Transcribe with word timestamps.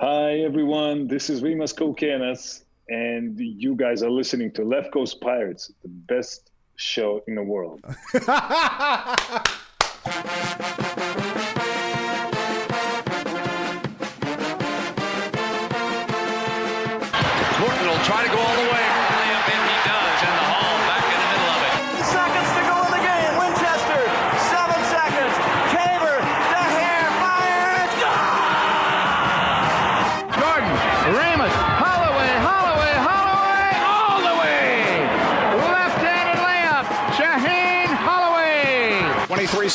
Hi, 0.00 0.38
everyone. 0.38 1.08
This 1.08 1.28
is 1.28 1.42
Rimas 1.42 1.74
Kokenas, 1.74 2.62
and 2.88 3.38
you 3.38 3.74
guys 3.74 4.02
are 4.02 4.08
listening 4.08 4.50
to 4.52 4.64
Left 4.64 4.90
Coast 4.94 5.20
Pirates, 5.20 5.70
the 5.82 5.88
best 5.88 6.52
show 6.76 7.22
in 7.28 7.34
the 7.34 7.42
world. 7.42 7.84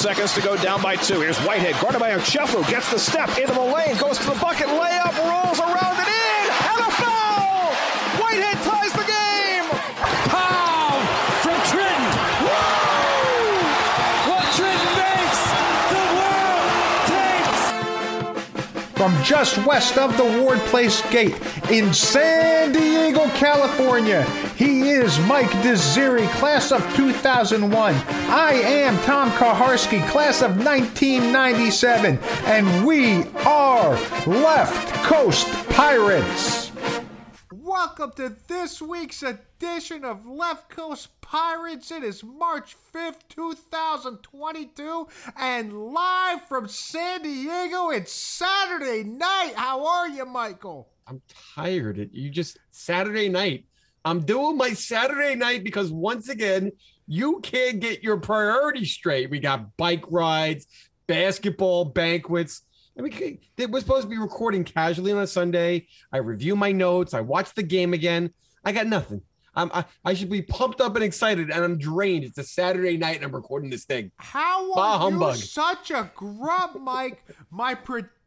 seconds 0.05 0.35
to 0.35 0.41
go 0.41 0.55
down 0.57 0.79
by 0.83 0.95
two. 0.95 1.19
Here's 1.21 1.39
Whitehead, 1.39 1.81
guarded 1.81 1.99
by 1.99 2.11
Ochefu, 2.11 2.61
gets 2.69 2.91
the 2.91 2.99
step 2.99 3.27
into 3.39 3.53
the 3.53 3.59
lane, 3.59 3.97
goes 3.97 4.19
to 4.19 4.25
the 4.25 4.35
bucket, 4.39 4.67
layup, 4.67 5.17
rolls 5.17 5.59
around 5.59 5.97
and 5.97 6.07
in, 6.07 6.45
and 6.61 6.79
a 6.85 6.91
foul! 6.93 7.73
Whitehead 8.21 8.61
ties 8.61 8.93
the 8.93 9.03
game! 9.09 9.65
Pow 10.29 11.01
from 11.41 11.57
Trenton. 11.71 12.05
Woo! 12.45 13.65
What 14.29 14.45
Trenton 14.53 14.93
makes, 15.01 15.41
the 15.89 16.05
world 16.21 16.69
takes. 17.09 17.63
From 18.93 19.11
just 19.23 19.57
west 19.65 19.97
of 19.97 20.15
the 20.17 20.27
Ward 20.39 20.59
Place 20.69 21.01
Gate 21.09 21.35
in 21.71 21.91
San 21.95 22.73
Diego, 22.73 22.84
California, 23.35 24.23
he 24.55 24.91
is 24.91 25.19
Mike 25.19 25.49
Desiri, 25.61 26.25
class 26.35 26.71
of 26.71 26.81
2001. 26.95 27.93
I 27.93 28.53
am 28.53 28.97
Tom 28.99 29.29
Kaharski, 29.31 30.07
class 30.07 30.41
of 30.41 30.51
1997, 30.51 32.17
and 32.45 32.87
we 32.87 33.23
are 33.45 33.91
Left 34.25 34.93
Coast 35.03 35.47
Pirates. 35.69 36.71
Welcome 37.51 38.13
to 38.15 38.37
this 38.47 38.81
week's 38.81 39.21
edition 39.21 40.05
of 40.05 40.25
Left 40.25 40.69
Coast 40.69 41.09
Pirates. 41.19 41.91
It 41.91 42.03
is 42.03 42.23
March 42.23 42.77
5th, 42.93 43.27
2022, 43.27 45.07
and 45.37 45.73
live 45.93 46.41
from 46.47 46.69
San 46.69 47.23
Diego, 47.23 47.89
it's 47.89 48.13
Saturday 48.13 49.03
night. 49.03 49.55
How 49.57 49.85
are 49.85 50.07
you, 50.07 50.25
Michael? 50.25 50.87
I'm 51.07 51.21
tired. 51.55 52.09
You 52.13 52.29
just 52.29 52.57
Saturday 52.71 53.29
night. 53.29 53.65
I'm 54.03 54.21
doing 54.21 54.57
my 54.57 54.73
Saturday 54.73 55.35
night 55.35 55.63
because 55.63 55.91
once 55.91 56.29
again, 56.29 56.71
you 57.07 57.39
can't 57.41 57.79
get 57.79 58.03
your 58.03 58.17
priorities 58.19 58.91
straight. 58.91 59.29
We 59.29 59.39
got 59.39 59.75
bike 59.77 60.03
rides, 60.09 60.67
basketball 61.07 61.85
banquets. 61.85 62.61
Can, 62.97 63.39
they- 63.55 63.65
we're 63.65 63.79
supposed 63.81 64.03
to 64.03 64.09
be 64.09 64.17
recording 64.17 64.63
casually 64.63 65.11
on 65.11 65.19
a 65.19 65.27
Sunday. 65.27 65.87
I 66.11 66.17
review 66.17 66.55
my 66.55 66.71
notes. 66.71 67.13
I 67.13 67.21
watch 67.21 67.53
the 67.53 67.63
game 67.63 67.93
again. 67.93 68.31
I 68.63 68.71
got 68.71 68.87
nothing. 68.87 69.21
I'm, 69.57 69.71
I, 69.73 69.85
I 70.03 70.13
should 70.15 70.29
be 70.29 70.41
pumped 70.41 70.81
up 70.81 70.95
and 70.95 71.03
excited, 71.03 71.49
and 71.49 71.63
I'm 71.63 71.77
drained. 71.77 72.25
It's 72.25 72.37
a 72.37 72.43
Saturday 72.43 72.97
night, 72.97 73.15
and 73.17 73.23
I'm 73.25 73.31
recording 73.33 73.69
this 73.69 73.85
thing. 73.85 74.11
How 74.17 74.73
Bah 74.75 74.95
are 74.95 74.99
humbug. 74.99 75.35
you 75.37 75.41
such 75.43 75.91
a 75.91 76.11
grub, 76.13 76.71
Mike? 76.81 77.23
My 77.51 77.73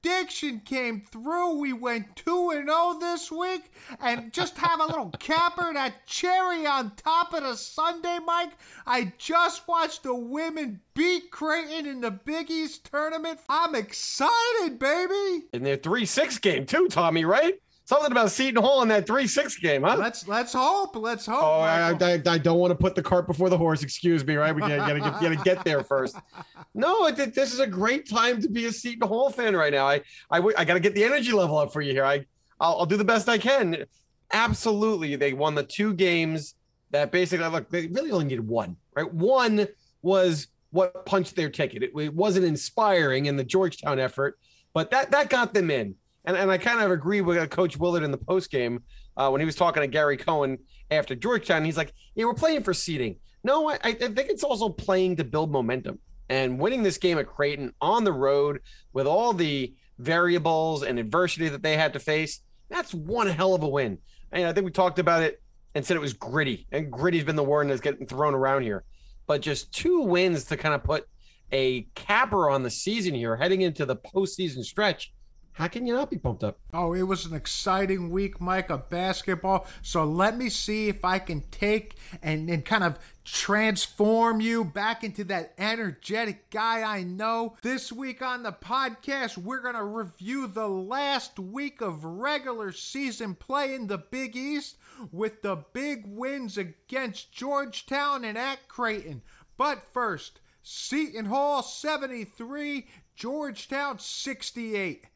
prediction 0.01 0.61
came 0.65 1.01
through. 1.01 1.59
We 1.59 1.73
went 1.73 2.17
2 2.17 2.51
and 2.51 2.69
0 2.69 2.99
this 3.01 3.31
week 3.31 3.71
and 4.01 4.33
just 4.33 4.57
have 4.59 4.81
a 4.81 4.87
little 4.87 5.11
capper 5.19 5.73
that 5.73 6.07
cherry 6.07 6.67
on 6.67 6.93
top 6.97 7.35
of 7.35 7.43
the 7.43 7.57
Sunday, 7.57 8.19
Mike. 8.25 8.53
I 8.87 9.13
just 9.19 9.67
watched 9.67 10.03
the 10.03 10.15
women 10.15 10.81
beat 10.95 11.31
Creighton 11.31 11.87
in 11.87 12.01
the 12.01 12.11
Big 12.11 12.51
East 12.51 12.89
tournament. 12.91 13.41
I'm 13.49 13.75
excited, 13.75 14.79
baby. 14.79 15.47
In 15.53 15.63
their 15.63 15.77
3 15.77 16.05
6 16.05 16.39
game, 16.39 16.67
too, 16.67 16.89
Tommy, 16.89 17.25
right? 17.25 17.61
Something 17.89 18.13
about 18.13 18.31
Seton 18.31 18.63
Hall 18.63 18.83
in 18.83 18.89
that 18.89 19.07
3 19.07 19.27
6 19.27 19.57
game, 19.61 19.83
huh? 19.83 19.97
Let's 19.99 20.29
let's 20.29 20.53
hope. 20.53 20.95
Let's 20.95 21.25
hope. 21.25 21.43
Oh, 21.43 21.61
I, 21.61 21.93
I, 21.93 22.23
I 22.27 22.37
don't 22.37 22.59
want 22.59 22.71
to 22.71 22.75
put 22.75 22.95
the 22.95 23.03
cart 23.03 23.27
before 23.27 23.49
the 23.49 23.57
horse. 23.57 23.83
Excuse 23.83 24.27
me, 24.27 24.35
right? 24.35 24.55
We 24.55 24.61
gotta, 24.61 24.77
gotta, 24.77 25.01
get, 25.01 25.13
gotta 25.23 25.37
get 25.37 25.65
there 25.65 25.83
first. 25.83 26.15
No, 26.75 27.07
I 27.07 27.13
think 27.13 27.33
this 27.33 27.53
is 27.55 27.61
a 27.61 27.67
great 27.67 28.07
time 28.07 28.43
to 28.43 28.49
be 28.49 28.67
a 28.67 28.73
Seton 28.73 29.09
Hall 29.09 29.31
fan 29.31 29.57
right 29.57 29.73
now. 29.73 29.89
I 29.89 30.03
I 30.31 30.65
gotta 30.67 30.81
get 30.81 30.95
the 30.95 31.03
energy 31.03 31.33
level 31.33 31.57
up 31.57 31.73
for 31.73 31.81
you 31.81 31.93
here. 31.93 32.05
I, 32.05 32.27
I'll, 32.61 32.81
I'll 32.81 32.87
do 32.87 32.99
the 32.99 33.05
best 33.05 33.27
I 33.27 33.39
can. 33.39 33.87
Absolutely, 34.35 35.17
they 35.17 35.33
won 35.33 35.55
the 35.55 35.63
two 35.63 35.95
games 35.95 36.57
that 36.91 37.11
basically 37.11 37.49
look. 37.49 37.71
They 37.71 37.87
really 37.87 38.11
only 38.13 38.27
needed 38.27 38.47
one, 38.47 38.77
right? 38.95 39.11
One 39.11 39.67
was 40.03 40.49
what 40.73 41.07
punched 41.07 41.37
their 41.37 41.49
ticket. 41.49 41.83
It, 41.83 41.93
it 41.99 42.15
wasn't 42.15 42.45
inspiring 42.45 43.27
in 43.27 43.37
the 43.37 43.45
Georgetown 43.45 43.99
effort, 43.99 44.39
but 44.75 44.91
that 44.91 45.11
that 45.13 45.31
got 45.31 45.55
them 45.55 45.71
in. 45.71 45.95
And, 46.29 46.37
and 46.37 46.51
I 46.51 46.59
kind 46.59 46.81
of 46.81 46.91
agree 46.91 47.23
with 47.23 47.39
uh, 47.39 47.47
Coach 47.47 47.79
Willard 47.79 48.03
in 48.03 48.11
the 48.11 48.19
post 48.19 48.51
game 48.51 48.83
uh, 49.17 49.31
when 49.31 49.41
he 49.41 49.47
was 49.47 49.57
talking 49.57 49.81
to 49.81 49.87
Gary 49.87 50.19
Cohen 50.19 50.59
after 50.91 51.15
Georgetown. 51.15 51.65
He's 51.65 51.79
like, 51.79 51.95
"Yeah, 52.15 52.27
we're 52.27 52.35
playing 52.35 52.65
for 52.65 52.75
seeding." 52.75 53.17
No, 53.43 53.71
I, 53.71 53.79
I 53.83 53.93
think 53.95 54.19
it's 54.29 54.45
also 54.45 54.69
playing 54.69 55.17
to 55.17 55.25
build 55.25 55.51
momentum 55.51 56.01
and 56.29 56.61
winning 56.61 56.83
this 56.83 56.99
game 56.99 57.17
at 57.17 57.27
Creighton 57.27 57.73
on 57.81 58.05
the 58.05 58.13
road 58.13 58.61
with 58.93 59.07
all 59.07 59.33
the 59.33 59.75
variables 59.99 60.83
and 60.83 60.99
adversity 60.99 61.49
that 61.49 61.63
they 61.63 61.79
had 61.79 61.95
to 61.95 61.99
face. 61.99 62.43
That's 62.69 62.93
one 62.93 63.29
hell 63.29 63.55
of 63.55 63.63
a 63.63 63.69
win. 63.69 63.97
And 64.31 64.47
I 64.47 64.53
think 64.53 64.67
we 64.67 64.71
talked 64.71 64.99
about 64.99 65.23
it 65.23 65.41
and 65.75 65.83
said 65.83 65.97
it 65.97 66.01
was 66.01 66.13
gritty, 66.13 66.67
and 66.71 66.93
gritty's 66.93 67.25
been 67.25 67.37
the 67.37 67.43
word 67.43 67.71
that's 67.71 67.81
getting 67.81 68.07
thrown 68.07 68.35
around 68.35 68.65
here. 68.65 68.85
But 69.27 69.41
just 69.41 69.73
two 69.73 70.03
wins 70.03 70.45
to 70.45 70.59
kind 70.59 70.75
of 70.75 70.85
put 70.85 71.07
a 71.53 71.87
capper 71.95 72.51
on 72.51 72.65
the 72.65 72.71
season 72.71 73.15
here, 73.15 73.35
heading 73.35 73.63
into 73.63 73.87
the 73.87 73.97
postseason 73.97 74.63
stretch. 74.63 75.11
How 75.59 75.67
can 75.67 75.89
you 75.89 75.95
not 75.95 76.09
be 76.09 76.19
pumped 76.19 76.45
up? 76.45 76.61
Oh, 76.73 76.93
it 76.93 77.03
was 77.03 77.27
an 77.27 77.35
exciting 77.35 78.11
week, 78.11 78.41
Mike, 78.41 78.71
of 78.71 78.89
basketball. 78.89 79.67
So 79.83 80.05
let 80.05 80.39
me 80.39 80.51
see 80.51 80.87
if 80.87 81.05
I 81.05 81.19
can 81.19 81.43
take 81.51 81.97
and, 82.23 82.49
and 82.49 82.65
kind 82.65 82.85
of 82.85 82.97
transform 83.25 84.41
you 84.41 84.63
back 84.63 85.03
into 85.03 85.25
that 85.25 85.55
energetic 85.59 86.49
guy 86.51 86.83
I 86.83 87.03
know. 87.03 87.57
This 87.63 87.91
week 87.91 88.23
on 88.23 88.45
the 88.45 88.53
podcast, 88.53 89.37
we're 89.37 89.61
going 89.61 89.75
to 89.75 89.83
review 89.83 90.47
the 90.47 90.69
last 90.69 91.41
week 91.41 91.81
of 91.81 92.05
regular 92.05 92.71
season 92.71 93.35
play 93.35 93.75
in 93.75 93.89
the 93.89 93.99
Big 93.99 94.37
East 94.37 94.77
with 95.11 95.43
the 95.43 95.65
big 95.73 96.05
wins 96.07 96.57
against 96.57 97.33
Georgetown 97.33 98.25
and 98.25 98.39
at 98.39 98.69
Creighton. 98.69 99.23
But 99.57 99.83
first, 99.93 100.39
Seton 100.63 101.25
Hall 101.25 101.65
73, 101.65 102.87
Georgetown 103.17 103.99
68. 103.99 105.07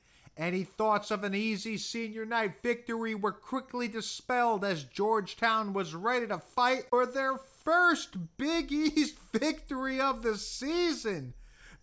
Any 0.43 0.65
thoughts 0.65 1.13
of 1.13 1.23
an 1.23 1.37
easy 1.37 1.79
senior 1.79 2.27
night 2.27 2.65
victory 2.65 3.15
were 3.15 3.31
quickly 3.31 3.87
dispelled 3.87 4.65
as 4.65 4.83
Georgetown 4.83 5.73
was 5.73 5.95
ready 5.95 6.27
to 6.27 6.39
fight 6.39 6.89
for 6.91 7.07
their 7.07 7.37
first 7.37 8.17
Big 8.39 8.73
East 8.73 9.17
victory 9.33 10.01
of 10.01 10.23
the 10.23 10.37
season. 10.37 11.35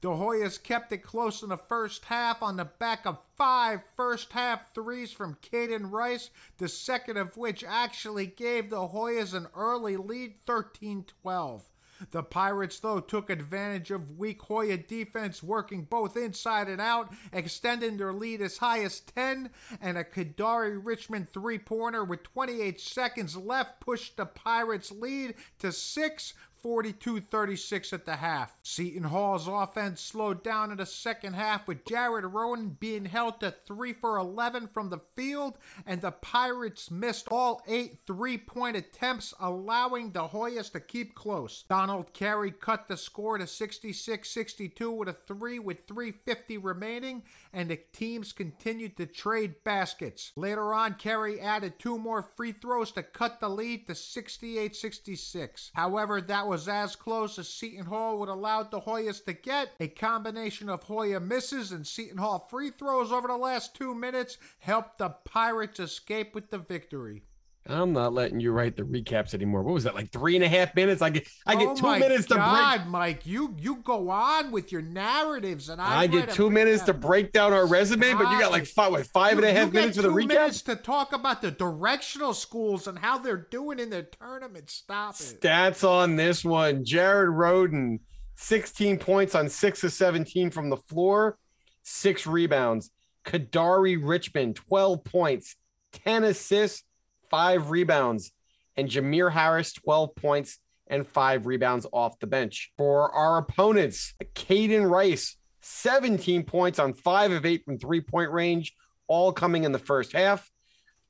The 0.01 0.09
Hoyas 0.09 0.61
kept 0.61 0.91
it 0.91 0.97
close 0.97 1.41
in 1.41 1.47
the 1.47 1.55
first 1.55 2.03
half 2.03 2.43
on 2.43 2.57
the 2.57 2.65
back 2.65 3.05
of 3.05 3.23
five 3.37 3.79
first 3.95 4.33
half 4.33 4.73
threes 4.73 5.13
from 5.13 5.35
Kaiden 5.35 5.89
Rice, 5.89 6.29
the 6.57 6.67
second 6.67 7.15
of 7.15 7.37
which 7.37 7.63
actually 7.63 8.25
gave 8.25 8.69
the 8.69 8.89
Hoyas 8.89 9.33
an 9.33 9.47
early 9.55 9.95
lead 9.95 10.33
13 10.45 11.05
12. 11.21 11.69
The 12.11 12.23
Pirates, 12.23 12.79
though, 12.79 12.99
took 12.99 13.29
advantage 13.29 13.91
of 13.91 14.17
weak 14.17 14.41
Hoya 14.41 14.77
defense, 14.77 15.43
working 15.43 15.83
both 15.83 16.15
inside 16.15 16.69
and 16.69 16.79
out, 16.79 17.13
extending 17.33 17.97
their 17.97 18.13
lead 18.13 18.41
as 18.41 18.57
high 18.57 18.83
as 18.83 19.01
10, 19.01 19.49
and 19.81 19.97
a 19.97 20.03
Kadary 20.03 20.79
Richmond 20.81 21.29
three 21.29 21.59
pointer 21.59 22.03
with 22.03 22.24
28 22.24 22.79
seconds 22.79 23.35
left 23.35 23.79
pushed 23.81 24.18
the 24.18 24.25
Pirates' 24.25 24.91
lead 24.91 25.35
to 25.59 25.71
6. 25.71 26.33
42 26.61 27.21
36 27.21 27.94
at 27.94 28.06
the 28.06 28.15
half. 28.15 28.57
Seton 28.63 29.03
Hall's 29.03 29.47
offense 29.47 30.01
slowed 30.01 30.44
down 30.44 30.71
in 30.71 30.77
the 30.77 30.85
second 30.85 31.33
half 31.33 31.67
with 31.67 31.85
Jared 31.85 32.25
Rhoden 32.25 32.79
being 32.79 33.06
held 33.06 33.39
to 33.39 33.53
3 33.65 33.94
for 33.94 34.17
11 34.17 34.67
from 34.67 34.89
the 34.89 35.00
field, 35.15 35.57
and 35.85 36.01
the 36.01 36.11
Pirates 36.11 36.91
missed 36.91 37.27
all 37.31 37.61
eight 37.67 38.00
three 38.06 38.38
point 38.38 38.75
attempts, 38.75 39.33
allowing 39.39 40.11
the 40.11 40.27
Hoyas 40.27 40.71
to 40.71 40.79
keep 40.79 41.15
close. 41.15 41.63
Donald 41.69 42.13
Carey 42.13 42.51
cut 42.51 42.88
the 42.88 42.97
score 42.97 43.38
to 43.38 43.47
66 43.47 44.29
62 44.29 44.91
with 44.91 45.09
a 45.09 45.13
3 45.13 45.59
with 45.59 45.88
350 45.88 46.57
remaining, 46.57 47.23
and 47.53 47.69
the 47.69 47.79
teams 47.94 48.33
continued 48.33 48.97
to 48.97 49.05
trade 49.05 49.55
baskets. 49.63 50.31
Later 50.35 50.73
on, 50.73 50.95
Carey 50.95 51.39
added 51.39 51.79
two 51.79 51.97
more 51.97 52.23
free 52.35 52.51
throws 52.51 52.91
to 52.91 53.03
cut 53.03 53.39
the 53.39 53.50
lead 53.50 53.88
to 53.88 53.95
68 53.95 54.75
66. 54.75 55.71
However, 55.73 56.21
that 56.21 56.47
was 56.50 56.68
as 56.68 56.96
close 56.96 57.38
as 57.38 57.48
Seton 57.48 57.86
Hall 57.86 58.18
would 58.18 58.28
allow 58.28 58.63
the 58.63 58.80
Hoyas 58.80 59.24
to 59.25 59.34
get. 59.34 59.69
A 59.80 59.88
combination 59.88 60.68
of 60.68 60.81
Hoya 60.81 61.19
misses 61.19 61.72
and 61.72 61.86
Seton 61.86 62.18
Hall 62.18 62.48
free 62.50 62.72
throws 62.72 63.12
over 63.12 63.28
the 63.28 63.38
last 63.38 63.75
two 63.75 63.94
minutes 63.94 64.40
helped 64.57 64.98
the 64.98 65.10
Pirates 65.10 65.80
escape 65.80 66.34
with 66.34 66.50
the 66.50 66.57
victory. 66.57 67.22
I'm 67.69 67.94
not 67.94 68.13
letting 68.13 68.39
you 68.39 68.51
write 68.51 68.75
the 68.75 68.83
recaps 68.83 69.33
anymore. 69.33 69.62
What 69.62 69.74
was 69.74 69.83
that? 69.83 69.94
Like 69.94 70.12
three 70.12 70.36
and 70.36 70.44
a 70.44 70.50
half 70.50 70.75
minutes? 70.75 71.01
I 71.01 71.12
get 71.12 71.27
I 71.45 71.56
get 71.56 71.68
oh 71.68 71.75
two 71.75 72.00
minutes 72.00 72.25
to 72.27 72.36
break. 72.36 72.88
Mike, 72.88 73.25
you 73.25 73.56
you 73.60 73.77
go 73.77 74.10
on 74.10 74.51
with 74.51 74.71
your 74.71 74.81
narratives, 74.81 75.69
and 75.69 75.80
I, 75.80 76.01
I 76.01 76.07
get 76.07 76.31
two 76.31 76.50
minutes 76.50 76.83
to 76.83 76.94
break 76.94 77.31
down 77.31 77.54
our 77.54 77.68
resume, 77.68 78.13
but 78.13 78.31
you 78.31 78.39
got 78.39 78.51
like 78.51 78.66
five, 78.66 78.92
what, 78.92 79.06
five 79.07 79.38
and 79.38 79.45
a 79.45 79.54
half 79.54 79.71
minutes 79.71 79.98
for 79.98 80.01
the 80.04 80.10
two 80.10 80.16
recap. 80.16 80.27
minutes 80.27 80.62
to 80.63 80.75
talk 80.75 81.13
about 81.13 81.42
the 81.42 81.51
directional 81.51 82.33
schools 82.33 82.88
and 82.88 82.98
how 82.98 83.19
they're 83.19 83.48
doing 83.51 83.80
in 83.80 83.89
their 83.89 84.04
tournament. 84.04 84.69
Stop 84.69 85.15
it. 85.19 85.39
Stats 85.39 85.88
on 85.88 86.15
this 86.15 86.44
one: 86.44 86.83
Jared 86.83 87.30
Rhoden, 87.30 88.00
16 88.36 88.98
points 88.98 89.36
on 89.36 89.48
six 89.48 89.83
of 89.83 89.94
17 89.94 90.50
from 90.50 90.69
the 90.69 90.77
floor, 90.77 91.38
six 91.83 92.25
rebounds. 92.25 92.89
Kadary 93.25 94.00
Richmond, 94.01 94.56
12 94.56 95.04
points, 95.04 95.56
10 95.92 96.24
assists, 96.24 96.83
five 97.29 97.69
rebounds, 97.69 98.31
and 98.75 98.89
Jamir 98.89 99.31
Harris, 99.31 99.73
12 99.73 100.15
points 100.15 100.59
and 100.87 101.07
five 101.07 101.45
rebounds 101.45 101.85
off 101.93 102.19
the 102.19 102.27
bench. 102.27 102.71
For 102.77 103.11
our 103.11 103.37
opponents, 103.37 104.13
Kaiden 104.35 104.89
Rice, 104.89 105.37
17 105.61 106.43
points 106.43 106.79
on 106.79 106.93
five 106.93 107.31
of 107.31 107.45
eight 107.45 107.63
from 107.65 107.77
three 107.77 108.01
point 108.01 108.31
range, 108.31 108.73
all 109.07 109.31
coming 109.31 109.63
in 109.63 109.71
the 109.71 109.79
first 109.79 110.13
half. 110.13 110.49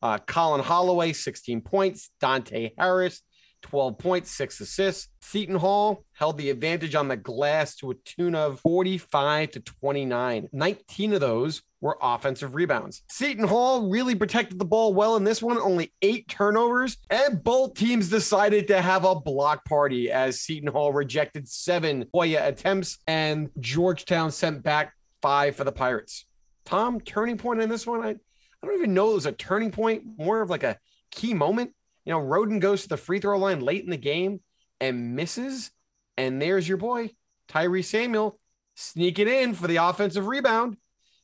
Uh, 0.02 0.18
Collin 0.18 0.62
Holloway, 0.62 1.14
16 1.14 1.62
points. 1.62 2.10
Dante 2.20 2.72
Harris, 2.78 3.22
12 3.64 3.98
points, 3.98 4.32
six 4.32 4.60
assists. 4.62 5.10
Seton 5.22 5.56
Hall 5.56 6.04
held 6.14 6.38
the 6.38 6.50
advantage 6.50 6.96
on 6.96 7.08
the 7.08 7.18
glass 7.18 7.76
to 7.78 7.92
a 7.92 7.96
tune 7.96 8.36
of 8.36 8.60
45 8.62 9.52
to 9.52 9.60
29. 9.60 10.50
19 10.52 11.14
of 11.14 11.20
those 11.20 11.62
were 11.82 11.98
offensive 12.02 12.56
rebounds. 12.56 13.04
Seton 13.10 13.48
Hall 13.48 13.90
really 13.90 14.16
protected 14.16 14.60
the 14.60 14.66
ball 14.66 14.94
well 14.94 15.16
in 15.16 15.24
this 15.24 15.42
one, 15.42 15.58
only 15.58 15.94
eight 16.02 16.28
turnovers, 16.28 16.98
and 17.10 17.44
both 17.44 17.74
teams 17.74 18.10
decided 18.10 18.68
to 18.68 18.82
have 18.82 19.06
a 19.06 19.16
block 19.16 19.64
party 19.66 20.12
as 20.12 20.42
Seton 20.42 20.72
Hall 20.72 20.92
rejected 20.92 21.48
seven 21.48 22.06
Hoya 22.14 22.48
attempts 22.48 23.00
and 23.08 23.50
Georgetown 23.60 24.32
sent 24.32 24.64
back 24.64 24.94
five 25.22 25.56
for 25.56 25.64
the 25.64 25.72
Pirates. 25.72 26.26
Tom, 26.66 27.00
turning 27.00 27.38
point 27.38 27.62
in 27.62 27.70
this 27.70 27.88
one, 27.88 28.04
I, 28.04 28.10
I 28.10 28.66
don't 28.66 28.78
even 28.78 28.94
know 28.94 29.12
it 29.12 29.16
was 29.16 29.26
a 29.26 29.32
turning 29.32 29.72
point, 29.72 30.04
more 30.18 30.42
of 30.42 30.50
like 30.50 30.64
a 30.64 30.78
key 31.12 31.34
moment. 31.34 31.72
You 32.06 32.14
know, 32.14 32.20
Rhoden 32.20 32.60
goes 32.60 32.84
to 32.84 32.90
the 32.90 32.98
free 32.98 33.20
throw 33.20 33.38
line 33.38 33.62
late 33.62 33.84
in 33.84 33.90
the 33.90 33.98
game 33.98 34.42
and 34.80 35.16
misses. 35.16 35.72
And 36.18 36.42
there's 36.42 36.68
your 36.68 36.78
boy, 36.78 37.12
Tyrese 37.48 37.86
Samuel, 37.86 38.40
sneaking 38.76 39.28
in 39.28 39.54
for 39.54 39.68
the 39.68 39.78
offensive 39.78 40.28
rebound. 40.28 40.78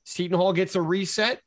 Seton 0.05 0.37
Hall 0.37 0.53
gets 0.53 0.75
a 0.75 0.81
reset. 0.81 1.41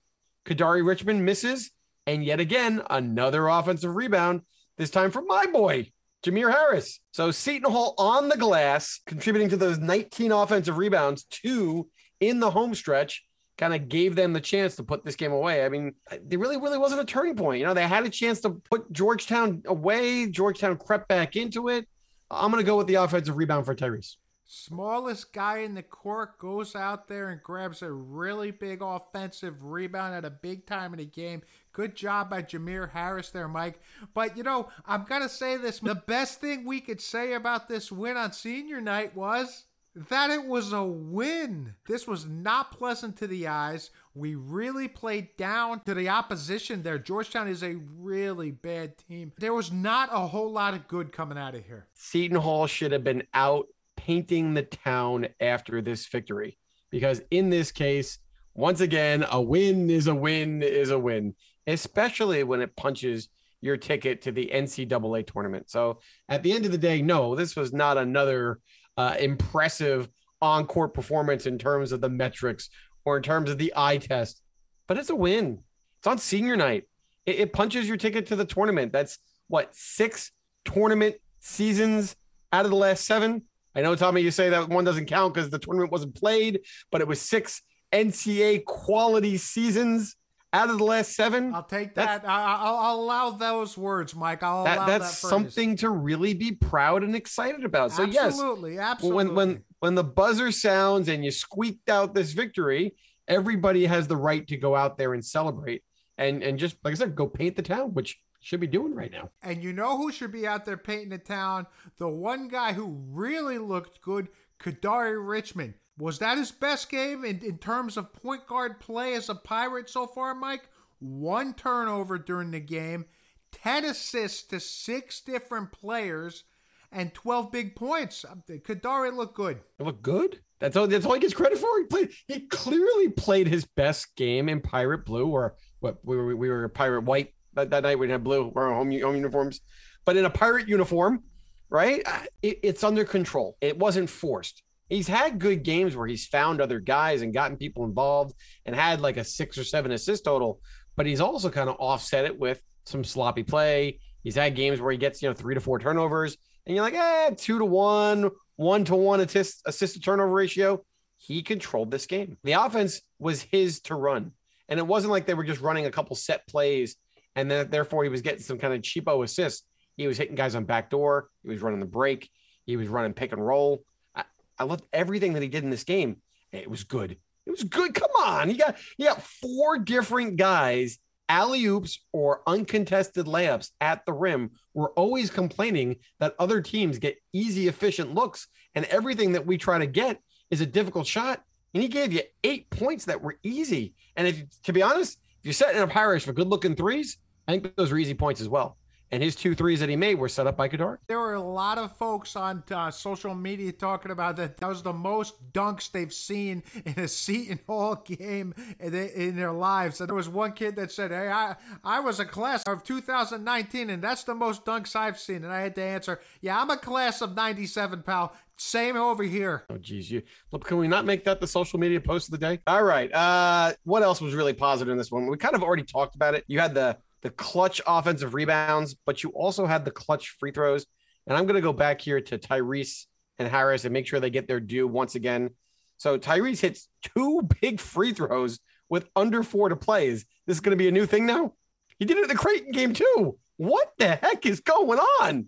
Kadary 0.45 0.87
Richmond 0.87 1.25
misses. 1.25 1.71
And 2.07 2.25
yet 2.25 2.41
again, 2.41 2.83
another 2.91 3.49
offensive 3.49 3.95
rebound, 3.95 4.43
this 4.77 4.91
time 4.91 5.11
from 5.11 5.27
my 5.27 5.47
boy, 5.47 5.91
Jamir 6.23 6.53
Harris. 6.53 7.01
So 7.13 7.31
Seton 7.31 7.71
Hall 7.71 7.95
on 7.99 8.29
the 8.29 8.37
glass, 8.37 9.01
contributing 9.07 9.49
to 9.51 9.57
those 9.57 9.79
19 9.79 10.33
offensive 10.33 10.79
rebounds, 10.79 11.25
two 11.25 11.89
in 12.21 12.41
the 12.41 12.51
home 12.51 12.75
stretch 12.75 13.25
kind 13.59 13.75
of 13.75 13.89
gave 13.89 14.15
them 14.15 14.33
the 14.33 14.41
chance 14.41 14.77
to 14.77 14.85
put 14.85 15.05
this 15.05 15.17
game 15.17 15.33
away. 15.33 15.65
I 15.65 15.69
mean, 15.69 15.95
there 16.23 16.39
really, 16.39 16.57
really 16.57 16.79
wasn't 16.79 17.01
a 17.01 17.05
turning 17.05 17.37
point. 17.37 17.59
You 17.59 17.67
know, 17.67 17.75
they 17.75 17.87
had 17.87 18.07
a 18.07 18.11
chance 18.11 18.41
to 18.43 18.51
put 18.51 18.91
Georgetown 18.93 19.63
away. 19.67 20.31
Georgetown 20.31 20.79
crept 20.79 21.09
back 21.09 21.37
into 21.37 21.69
it. 21.69 21.87
I'm 22.31 22.51
going 22.53 22.63
to 22.63 22.67
go 22.67 22.77
with 22.77 22.87
the 22.87 22.95
offensive 22.97 23.37
rebound 23.37 23.67
for 23.67 23.75
Tyrese. 23.75 24.17
Smallest 24.51 25.35
guy 25.35 25.59
in 25.59 25.75
the 25.75 25.83
court 25.83 26.39
goes 26.39 26.75
out 26.75 27.07
there 27.07 27.29
and 27.29 27.43
grabs 27.43 27.83
a 27.83 27.93
really 27.93 28.51
big 28.51 28.81
offensive 28.81 29.63
rebound 29.63 30.15
at 30.15 30.25
a 30.25 30.31
big 30.31 30.65
time 30.65 30.95
in 30.95 31.01
the 31.01 31.05
game. 31.05 31.43
Good 31.73 31.95
job 31.95 32.31
by 32.31 32.41
Jamir 32.41 32.91
Harris 32.91 33.29
there, 33.29 33.47
Mike. 33.47 33.79
But 34.15 34.39
you 34.39 34.43
know, 34.43 34.71
I'm 34.87 35.05
gonna 35.05 35.29
say 35.29 35.59
this: 35.59 35.81
the 35.81 35.95
best 35.95 36.41
thing 36.41 36.65
we 36.65 36.81
could 36.81 37.03
say 37.03 37.35
about 37.35 37.69
this 37.69 37.93
win 37.93 38.17
on 38.17 38.33
senior 38.33 38.81
night 38.81 39.15
was 39.15 39.65
that 40.09 40.31
it 40.31 40.47
was 40.47 40.73
a 40.73 40.83
win. 40.83 41.75
This 41.87 42.07
was 42.07 42.25
not 42.25 42.73
pleasant 42.73 43.19
to 43.19 43.27
the 43.27 43.49
eyes. 43.49 43.91
We 44.15 44.35
really 44.35 44.89
played 44.89 45.37
down 45.37 45.81
to 45.85 45.93
the 45.93 46.09
opposition 46.09 46.83
there. 46.83 46.99
Georgetown 46.99 47.49
is 47.49 47.63
a 47.63 47.77
really 47.99 48.53
bad 48.53 48.97
team. 48.97 49.33
There 49.39 49.53
was 49.53 49.71
not 49.71 50.09
a 50.11 50.27
whole 50.27 50.51
lot 50.51 50.73
of 50.73 50.89
good 50.89 51.13
coming 51.13 51.37
out 51.37 51.55
of 51.55 51.67
here. 51.67 51.87
Seton 51.93 52.39
Hall 52.39 52.67
should 52.67 52.93
have 52.93 53.05
been 53.05 53.25
out 53.35 53.69
painting 53.99 54.55
the 54.55 54.63
town 54.63 55.27
after 55.41 55.83
this 55.83 56.07
victory 56.07 56.57
because 56.91 57.21
in 57.33 57.51
this 57.51 57.73
case, 57.73 58.19
once 58.55 58.81
again, 58.81 59.27
a 59.31 59.43
win 59.43 59.91
is 59.91 60.07
a 60.07 60.15
win 60.15 60.63
is 60.63 60.91
a 60.91 60.99
win, 60.99 61.35
especially 61.67 62.45
when 62.45 62.61
it 62.61 62.77
punches 62.77 63.29
your 63.61 63.77
ticket 63.77 64.23
to 64.23 64.33
the 64.33 64.51
NCAA 64.55 65.27
tournament. 65.27 65.69
So 65.69 65.99
at 66.29 66.43
the 66.43 66.53
end 66.53 66.65
of 66.65 66.73
the 66.73 66.79
day, 66.79 67.03
no, 67.03 67.35
this 67.35 67.57
was 67.57 67.73
not 67.73 67.99
another 67.99 68.61
uh, 68.97 69.17
impressive 69.19 70.09
on 70.41 70.67
court 70.67 70.95
performance 70.95 71.47
in 71.47 71.59
terms 71.59 71.91
of 71.91 72.01
the 72.01 72.09
metrics 72.09 72.71
or 73.05 73.17
in 73.17 73.23
terms 73.25 73.51
of 73.51 73.59
the 73.59 73.73
eye 73.77 73.99
test, 73.99 74.41
but 74.87 74.97
it's 74.97 75.11
a 75.11 75.17
win. 75.17 75.59
It's 75.99 76.07
on 76.07 76.19
senior 76.19 76.57
night. 76.57 76.85
It, 77.27 77.41
it 77.41 77.53
punches 77.53 77.89
your 77.89 77.97
ticket 77.97 78.27
to 78.27 78.37
the 78.37 78.45
tournament. 78.45 78.93
That's 78.93 79.19
what 79.49 79.75
six 79.75 80.31
tournament 80.65 81.17
seasons 81.41 82.15
out 82.53 82.65
of 82.65 82.71
the 82.71 82.77
last 82.77 83.05
seven. 83.05 83.43
I 83.75 83.83
know, 83.83 83.95
Tommy, 83.95 84.23
you 84.23 84.31
say 84.31 84.51
that 84.51 84.69
one 84.69 84.85
doesn't 84.85 85.07
count 85.07 85.35
because 85.35 85.51
the 85.51 85.59
tournament 85.59 85.93
wasn't 85.93 86.15
played, 86.15 86.61
but 86.91 87.01
it 87.01 87.07
was 87.07 87.21
six 87.21 87.63
NCAA 87.93 88.65
quality 88.65 89.37
seasons 89.37 90.17
out 90.53 90.71
of 90.71 90.79
the 90.79 90.85
last 90.85 91.15
seven. 91.15 91.55
I'll 91.55 91.63
take 91.63 91.95
that. 91.97 92.25
I, 92.27 92.55
I'll, 92.55 92.77
I'll 92.77 93.01
allow 93.01 93.31
those 93.31 93.77
words, 93.77 94.15
Mike. 94.15 94.43
I'll 94.43 94.65
That, 94.65 94.79
allow 94.79 94.87
that's 94.87 95.21
that 95.21 95.29
something 95.29 95.77
to 95.77 95.91
really 95.91 96.35
be 96.35 96.53
proud 96.53 97.03
and 97.03 97.15
excited 97.15 97.65
about. 97.65 97.93
So 97.93 98.05
yes, 98.05 98.27
absolutely, 98.27 98.79
absolutely. 98.79 99.17
when 99.17 99.35
when 99.35 99.65
when 99.81 99.95
the 99.95 100.05
buzzer 100.05 100.51
sounds 100.51 101.09
and 101.09 101.25
you 101.25 101.31
squeaked 101.31 101.91
out 101.91 102.15
this 102.15 102.33
victory, 102.33 102.95
everybody 103.29 103.85
has 103.85 104.09
the 104.09 104.17
right 104.17 104.47
to 104.49 104.57
go 104.57 104.75
out 104.75 104.97
there 104.97 105.13
and 105.13 105.25
celebrate 105.25 105.83
and 106.19 106.43
and 106.43 106.59
just 106.59 106.77
like 106.85 106.93
I 106.93 106.97
said, 106.97 107.15
go 107.15 107.27
paint 107.27 107.57
the 107.57 107.63
town, 107.63 107.95
which 107.95 108.19
should 108.41 108.61
be 108.61 108.67
doing 108.67 108.95
right 108.95 109.11
now. 109.11 109.31
And 109.43 109.63
you 109.63 109.73
know 109.73 109.97
who 109.97 110.13
should 110.13 110.33
be 110.33 110.47
out 110.47 110.65
there 110.65 110.77
painting 110.77 111.11
the 111.11 111.19
town? 111.19 111.67
The 111.99 112.09
one 112.09 112.49
guy 112.49 112.73
who 112.73 112.99
really 113.11 113.59
looked 113.59 114.01
good, 114.01 114.29
Kadary 114.61 115.17
Richmond. 115.27 115.75
Was 115.99 116.21
that 116.21 116.39
his 116.39 116.53
best 116.53 116.91
game 116.91 117.25
in, 117.25 117.45
in 117.45 117.59
terms 117.59 117.97
of 117.97 118.13
point 118.13 118.47
guard 118.47 118.79
play 118.79 119.15
as 119.15 119.29
a 119.29 119.35
Pirate 119.35 119.91
so 119.91 120.07
far, 120.07 120.35
Mike? 120.35 120.69
One 121.01 121.55
turnover 121.55 122.19
during 122.19 122.53
the 122.53 122.61
game, 122.61 123.07
10 123.53 123.85
assists 123.85 124.43
to 124.45 124.61
six 124.61 125.21
different 125.21 125.73
players, 125.73 126.45
and 126.93 127.13
12 127.15 127.53
big 127.53 127.77
points. 127.77 128.25
Kadary 128.49 129.15
looked 129.15 129.35
good. 129.35 129.61
It 129.79 129.83
looked 129.85 130.03
good. 130.03 130.41
That's 130.59 130.77
all. 130.77 130.87
That's 130.87 131.05
all 131.07 131.15
he 131.15 131.21
gets 131.21 131.35
credit 131.35 131.59
for. 131.59 131.69
He 131.79 131.85
played. 131.85 132.11
He 132.27 132.41
clearly 132.47 133.09
played 133.11 133.47
his 133.47 133.65
best 133.65 134.17
game 134.17 134.49
in 134.49 134.61
pirate 134.61 135.05
blue, 135.05 135.27
or 135.27 135.55
what 135.81 135.99
we 136.05 136.17
were. 136.17 136.35
We 136.35 136.49
were 136.49 136.69
pirate 136.69 137.03
white 137.05 137.33
that, 137.59 137.71
that 137.71 137.83
night. 137.83 137.99
We 137.99 138.07
didn't 138.07 138.21
have 138.21 138.25
blue. 138.25 138.53
We're 138.55 138.73
home 138.73 138.91
home 139.01 139.17
uniforms, 139.17 139.61
but 140.05 140.17
in 140.17 140.25
a 140.25 140.31
pirate 140.31 140.69
uniform, 140.69 141.23
right? 141.69 142.03
uh, 142.07 142.21
It, 142.43 142.61
it's 142.63 142.85
under 142.85 143.05
control. 143.05 143.57
It 143.61 143.79
wasn't 143.79 144.11
forced. 144.11 144.63
He's 144.89 145.09
had 145.09 145.39
good 145.39 145.65
games 145.65 145.95
where 145.95 146.07
he's 146.07 146.27
found 146.27 146.61
other 146.61 146.81
guys 146.81 147.21
and 147.21 147.35
gotten 147.35 147.59
people 147.59 147.85
involved 147.85 148.35
and 148.65 148.75
had 148.75 149.01
like 149.01 149.19
a 149.19 149.25
six 149.25 149.59
or 149.59 149.65
seven 149.65 149.93
assist 149.93 150.25
total, 150.25 150.61
but 150.97 151.05
he's 151.05 151.21
also 151.21 151.51
kind 151.51 151.69
of 151.69 151.77
offset 151.79 152.25
it 152.25 152.39
with 152.39 152.63
some 152.85 153.05
sloppy 153.05 153.43
play. 153.43 154.01
He's 154.23 154.35
had 154.35 154.57
games 154.57 154.81
where 154.81 154.91
he 154.91 154.99
gets 154.99 155.23
you 155.23 155.29
know 155.29 155.35
three 155.35 155.55
to 155.55 155.61
four 155.61 155.79
turnovers, 155.79 156.37
and 156.67 156.75
you're 156.75 156.85
like, 156.85 156.95
eh, 156.95 157.31
two 157.37 157.59
to 157.59 157.65
one, 157.65 158.31
one 158.57 158.85
to 158.87 158.97
one 158.97 159.21
assist 159.21 159.63
assist 159.67 159.95
to 159.95 160.01
turnover 160.01 160.33
ratio. 160.33 160.83
He 161.19 161.43
controlled 161.43 161.91
this 161.91 162.07
game. 162.07 162.39
The 162.45 162.53
offense 162.53 163.03
was 163.19 163.43
his 163.43 163.81
to 163.83 163.95
run, 163.95 164.33
and 164.69 164.79
it 164.79 164.87
wasn't 164.87 165.11
like 165.11 165.27
they 165.27 165.35
were 165.35 165.45
just 165.45 165.61
running 165.61 165.87
a 165.87 165.91
couple 165.91 166.17
set 166.17 166.47
plays, 166.47 166.97
and 167.39 167.51
then 167.51 167.71
therefore 167.71 168.03
he 168.03 168.11
was 168.11 168.23
getting 168.23 168.43
some 168.43 168.59
kind 168.59 168.75
of 168.75 168.83
cheapo 168.83 169.23
assists. 169.23 169.65
He 169.97 170.07
was 170.07 170.19
hitting 170.19 170.35
guys 170.35 170.55
on 170.55 170.65
backdoor. 170.65 171.29
He 171.43 171.51
was 171.51 171.63
running 171.63 171.81
the 171.81 171.87
break. 171.87 172.31
He 172.67 172.77
was 172.77 172.89
running 172.89 173.13
pick 173.13 173.33
and 173.33 173.45
roll. 173.45 173.85
I, 174.15 174.25
I 174.59 174.65
loved 174.65 174.85
everything 174.93 175.35
that 175.35 175.43
he 175.43 175.49
did 175.49 175.65
in 175.65 175.71
this 175.71 175.85
game. 175.85 176.17
It 176.53 176.69
was 176.69 176.85
good. 176.85 177.13
It 177.47 177.51
was 177.51 177.63
good. 177.63 177.95
Come 177.95 178.11
on, 178.19 178.49
he 178.49 178.57
got 178.57 178.77
he 178.97 179.05
got 179.05 179.23
four 179.23 179.79
different 179.79 180.37
guys 180.37 180.99
alley 181.29 181.67
oops 181.67 182.01
or 182.13 182.43
uncontested 182.47 183.27
layups 183.27 183.71
at 183.81 184.05
the 184.07 184.13
rim. 184.13 184.51
We're 184.75 184.93
always 184.93 185.31
complaining 185.31 185.97
that 186.21 186.35
other 186.39 186.61
teams 186.61 186.99
get 186.99 187.19
easy, 187.33 187.69
efficient 187.69 188.15
looks, 188.15 188.49
and 188.75 188.85
everything 188.87 189.33
that 189.33 189.47
we 189.47 189.59
try 189.59 189.79
to 189.79 189.87
get 189.87 190.21
is 190.51 190.61
a 190.61 190.67
difficult 190.67 191.07
shot. 191.07 191.43
And 191.75 191.83
he 191.83 191.89
gave 191.89 192.13
you 192.13 192.23
eight 192.43 192.71
points 192.71 193.05
that 193.05 193.23
were 193.23 193.39
easy. 193.43 193.95
And 194.17 194.27
if 194.27 194.43
to 194.63 194.73
be 194.73 194.83
honest, 194.83 195.19
if 195.41 195.45
you're 195.45 195.53
setting 195.53 195.81
up 195.81 195.91
high 195.91 196.01
Harris 196.01 196.25
for 196.25 196.33
good 196.33 196.49
looking 196.49 196.75
threes, 196.75 197.19
I 197.49 197.53
think 197.53 197.75
those 197.77 197.91
are 197.91 197.97
easy 197.97 198.15
points 198.15 198.43
as 198.43 198.49
well. 198.49 198.77
And 199.11 199.23
his 199.23 199.35
two 199.35 199.55
threes 199.55 199.81
that 199.81 199.89
he 199.89 199.97
made 199.97 200.17
were 200.17 200.29
set 200.29 200.47
up 200.47 200.59
by 200.59 200.69
Kadar. 200.69 200.99
There 201.07 201.19
were 201.19 201.33
a 201.33 201.41
lot 201.41 201.79
of 201.79 201.97
folks 201.97 202.37
on 202.37 202.63
uh, 202.71 202.91
social 202.91 203.35
media 203.35 203.73
talking 203.73 204.11
about 204.11 204.37
that. 204.37 204.59
That 204.59 204.69
was 204.69 204.83
the 204.83 204.93
most 204.93 205.51
dunks 205.55 205.91
they've 205.91 206.13
seen 206.13 206.63
in 206.85 206.99
a 206.99 207.09
Seton 207.09 207.59
Hall 207.67 208.05
game 208.05 208.55
in, 208.79 208.95
in 208.95 209.37
their 209.37 209.53
lives. 209.53 210.01
And 210.03 210.09
there 210.09 210.15
was 210.15 210.29
one 210.29 210.53
kid 210.53 210.77
that 210.77 210.93
said, 210.93 211.11
"Hey, 211.11 211.29
I 211.29 211.57
I 211.83 212.01
was 212.01 212.21
a 212.21 212.27
class 212.27 212.63
of 212.65 212.85
2019, 212.85 213.89
and 213.89 214.03
that's 214.03 214.25
the 214.25 214.35
most 214.35 214.67
dunks 214.67 214.95
I've 214.95 215.19
seen." 215.19 215.37
And 215.37 215.53
I 215.55 215.61
had 215.61 215.75
to 215.77 215.83
answer, 215.83 216.21
"Yeah, 216.43 216.61
I'm 216.61 216.69
a 216.69 216.77
class 216.77 217.23
of 217.23 217.35
'97, 217.35 218.03
pal. 218.03 218.35
Same 218.59 218.99
over 218.99 219.23
here." 219.23 219.65
Oh, 219.71 219.79
geez, 219.79 220.11
you 220.11 220.21
look. 220.53 220.67
Can 220.67 220.77
we 220.77 220.87
not 220.87 221.07
make 221.07 221.25
that 221.25 221.41
the 221.41 221.47
social 221.47 221.79
media 221.79 222.03
post 222.03 222.29
of 222.29 222.33
the 222.33 222.39
day? 222.47 222.61
All 222.67 222.85
right. 222.85 223.11
Uh, 223.15 223.73
what 223.85 224.03
else 224.03 224.21
was 224.21 224.35
really 224.35 224.53
positive 224.53 224.93
in 224.93 224.99
this 224.99 225.11
one? 225.11 225.29
We 225.29 225.39
kind 225.39 225.55
of 225.55 225.63
already 225.63 225.85
talked 225.85 226.15
about 226.15 226.35
it. 226.35 226.45
You 226.47 226.61
had 226.61 226.75
the 226.75 226.99
the 227.23 227.31
clutch 227.31 227.81
offensive 227.87 228.35
rebounds, 228.35 228.95
but 229.07 229.23
you 229.23 229.31
also 229.31 229.67
had 229.67 229.85
the 229.85 229.91
clutch 229.91 230.37
free 230.39 230.53
throws. 230.53 230.87
And 231.27 231.37
I'm 231.37 231.45
going 231.45 231.57
to 231.57 231.61
go 231.61 231.73
back 231.73 232.01
here 232.01 232.21
to 232.21 232.39
Tyrese 232.39 233.07
and 233.39 233.49
Harris 233.49 233.85
and 233.85 233.93
make 233.93 234.07
sure 234.07 234.21
they 234.21 234.31
get 234.31 234.49
their 234.49 234.61
due 234.61 234.87
once 234.87 235.15
again. 235.15 235.51
So 235.99 236.19
Tyrese 236.19 236.61
hits 236.61 236.89
two 237.03 237.49
big 237.61 237.81
free 237.81 238.13
throws 238.13 238.61
with 238.89 239.09
under 239.15 239.43
four 239.43 239.69
to 239.69 239.77
play. 239.77 240.09
Is 240.09 240.25
this 240.47 240.57
is 240.57 240.61
going 240.61 240.77
to 240.77 240.83
be 240.83 240.89
a 240.89 240.93
new 240.93 241.07
thing 241.07 241.27
now? 241.27 241.55
He 241.99 242.05
did 242.05 242.17
it 242.17 242.23
in 242.23 242.29
the 242.29 242.35
Creighton 242.35 242.73
game 242.73 242.95
too. 242.95 243.39
What 243.57 243.93
the 243.99 244.17
heck 244.17 244.47
is 244.47 244.61
going 244.61 244.99
on? 244.99 245.47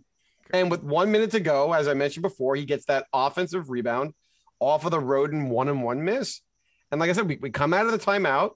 And 0.52 0.70
with 0.70 0.82
one 0.82 1.12
minute 1.12 1.30
to 1.32 1.40
go, 1.40 1.72
as 1.72 1.86
I 1.86 1.94
mentioned 1.94 2.22
before, 2.22 2.56
he 2.56 2.64
gets 2.64 2.86
that 2.86 3.06
offensive 3.12 3.70
rebound 3.70 4.14
off 4.58 4.84
of 4.84 4.90
the 4.90 5.00
Rhoden 5.00 5.48
one 5.48 5.68
and 5.68 5.82
one 5.82 6.04
miss. 6.04 6.40
And 6.90 7.00
like 7.00 7.08
I 7.08 7.12
said, 7.12 7.28
we, 7.28 7.36
we 7.36 7.50
come 7.50 7.72
out 7.72 7.86
of 7.86 7.92
the 7.92 7.98
timeout. 7.98 8.52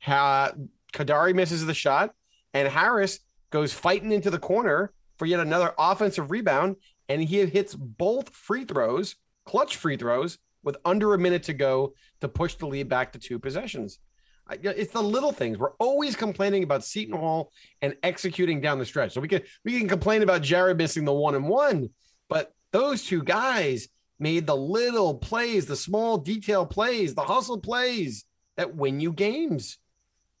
Ha- 0.00 0.52
Kadary 0.92 1.34
misses 1.34 1.66
the 1.66 1.74
shot, 1.74 2.12
and 2.54 2.68
Harris 2.68 3.20
goes 3.50 3.72
fighting 3.72 4.12
into 4.12 4.30
the 4.30 4.38
corner 4.38 4.92
for 5.16 5.26
yet 5.26 5.40
another 5.40 5.74
offensive 5.78 6.30
rebound, 6.30 6.76
and 7.08 7.22
he 7.22 7.44
hits 7.46 7.74
both 7.74 8.30
free 8.30 8.64
throws, 8.64 9.16
clutch 9.44 9.76
free 9.76 9.96
throws, 9.96 10.38
with 10.62 10.76
under 10.84 11.14
a 11.14 11.18
minute 11.18 11.44
to 11.44 11.52
go 11.52 11.94
to 12.20 12.28
push 12.28 12.54
the 12.54 12.66
lead 12.66 12.88
back 12.88 13.12
to 13.12 13.18
two 13.18 13.38
possessions. 13.38 13.98
It's 14.50 14.92
the 14.92 15.02
little 15.02 15.32
things. 15.32 15.58
We're 15.58 15.74
always 15.78 16.16
complaining 16.16 16.62
about 16.62 16.84
Seton 16.84 17.18
Hall 17.18 17.52
and 17.82 17.96
executing 18.02 18.60
down 18.60 18.78
the 18.78 18.86
stretch. 18.86 19.12
So 19.12 19.20
we 19.20 19.28
can 19.28 19.42
we 19.64 19.78
can 19.78 19.88
complain 19.88 20.22
about 20.22 20.42
Jared 20.42 20.78
missing 20.78 21.04
the 21.04 21.12
one 21.12 21.34
and 21.34 21.48
one, 21.48 21.90
but 22.28 22.54
those 22.72 23.04
two 23.04 23.22
guys 23.22 23.88
made 24.18 24.46
the 24.46 24.56
little 24.56 25.14
plays, 25.14 25.66
the 25.66 25.76
small 25.76 26.18
detail 26.18 26.66
plays, 26.66 27.14
the 27.14 27.22
hustle 27.22 27.60
plays 27.60 28.24
that 28.56 28.74
win 28.74 29.00
you 29.00 29.12
games. 29.12 29.78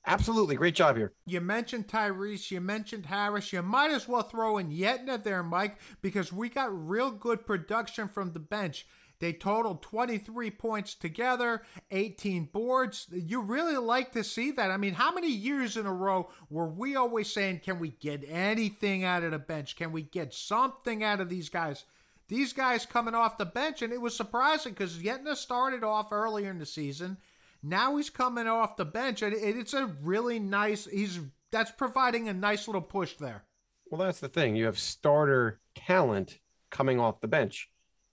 Absolutely. 0.06 0.56
Great 0.56 0.74
job 0.74 0.96
here. 0.96 1.12
You 1.26 1.40
mentioned 1.40 1.86
Tyrese, 1.86 2.50
you 2.50 2.60
mentioned 2.60 3.06
Harris. 3.06 3.52
You 3.52 3.62
might 3.62 3.90
as 3.90 4.08
well 4.08 4.22
throw 4.22 4.58
in 4.58 4.70
Yetna 4.70 5.22
there, 5.22 5.42
Mike, 5.42 5.78
because 6.00 6.32
we 6.32 6.48
got 6.48 6.88
real 6.88 7.10
good 7.10 7.44
production 7.44 8.08
from 8.08 8.32
the 8.32 8.38
bench. 8.38 8.86
They 9.20 9.32
totaled 9.32 9.82
23 9.82 10.50
points 10.52 10.94
together, 10.94 11.62
18 11.90 12.44
boards. 12.52 13.08
You 13.10 13.40
really 13.42 13.76
like 13.76 14.12
to 14.12 14.22
see 14.22 14.52
that. 14.52 14.70
I 14.70 14.76
mean, 14.76 14.94
how 14.94 15.12
many 15.12 15.28
years 15.28 15.76
in 15.76 15.86
a 15.86 15.92
row 15.92 16.30
were 16.50 16.68
we 16.68 16.94
always 16.94 17.30
saying, 17.32 17.60
can 17.64 17.80
we 17.80 17.90
get 17.90 18.24
anything 18.28 19.04
out 19.04 19.24
of 19.24 19.32
the 19.32 19.38
bench? 19.38 19.74
Can 19.74 19.90
we 19.90 20.02
get 20.02 20.32
something 20.32 21.02
out 21.02 21.20
of 21.20 21.28
these 21.28 21.48
guys? 21.48 21.84
These 22.28 22.52
guys 22.52 22.86
coming 22.86 23.14
off 23.14 23.38
the 23.38 23.46
bench, 23.46 23.82
and 23.82 23.92
it 23.92 24.00
was 24.00 24.14
surprising 24.14 24.72
because 24.72 24.98
Yetna 24.98 25.34
started 25.34 25.82
off 25.82 26.12
earlier 26.12 26.50
in 26.50 26.58
the 26.58 26.66
season. 26.66 27.16
Now 27.62 27.96
he's 27.96 28.10
coming 28.10 28.46
off 28.46 28.76
the 28.76 28.84
bench, 28.84 29.22
and 29.22 29.34
it's 29.34 29.74
a 29.74 29.86
really 30.02 30.38
nice. 30.38 30.86
He's 30.86 31.20
that's 31.50 31.70
providing 31.72 32.28
a 32.28 32.34
nice 32.34 32.68
little 32.68 32.82
push 32.82 33.14
there. 33.14 33.44
Well, 33.90 34.00
that's 34.00 34.20
the 34.20 34.28
thing. 34.28 34.54
You 34.54 34.66
have 34.66 34.78
starter 34.78 35.60
talent 35.74 36.38
coming 36.70 37.00
off 37.00 37.20
the 37.20 37.28
bench. 37.28 37.70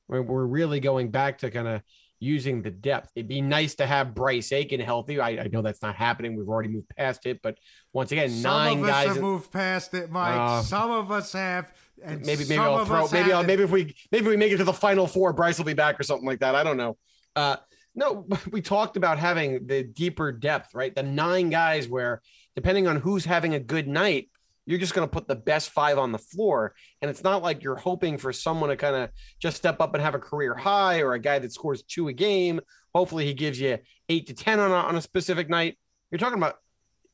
We're, 0.07 0.21
really 0.21 0.79
going 0.79 1.09
back 1.09 1.39
to 1.39 1.49
kind 1.49 1.67
of 1.67 1.81
using 2.19 2.61
the 2.61 2.69
depth. 2.69 3.11
It'd 3.15 3.27
be 3.27 3.41
nice 3.41 3.75
to 3.75 3.85
have 3.85 4.13
Bryce 4.13 4.51
Aiken 4.51 4.79
healthy. 4.79 5.19
I, 5.19 5.29
I, 5.29 5.47
know 5.51 5.61
that's 5.61 5.81
not 5.81 5.95
happening. 5.95 6.37
We've 6.37 6.47
already 6.47 6.69
moved 6.69 6.89
past 6.95 7.25
it, 7.25 7.41
but 7.41 7.57
once 7.91 8.11
again, 8.11 8.29
Some 8.29 8.51
nine 8.51 8.77
of 8.79 8.83
us 8.83 8.89
guys 8.89 9.07
have 9.07 9.17
in- 9.17 9.21
moved 9.23 9.51
past 9.51 9.93
it, 9.95 10.11
Mike. 10.11 10.39
Uh, 10.39 10.61
Some 10.61 10.91
of 10.91 11.11
us 11.11 11.33
have, 11.33 11.73
and 12.03 12.25
maybe 12.25 12.45
maybe 12.45 12.59
I'll 12.59 12.85
throw 12.85 13.07
maybe 13.11 13.33
I'll, 13.33 13.43
maybe 13.43 13.63
if 13.63 13.71
we 13.71 13.95
maybe 14.11 14.27
we 14.27 14.37
make 14.37 14.51
it 14.51 14.57
to 14.57 14.63
the 14.63 14.73
final 14.73 15.07
four, 15.07 15.33
Bryce 15.33 15.57
will 15.57 15.65
be 15.65 15.73
back 15.73 15.99
or 15.99 16.03
something 16.03 16.27
like 16.27 16.39
that. 16.39 16.55
I 16.55 16.63
don't 16.63 16.77
know. 16.77 16.97
Uh, 17.35 17.57
no, 17.95 18.27
we 18.51 18.61
talked 18.61 18.97
about 18.97 19.17
having 19.17 19.67
the 19.67 19.83
deeper 19.83 20.31
depth, 20.31 20.75
right? 20.75 20.93
The 20.93 21.03
nine 21.03 21.49
guys 21.49 21.87
where 21.87 22.21
depending 22.55 22.87
on 22.87 22.97
who's 22.97 23.25
having 23.25 23.53
a 23.53 23.59
good 23.59 23.87
night, 23.87 24.29
you're 24.65 24.79
just 24.79 24.93
going 24.93 25.07
to 25.07 25.11
put 25.11 25.27
the 25.27 25.35
best 25.35 25.69
five 25.69 25.97
on 25.97 26.11
the 26.11 26.17
floor. 26.17 26.73
And 27.01 27.09
it's 27.11 27.23
not 27.23 27.43
like 27.43 27.63
you're 27.63 27.75
hoping 27.75 28.17
for 28.17 28.33
someone 28.33 28.69
to 28.69 28.75
kind 28.75 28.95
of 28.95 29.09
just 29.39 29.57
step 29.57 29.79
up 29.79 29.93
and 29.93 30.01
have 30.01 30.15
a 30.15 30.19
career 30.19 30.55
high 30.55 31.01
or 31.01 31.13
a 31.13 31.19
guy 31.19 31.37
that 31.37 31.53
scores 31.53 31.83
two 31.83 32.07
a 32.07 32.13
game. 32.13 32.61
Hopefully 32.93 33.25
he 33.25 33.33
gives 33.33 33.59
you 33.59 33.77
eight 34.09 34.27
to 34.27 34.33
10 34.33 34.59
on 34.59 34.71
a, 34.71 34.73
on 34.73 34.95
a 34.95 35.01
specific 35.01 35.49
night. 35.49 35.77
You're 36.09 36.19
talking 36.19 36.39
about 36.39 36.55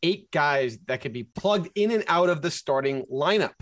eight 0.01 0.31
guys 0.31 0.79
that 0.87 1.01
could 1.01 1.13
be 1.13 1.23
plugged 1.23 1.69
in 1.75 1.91
and 1.91 2.05
out 2.07 2.29
of 2.29 2.41
the 2.41 2.51
starting 2.51 3.03
lineup. 3.11 3.53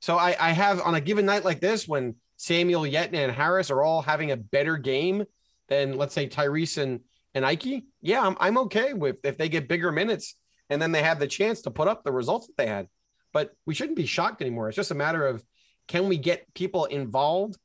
So 0.00 0.16
I, 0.16 0.34
I 0.40 0.52
have 0.52 0.80
on 0.80 0.94
a 0.94 1.00
given 1.00 1.26
night 1.26 1.44
like 1.44 1.60
this, 1.60 1.86
when 1.86 2.16
Samuel 2.38 2.82
Yetna 2.82 3.16
and 3.16 3.32
Harris 3.32 3.70
are 3.70 3.82
all 3.82 4.00
having 4.00 4.30
a 4.30 4.36
better 4.36 4.78
game 4.78 5.24
than 5.70 5.96
let's 5.96 6.12
say 6.12 6.28
Tyrese 6.28 6.82
and, 6.82 7.00
and 7.34 7.46
Ike, 7.46 7.84
yeah, 8.02 8.20
I'm, 8.20 8.36
I'm 8.38 8.58
okay 8.58 8.92
with 8.92 9.16
if 9.24 9.38
they 9.38 9.48
get 9.48 9.68
bigger 9.68 9.90
minutes 9.90 10.34
and 10.68 10.82
then 10.82 10.92
they 10.92 11.02
have 11.02 11.18
the 11.18 11.26
chance 11.26 11.62
to 11.62 11.70
put 11.70 11.88
up 11.88 12.04
the 12.04 12.12
results 12.12 12.48
that 12.48 12.56
they 12.58 12.66
had. 12.66 12.88
But 13.32 13.52
we 13.64 13.74
shouldn't 13.74 13.96
be 13.96 14.06
shocked 14.06 14.42
anymore. 14.42 14.68
It's 14.68 14.76
just 14.76 14.90
a 14.90 14.96
matter 14.96 15.26
of 15.26 15.42
can 15.88 16.08
we 16.08 16.18
get 16.18 16.52
people 16.54 16.84
involved 16.86 17.56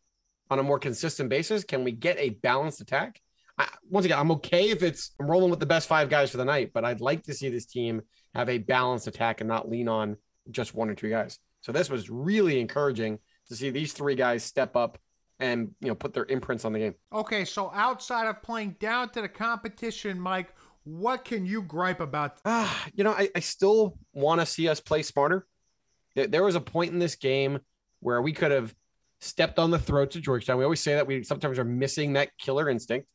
on 0.50 0.60
a 0.60 0.64
more 0.64 0.80
consistent 0.80 1.30
basis? 1.30 1.64
Can 1.64 1.84
we 1.84 1.92
get 1.92 2.18
a 2.20 2.30
balanced 2.30 2.82
attack? 2.82 3.20
I, 3.58 3.68
once 3.90 4.06
again, 4.06 4.20
I'm 4.20 4.32
okay 4.32 4.70
if 4.70 4.84
it's 4.84 5.12
I'm 5.20 5.30
rolling 5.30 5.50
with 5.50 5.60
the 5.60 5.66
best 5.66 5.88
five 5.88 6.10
guys 6.10 6.32
for 6.32 6.38
the 6.38 6.46
night, 6.46 6.72
but 6.74 6.86
I'd 6.86 7.02
like 7.02 7.24
to 7.24 7.34
see 7.34 7.50
this 7.50 7.66
team 7.66 8.02
have 8.34 8.50
a 8.50 8.60
balanced 8.60 9.08
attack 9.08 9.42
and 9.42 9.48
not 9.48 9.70
lean 9.70 9.88
on 9.88 10.18
just 10.52 10.76
one 10.76 10.90
or 10.90 10.96
two 10.96 11.10
guys. 11.10 11.40
So 11.62 11.72
this 11.72 11.90
was 11.90 12.10
really 12.10 12.60
encouraging 12.60 13.20
to 13.48 13.56
see 13.56 13.70
these 13.70 13.94
three 13.94 14.16
guys 14.16 14.44
step 14.44 14.76
up 14.76 15.00
and 15.40 15.72
you 15.82 15.88
know 15.88 15.96
put 15.96 16.14
their 16.14 16.26
imprints 16.26 16.66
on 16.66 16.74
the 16.74 16.80
game. 16.80 16.96
Okay, 17.14 17.46
so 17.46 17.72
outside 17.74 18.28
of 18.28 18.42
playing 18.42 18.76
down 18.80 19.10
to 19.10 19.22
the 19.22 19.30
competition, 19.30 20.20
Mike, 20.20 20.54
what 20.84 21.26
can 21.26 21.46
you 21.46 21.62
gripe 21.62 22.00
about? 22.00 22.40
Ah, 22.46 22.86
you 22.94 23.04
know, 23.04 23.12
I, 23.12 23.30
I 23.36 23.40
still 23.40 23.98
want 24.14 24.42
to 24.42 24.46
see 24.46 24.70
us 24.70 24.80
play 24.80 25.04
smarter. 25.04 25.46
There, 26.16 26.44
was 26.44 26.56
a 26.56 26.62
point 26.62 26.94
in 26.94 27.00
this 27.00 27.16
game 27.16 27.60
where 28.00 28.22
we 28.22 28.32
could 28.32 28.52
have 28.52 28.74
stepped 29.20 29.60
on 29.60 29.70
the 29.70 29.80
throats 29.80 30.16
of 30.16 30.22
Georgetown. 30.22 30.58
We 30.58 30.64
always 30.64 30.80
say 30.80 30.94
that 30.94 31.08
we 31.08 31.24
sometimes 31.24 31.60
are 31.60 31.66
missing 31.66 32.14
that 32.14 32.30
killer 32.38 32.70
instinct. 32.70 33.08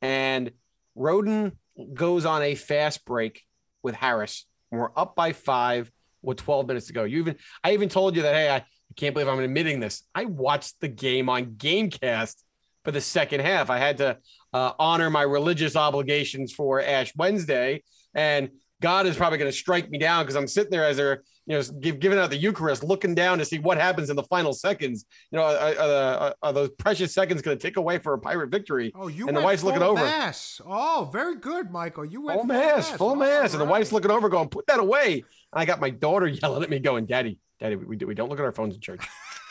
And 0.00 0.50
Rhoden 0.96 1.52
goes 1.92 2.24
on 2.24 2.42
a 2.42 2.54
fast 2.54 3.04
break 3.04 3.42
with 3.82 3.94
Harris. 3.94 4.46
And 4.70 4.80
we're 4.80 4.90
up 4.96 5.14
by 5.14 5.34
five 5.34 5.90
with 6.22 6.38
12 6.38 6.66
minutes 6.66 6.86
to 6.86 6.94
go. 6.94 7.04
You 7.04 7.18
even 7.18 7.36
I 7.62 7.72
even 7.72 7.90
told 7.90 8.16
you 8.16 8.22
that, 8.22 8.34
hey, 8.34 8.48
I, 8.48 8.64
I 8.90 8.94
can't 8.94 9.14
believe 9.14 9.28
I'm 9.28 9.38
admitting 9.40 9.80
this. 9.80 10.02
I 10.14 10.24
watched 10.24 10.80
the 10.80 10.88
game 10.88 11.28
on 11.28 11.52
Gamecast 11.52 12.36
for 12.84 12.90
the 12.90 13.00
second 13.00 13.40
half. 13.40 13.70
I 13.70 13.78
had 13.78 13.98
to 13.98 14.18
uh, 14.52 14.72
honor 14.78 15.10
my 15.10 15.22
religious 15.22 15.76
obligations 15.76 16.52
for 16.52 16.80
Ash 16.80 17.14
Wednesday, 17.14 17.82
and 18.14 18.50
God 18.80 19.06
is 19.06 19.16
probably 19.16 19.38
going 19.38 19.50
to 19.50 19.56
strike 19.56 19.90
me 19.90 19.98
down 19.98 20.24
because 20.24 20.36
I'm 20.36 20.48
sitting 20.48 20.70
there 20.70 20.84
as 20.84 20.96
they're 20.96 21.22
you 21.46 21.56
know 21.56 21.62
give, 21.80 22.00
giving 22.00 22.18
out 22.18 22.30
the 22.30 22.36
Eucharist, 22.36 22.82
looking 22.82 23.14
down 23.14 23.38
to 23.38 23.44
see 23.44 23.58
what 23.58 23.76
happens 23.78 24.10
in 24.10 24.16
the 24.16 24.22
final 24.24 24.52
seconds. 24.52 25.04
You 25.30 25.38
know, 25.38 25.44
are, 25.44 25.78
are, 25.78 26.34
are 26.42 26.52
those 26.52 26.70
precious 26.70 27.12
seconds 27.12 27.42
going 27.42 27.56
to 27.56 27.62
take 27.62 27.76
away 27.76 27.98
for 27.98 28.14
a 28.14 28.18
pirate 28.18 28.50
victory? 28.50 28.92
Oh, 28.94 29.08
you 29.08 29.28
and 29.28 29.36
the 29.36 29.40
wife's 29.40 29.62
looking 29.62 29.82
over. 29.82 30.02
mass. 30.02 30.60
Oh, 30.64 31.10
very 31.12 31.36
good, 31.36 31.70
Michael. 31.70 32.04
You 32.04 32.22
went 32.22 32.38
Full 32.38 32.46
mass, 32.46 32.90
full 32.90 33.16
mass, 33.16 33.52
and 33.52 33.60
the 33.60 33.66
wife's 33.66 33.92
looking 33.92 34.10
over, 34.10 34.28
going, 34.28 34.48
"Put 34.48 34.66
that 34.66 34.80
away." 34.80 35.24
And 35.52 35.60
I 35.60 35.64
got 35.64 35.80
my 35.80 35.90
daughter 35.90 36.26
yelling 36.28 36.62
at 36.62 36.70
me, 36.70 36.78
going, 36.78 37.06
"Daddy, 37.06 37.38
Daddy, 37.60 37.76
we 37.76 37.96
we 37.96 38.14
don't 38.14 38.28
look 38.28 38.38
at 38.38 38.44
our 38.44 38.52
phones 38.52 38.74
in 38.74 38.80
church." 38.80 39.06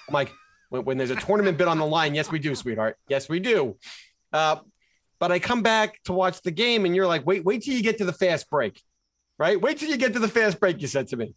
I'm 0.07 0.13
like, 0.13 0.31
when, 0.69 0.85
when 0.85 0.97
there's 0.97 1.11
a 1.11 1.15
tournament 1.15 1.57
bid 1.57 1.67
on 1.67 1.77
the 1.77 1.85
line, 1.85 2.15
yes, 2.15 2.31
we 2.31 2.39
do, 2.39 2.55
sweetheart. 2.55 2.97
Yes, 3.07 3.29
we 3.29 3.39
do. 3.39 3.77
Uh, 4.33 4.57
but 5.19 5.31
I 5.31 5.39
come 5.39 5.61
back 5.61 6.01
to 6.03 6.13
watch 6.13 6.41
the 6.41 6.51
game, 6.51 6.85
and 6.85 6.95
you're 6.95 7.07
like, 7.07 7.25
"Wait, 7.25 7.43
wait 7.43 7.63
till 7.63 7.75
you 7.75 7.83
get 7.83 7.97
to 7.99 8.05
the 8.05 8.13
fast 8.13 8.49
break, 8.49 8.81
right? 9.37 9.59
Wait 9.59 9.77
till 9.77 9.89
you 9.89 9.97
get 9.97 10.13
to 10.13 10.19
the 10.19 10.27
fast 10.27 10.59
break." 10.59 10.81
You 10.81 10.87
said 10.87 11.07
to 11.09 11.17
me, 11.17 11.35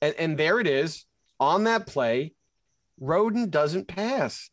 and 0.00 0.14
and 0.18 0.38
there 0.38 0.60
it 0.60 0.66
is 0.66 1.06
on 1.38 1.64
that 1.64 1.86
play. 1.86 2.34
Rhoden 3.00 3.50
doesn't 3.50 3.88
pass. 3.88 4.50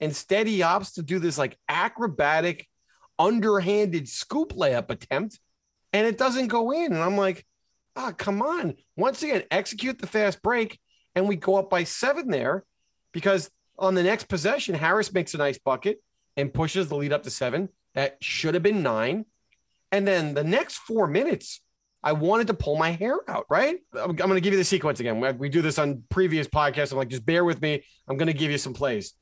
Instead, 0.00 0.46
he 0.46 0.60
opts 0.60 0.94
to 0.94 1.02
do 1.02 1.18
this 1.18 1.38
like 1.38 1.56
acrobatic, 1.68 2.66
underhanded 3.18 4.08
scoop 4.08 4.52
layup 4.52 4.90
attempt, 4.90 5.38
and 5.92 6.06
it 6.06 6.18
doesn't 6.18 6.48
go 6.48 6.72
in. 6.72 6.92
And 6.92 7.02
I'm 7.02 7.16
like, 7.16 7.46
ah, 7.96 8.12
come 8.16 8.42
on. 8.42 8.74
Once 8.96 9.22
again, 9.22 9.44
execute 9.50 9.98
the 9.98 10.06
fast 10.06 10.42
break, 10.42 10.78
and 11.14 11.28
we 11.28 11.36
go 11.36 11.56
up 11.56 11.70
by 11.70 11.84
seven 11.84 12.28
there 12.28 12.64
because 13.12 13.50
on 13.78 13.94
the 13.94 14.02
next 14.02 14.28
possession, 14.28 14.74
Harris 14.74 15.12
makes 15.12 15.34
a 15.34 15.38
nice 15.38 15.58
bucket 15.58 16.02
and 16.36 16.52
pushes 16.52 16.88
the 16.88 16.96
lead 16.96 17.12
up 17.12 17.22
to 17.24 17.30
seven. 17.30 17.68
That 17.94 18.16
should 18.20 18.54
have 18.54 18.62
been 18.62 18.82
nine. 18.82 19.24
And 19.92 20.06
then 20.06 20.34
the 20.34 20.44
next 20.44 20.78
four 20.78 21.06
minutes, 21.06 21.60
I 22.02 22.12
wanted 22.12 22.48
to 22.48 22.54
pull 22.54 22.76
my 22.76 22.90
hair 22.90 23.18
out, 23.28 23.46
right? 23.48 23.78
I'm, 23.94 24.10
I'm 24.10 24.16
going 24.16 24.34
to 24.34 24.40
give 24.40 24.52
you 24.52 24.58
the 24.58 24.64
sequence 24.64 25.00
again. 25.00 25.20
We, 25.20 25.32
we 25.32 25.48
do 25.48 25.62
this 25.62 25.78
on 25.78 26.02
previous 26.08 26.48
podcasts. 26.48 26.92
I'm 26.92 26.98
like, 26.98 27.08
just 27.08 27.24
bear 27.24 27.44
with 27.44 27.62
me. 27.62 27.84
I'm 28.08 28.16
going 28.16 28.26
to 28.26 28.32
give 28.32 28.50
you 28.50 28.58
some 28.58 28.74
plays. 28.74 29.14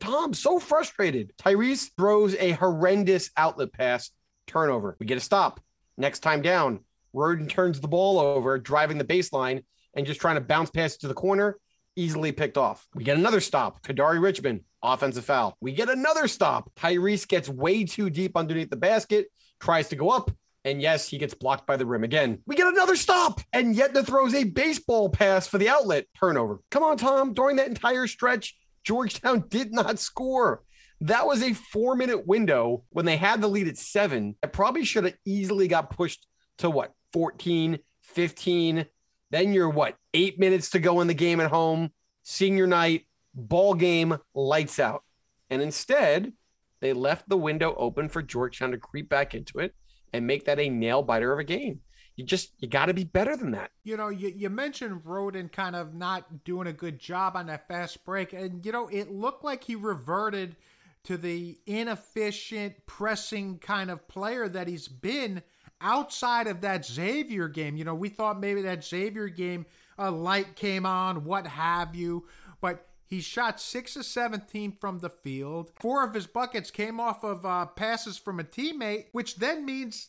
Tom, 0.00 0.32
so 0.34 0.58
frustrated. 0.58 1.32
Tyrese 1.36 1.90
throws 1.96 2.34
a 2.36 2.52
horrendous 2.52 3.30
outlet 3.36 3.72
pass 3.72 4.10
turnover. 4.46 4.96
We 4.98 5.06
get 5.06 5.18
a 5.18 5.20
stop. 5.20 5.60
Next 5.96 6.20
time 6.20 6.42
down, 6.42 6.80
Rhoden 7.14 7.48
turns 7.48 7.80
the 7.80 7.88
ball 7.88 8.18
over, 8.18 8.58
driving 8.58 8.98
the 8.98 9.04
baseline 9.04 9.64
and 9.96 10.06
just 10.06 10.20
trying 10.20 10.36
to 10.36 10.40
bounce 10.40 10.70
past 10.70 10.96
it 10.96 11.00
to 11.00 11.08
the 11.08 11.14
corner. 11.14 11.58
Easily 11.96 12.32
picked 12.32 12.58
off. 12.58 12.86
We 12.94 13.04
get 13.04 13.16
another 13.16 13.40
stop. 13.40 13.82
Kadary 13.82 14.20
Richmond, 14.20 14.62
offensive 14.82 15.24
foul. 15.24 15.56
We 15.60 15.72
get 15.72 15.88
another 15.88 16.26
stop. 16.26 16.72
Tyrese 16.74 17.28
gets 17.28 17.48
way 17.48 17.84
too 17.84 18.10
deep 18.10 18.36
underneath 18.36 18.70
the 18.70 18.76
basket, 18.76 19.28
tries 19.60 19.88
to 19.88 19.96
go 19.96 20.10
up, 20.10 20.30
and 20.64 20.80
yes, 20.80 21.08
he 21.08 21.18
gets 21.18 21.34
blocked 21.34 21.66
by 21.66 21.76
the 21.76 21.86
rim 21.86 22.04
again. 22.04 22.38
We 22.46 22.56
get 22.56 22.66
another 22.66 22.96
stop, 22.96 23.40
and 23.52 23.76
Yetna 23.76 24.04
throws 24.04 24.34
a 24.34 24.44
baseball 24.44 25.10
pass 25.10 25.46
for 25.46 25.58
the 25.58 25.68
outlet 25.68 26.06
turnover. 26.18 26.60
Come 26.70 26.82
on, 26.82 26.96
Tom. 26.96 27.34
During 27.34 27.56
that 27.56 27.68
entire 27.68 28.06
stretch, 28.06 28.56
Georgetown 28.82 29.44
did 29.48 29.72
not 29.72 29.98
score. 29.98 30.62
That 31.00 31.26
was 31.26 31.42
a 31.42 31.52
four 31.52 31.96
minute 31.96 32.26
window 32.26 32.84
when 32.90 33.04
they 33.04 33.18
had 33.18 33.42
the 33.42 33.48
lead 33.48 33.68
at 33.68 33.76
seven. 33.76 34.36
That 34.40 34.52
probably 34.52 34.84
should 34.84 35.04
have 35.04 35.16
easily 35.26 35.68
got 35.68 35.90
pushed 35.90 36.26
to 36.58 36.70
what, 36.70 36.92
14, 37.12 37.78
15. 38.02 38.86
Then 39.34 39.52
you're 39.52 39.68
what, 39.68 39.96
eight 40.14 40.38
minutes 40.38 40.70
to 40.70 40.78
go 40.78 41.00
in 41.00 41.08
the 41.08 41.12
game 41.12 41.40
at 41.40 41.50
home, 41.50 41.90
senior 42.22 42.68
night, 42.68 43.06
ball 43.34 43.74
game, 43.74 44.16
lights 44.32 44.78
out. 44.78 45.02
And 45.50 45.60
instead, 45.60 46.32
they 46.78 46.92
left 46.92 47.28
the 47.28 47.36
window 47.36 47.74
open 47.76 48.08
for 48.08 48.22
Georgetown 48.22 48.70
to 48.70 48.78
creep 48.78 49.08
back 49.08 49.34
into 49.34 49.58
it 49.58 49.74
and 50.12 50.24
make 50.24 50.44
that 50.44 50.60
a 50.60 50.68
nail 50.68 51.02
biter 51.02 51.32
of 51.32 51.40
a 51.40 51.44
game. 51.44 51.80
You 52.14 52.24
just 52.24 52.52
you 52.60 52.68
got 52.68 52.86
to 52.86 52.94
be 52.94 53.02
better 53.02 53.36
than 53.36 53.50
that. 53.50 53.72
You 53.82 53.96
know, 53.96 54.06
you, 54.06 54.32
you 54.36 54.50
mentioned 54.50 55.02
Rhoden 55.02 55.50
kind 55.50 55.74
of 55.74 55.96
not 55.96 56.44
doing 56.44 56.68
a 56.68 56.72
good 56.72 57.00
job 57.00 57.34
on 57.34 57.46
that 57.46 57.66
fast 57.66 58.04
break, 58.04 58.34
and 58.34 58.64
you 58.64 58.70
know, 58.70 58.86
it 58.86 59.10
looked 59.10 59.42
like 59.42 59.64
he 59.64 59.74
reverted 59.74 60.54
to 61.02 61.16
the 61.16 61.58
inefficient 61.66 62.86
pressing 62.86 63.58
kind 63.58 63.90
of 63.90 64.06
player 64.06 64.48
that 64.48 64.68
he's 64.68 64.86
been 64.86 65.42
outside 65.80 66.46
of 66.46 66.60
that 66.62 66.84
Xavier 66.84 67.48
game. 67.48 67.76
You 67.76 67.84
know, 67.84 67.94
we 67.94 68.08
thought 68.08 68.40
maybe 68.40 68.62
that 68.62 68.84
Xavier 68.84 69.28
game 69.28 69.66
a 69.98 70.10
light 70.10 70.56
came 70.56 70.86
on, 70.86 71.24
what 71.24 71.46
have 71.46 71.94
you, 71.94 72.26
but 72.60 72.86
he 73.06 73.20
shot 73.20 73.60
six 73.60 73.96
of 73.96 74.04
17 74.04 74.72
from 74.72 74.98
the 74.98 75.10
field. 75.10 75.70
Four 75.78 76.04
of 76.04 76.14
his 76.14 76.26
buckets 76.26 76.70
came 76.70 76.98
off 76.98 77.22
of 77.22 77.46
uh, 77.46 77.66
passes 77.66 78.18
from 78.18 78.40
a 78.40 78.44
teammate, 78.44 79.06
which 79.12 79.36
then 79.36 79.64
means 79.64 80.08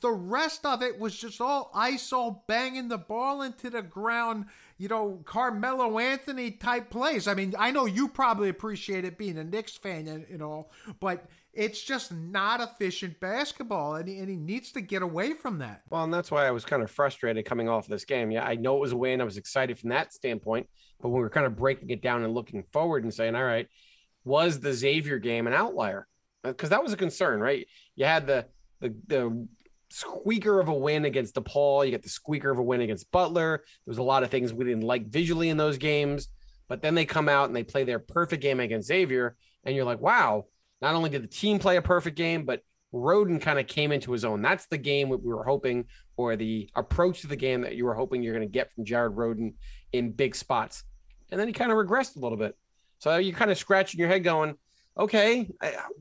the 0.00 0.10
rest 0.10 0.64
of 0.64 0.82
it 0.82 0.98
was 0.98 1.16
just 1.16 1.40
all 1.40 1.70
ISO 1.74 2.40
banging 2.46 2.88
the 2.88 2.98
ball 2.98 3.42
into 3.42 3.70
the 3.70 3.82
ground, 3.82 4.46
you 4.78 4.88
know, 4.88 5.20
Carmelo 5.24 5.98
Anthony 5.98 6.50
type 6.50 6.90
plays. 6.90 7.28
I 7.28 7.34
mean, 7.34 7.54
I 7.58 7.70
know 7.70 7.86
you 7.86 8.08
probably 8.08 8.48
appreciate 8.48 9.04
it 9.04 9.18
being 9.18 9.38
a 9.38 9.44
Knicks 9.44 9.76
fan 9.76 10.06
and, 10.08 10.26
and 10.30 10.42
all, 10.42 10.70
but 11.00 11.26
it's 11.56 11.82
just 11.82 12.12
not 12.12 12.60
efficient 12.60 13.18
basketball, 13.18 13.94
and 13.94 14.08
he, 14.08 14.18
and 14.18 14.28
he 14.28 14.36
needs 14.36 14.72
to 14.72 14.80
get 14.80 15.02
away 15.02 15.32
from 15.32 15.58
that. 15.58 15.82
Well, 15.88 16.04
and 16.04 16.12
that's 16.12 16.30
why 16.30 16.46
I 16.46 16.50
was 16.50 16.64
kind 16.64 16.82
of 16.82 16.90
frustrated 16.90 17.44
coming 17.46 17.68
off 17.68 17.86
this 17.86 18.04
game. 18.04 18.30
Yeah, 18.30 18.44
I 18.44 18.56
know 18.56 18.76
it 18.76 18.80
was 18.80 18.92
a 18.92 18.96
win. 18.96 19.20
I 19.20 19.24
was 19.24 19.38
excited 19.38 19.78
from 19.78 19.90
that 19.90 20.12
standpoint, 20.12 20.68
but 21.00 21.08
when 21.08 21.16
we 21.16 21.22
were 21.22 21.30
kind 21.30 21.46
of 21.46 21.56
breaking 21.56 21.90
it 21.90 22.02
down 22.02 22.22
and 22.22 22.34
looking 22.34 22.62
forward 22.72 23.04
and 23.04 23.12
saying, 23.12 23.34
all 23.34 23.44
right, 23.44 23.68
was 24.24 24.60
the 24.60 24.74
Xavier 24.74 25.18
game 25.18 25.46
an 25.46 25.54
outlier? 25.54 26.06
Because 26.44 26.70
uh, 26.70 26.76
that 26.76 26.82
was 26.82 26.92
a 26.92 26.96
concern, 26.96 27.40
right? 27.40 27.66
You 27.94 28.04
had 28.04 28.26
the 28.26 28.46
the 28.80 28.94
the 29.06 29.48
squeaker 29.88 30.60
of 30.60 30.68
a 30.68 30.74
win 30.74 31.06
against 31.06 31.36
DePaul. 31.36 31.86
You 31.86 31.90
get 31.90 32.02
the 32.02 32.08
squeaker 32.10 32.50
of 32.50 32.58
a 32.58 32.62
win 32.62 32.82
against 32.82 33.10
Butler. 33.10 33.58
There 33.58 33.90
was 33.90 33.98
a 33.98 34.02
lot 34.02 34.22
of 34.22 34.30
things 34.30 34.52
we 34.52 34.64
didn't 34.64 34.82
like 34.82 35.06
visually 35.06 35.48
in 35.48 35.56
those 35.56 35.78
games, 35.78 36.28
but 36.68 36.82
then 36.82 36.94
they 36.94 37.06
come 37.06 37.28
out 37.28 37.46
and 37.46 37.56
they 37.56 37.64
play 37.64 37.84
their 37.84 37.98
perfect 37.98 38.42
game 38.42 38.60
against 38.60 38.88
Xavier, 38.88 39.36
and 39.64 39.74
you're 39.74 39.86
like, 39.86 40.00
wow. 40.00 40.44
Not 40.80 40.94
only 40.94 41.10
did 41.10 41.22
the 41.22 41.28
team 41.28 41.58
play 41.58 41.76
a 41.76 41.82
perfect 41.82 42.16
game, 42.16 42.44
but 42.44 42.62
Rhoden 42.92 43.40
kind 43.40 43.58
of 43.58 43.66
came 43.66 43.92
into 43.92 44.12
his 44.12 44.24
own. 44.24 44.42
That's 44.42 44.66
the 44.66 44.78
game 44.78 45.08
we 45.08 45.16
were 45.16 45.44
hoping, 45.44 45.86
or 46.16 46.36
the 46.36 46.70
approach 46.74 47.22
to 47.22 47.26
the 47.26 47.36
game 47.36 47.62
that 47.62 47.76
you 47.76 47.84
were 47.84 47.94
hoping 47.94 48.22
you're 48.22 48.34
going 48.34 48.46
to 48.46 48.52
get 48.52 48.72
from 48.72 48.84
Jared 48.84 49.12
Rhoden 49.12 49.54
in 49.92 50.12
big 50.12 50.34
spots. 50.34 50.84
And 51.30 51.40
then 51.40 51.48
he 51.48 51.52
kind 51.52 51.72
of 51.72 51.78
regressed 51.78 52.16
a 52.16 52.20
little 52.20 52.38
bit. 52.38 52.56
So 52.98 53.16
you're 53.16 53.36
kind 53.36 53.50
of 53.50 53.58
scratching 53.58 54.00
your 54.00 54.08
head 54.08 54.24
going, 54.24 54.54
okay, 54.98 55.50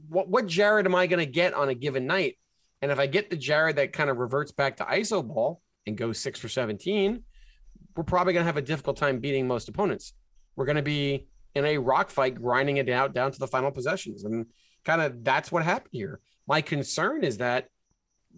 what, 0.08 0.30
what 0.30 0.48
Jared 0.48 0.86
am 0.86 0.96
I 0.96 1.08
going 1.08 1.26
to 1.26 1.32
get 1.32 1.54
on 1.54 1.70
a 1.70 1.76
given 1.76 2.06
night? 2.08 2.38
And 2.82 2.92
if 2.92 3.00
I 3.00 3.08
get 3.08 3.30
the 3.30 3.36
Jared 3.36 3.78
that 3.78 3.94
kind 3.94 4.10
of 4.10 4.18
reverts 4.18 4.52
back 4.52 4.78
to 4.78 4.84
ISO 4.84 5.26
ball 5.26 5.62
and 5.88 5.98
goes 5.98 6.20
six 6.20 6.40
for 6.40 6.48
17, 6.48 7.24
we're 7.96 8.04
probably 8.04 8.34
going 8.34 8.44
to 8.44 8.48
have 8.48 8.58
a 8.58 8.62
difficult 8.62 8.98
time 8.98 9.20
beating 9.20 9.48
most 9.48 9.68
opponents. 9.70 10.14
We're 10.56 10.66
going 10.66 10.76
to 10.78 10.82
be 10.82 11.28
in 11.56 11.66
a 11.66 11.78
rock 11.78 12.10
fight, 12.10 12.36
grinding 12.36 12.78
it 12.78 12.90
out 12.90 13.14
down 13.14 13.32
to 13.32 13.40
the 13.40 13.48
final 13.48 13.72
possessions. 13.72 14.24
And 14.24 14.46
kind 14.86 15.02
of 15.02 15.24
that's 15.24 15.52
what 15.52 15.64
happened 15.64 15.92
here. 15.92 16.20
My 16.48 16.62
concern 16.62 17.24
is 17.24 17.38
that 17.38 17.68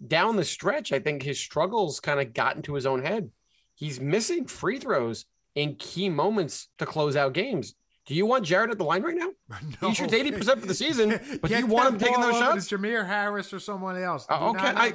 down 0.06 0.36
the 0.36 0.44
stretch, 0.44 0.92
I 0.92 0.98
think 0.98 1.22
his 1.22 1.38
struggles 1.38 2.00
kind 2.00 2.20
of 2.20 2.32
got 2.32 2.56
into 2.56 2.74
his 2.74 2.86
own 2.86 3.02
head. 3.02 3.30
He's 3.74 4.00
missing 4.00 4.46
free 4.46 4.78
throws 4.78 5.26
in 5.54 5.76
key 5.76 6.08
moments 6.08 6.68
to 6.78 6.86
close 6.86 7.16
out 7.16 7.32
games. 7.32 7.74
Do 8.06 8.14
you 8.14 8.24
want 8.24 8.44
Jared 8.44 8.70
at 8.70 8.78
the 8.78 8.84
line 8.84 9.02
right 9.02 9.14
now? 9.14 9.28
No. 9.82 9.88
He 9.88 9.94
shoots 9.94 10.14
eighty 10.14 10.32
percent 10.32 10.60
for 10.60 10.66
the 10.66 10.74
season, 10.74 11.10
but 11.42 11.50
do 11.50 11.58
you 11.58 11.66
want 11.66 11.94
him 11.94 11.98
taking 11.98 12.20
those 12.20 12.38
shots? 12.38 12.68
Jamir 12.68 13.06
Harris 13.06 13.52
or 13.52 13.60
someone 13.60 13.96
else. 13.96 14.26
Uh, 14.30 14.48
okay, 14.50 14.72
I, 14.74 14.92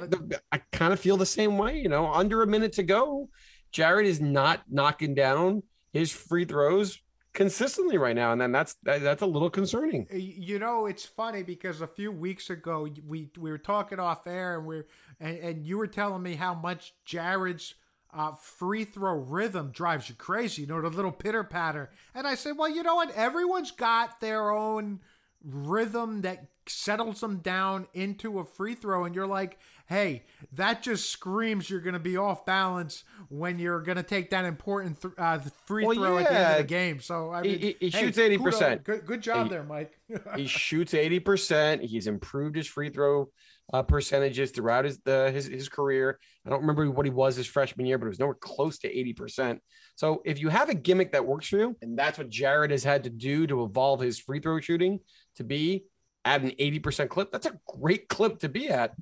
I 0.50 0.58
kind 0.72 0.92
of 0.92 0.98
feel 0.98 1.16
the 1.16 1.24
same 1.24 1.56
way. 1.56 1.78
You 1.78 1.88
know, 1.88 2.12
under 2.12 2.42
a 2.42 2.46
minute 2.46 2.72
to 2.74 2.82
go, 2.82 3.28
Jared 3.70 4.06
is 4.06 4.20
not 4.20 4.62
knocking 4.68 5.14
down 5.14 5.62
his 5.92 6.10
free 6.10 6.44
throws 6.44 7.00
consistently 7.34 7.98
right 7.98 8.16
now, 8.16 8.32
and 8.32 8.40
then 8.40 8.52
that's 8.52 8.74
that, 8.84 9.02
that's 9.02 9.22
a 9.22 9.26
little 9.26 9.50
concerning. 9.50 10.06
You 10.10 10.58
know, 10.58 10.86
it's 10.86 11.04
funny 11.04 11.42
because 11.42 11.80
a 11.80 11.86
few 11.86 12.10
weeks 12.10 12.48
ago 12.48 12.88
we 13.06 13.28
we 13.38 13.50
were 13.50 13.58
talking 13.58 14.00
off 14.00 14.26
air, 14.26 14.56
and 14.56 14.66
we're 14.66 14.86
and, 15.20 15.38
and 15.38 15.66
you 15.66 15.76
were 15.76 15.86
telling 15.86 16.22
me 16.22 16.34
how 16.34 16.54
much 16.54 16.94
Jared's 17.04 17.74
uh, 18.14 18.32
free 18.32 18.84
throw 18.84 19.14
rhythm 19.14 19.70
drives 19.72 20.08
you 20.08 20.14
crazy. 20.14 20.62
You 20.62 20.68
know, 20.68 20.80
the 20.80 20.88
little 20.88 21.12
pitter 21.12 21.44
patter. 21.44 21.90
And 22.14 22.26
I 22.26 22.36
said, 22.36 22.56
well, 22.56 22.68
you 22.68 22.82
know 22.82 22.94
what? 22.94 23.14
Everyone's 23.14 23.72
got 23.72 24.20
their 24.20 24.50
own 24.50 25.00
rhythm 25.44 26.22
that 26.22 26.46
settles 26.66 27.20
them 27.20 27.38
down 27.38 27.86
into 27.92 28.38
a 28.38 28.44
free 28.44 28.74
throw. 28.74 29.04
And 29.04 29.14
you're 29.14 29.26
like, 29.26 29.58
hey, 29.86 30.22
that 30.52 30.82
just 30.82 31.10
screams 31.10 31.68
you're 31.68 31.80
going 31.80 31.94
to 31.94 31.98
be 31.98 32.16
off 32.16 32.46
balance 32.46 33.04
when 33.28 33.58
you're 33.58 33.82
going 33.82 33.96
to 33.96 34.02
take 34.02 34.30
that 34.30 34.44
important 34.44 35.00
th- 35.00 35.14
uh, 35.18 35.38
free 35.66 35.84
well, 35.84 35.94
throw 35.94 36.18
yeah. 36.18 36.24
at 36.24 36.30
the 36.30 36.38
end 36.38 36.52
of 36.52 36.58
the 36.58 36.64
game. 36.64 37.00
So, 37.00 37.30
I 37.30 37.42
mean, 37.42 37.58
he, 37.58 37.76
he 37.80 37.90
hey, 37.90 38.00
shoots 38.00 38.18
80%. 38.18 38.84
Good, 38.84 39.04
good 39.04 39.20
job 39.20 39.44
he, 39.44 39.50
there, 39.50 39.62
Mike. 39.62 39.98
he 40.36 40.46
shoots 40.46 40.92
80%. 40.92 41.82
He's 41.82 42.06
improved 42.06 42.56
his 42.56 42.66
free 42.66 42.88
throw 42.88 43.28
uh, 43.72 43.82
percentages 43.82 44.50
throughout 44.50 44.84
his, 44.84 44.98
the, 45.04 45.30
his 45.30 45.46
his 45.46 45.68
career. 45.68 46.18
I 46.46 46.50
don't 46.50 46.60
remember 46.60 46.90
what 46.90 47.06
he 47.06 47.10
was 47.10 47.36
his 47.36 47.46
freshman 47.46 47.86
year, 47.86 47.98
but 47.98 48.06
it 48.06 48.10
was 48.10 48.18
nowhere 48.18 48.34
close 48.34 48.78
to 48.80 48.94
80%. 48.94 49.58
So 49.96 50.22
if 50.24 50.38
you 50.40 50.48
have 50.48 50.68
a 50.68 50.74
gimmick 50.74 51.12
that 51.12 51.24
works 51.24 51.48
for 51.48 51.58
you, 51.58 51.76
and 51.80 51.98
that's 51.98 52.18
what 52.18 52.28
Jared 52.28 52.70
has 52.70 52.84
had 52.84 53.04
to 53.04 53.10
do 53.10 53.46
to 53.46 53.64
evolve 53.64 54.00
his 54.00 54.18
free 54.18 54.40
throw 54.40 54.60
shooting 54.60 55.00
to 55.36 55.44
be 55.44 55.84
at 56.24 56.42
an 56.42 56.50
80% 56.50 57.08
clip, 57.08 57.32
that's 57.32 57.46
a 57.46 57.58
great 57.66 58.08
clip 58.08 58.40
to 58.40 58.48
be 58.48 58.68
at. 58.68 58.94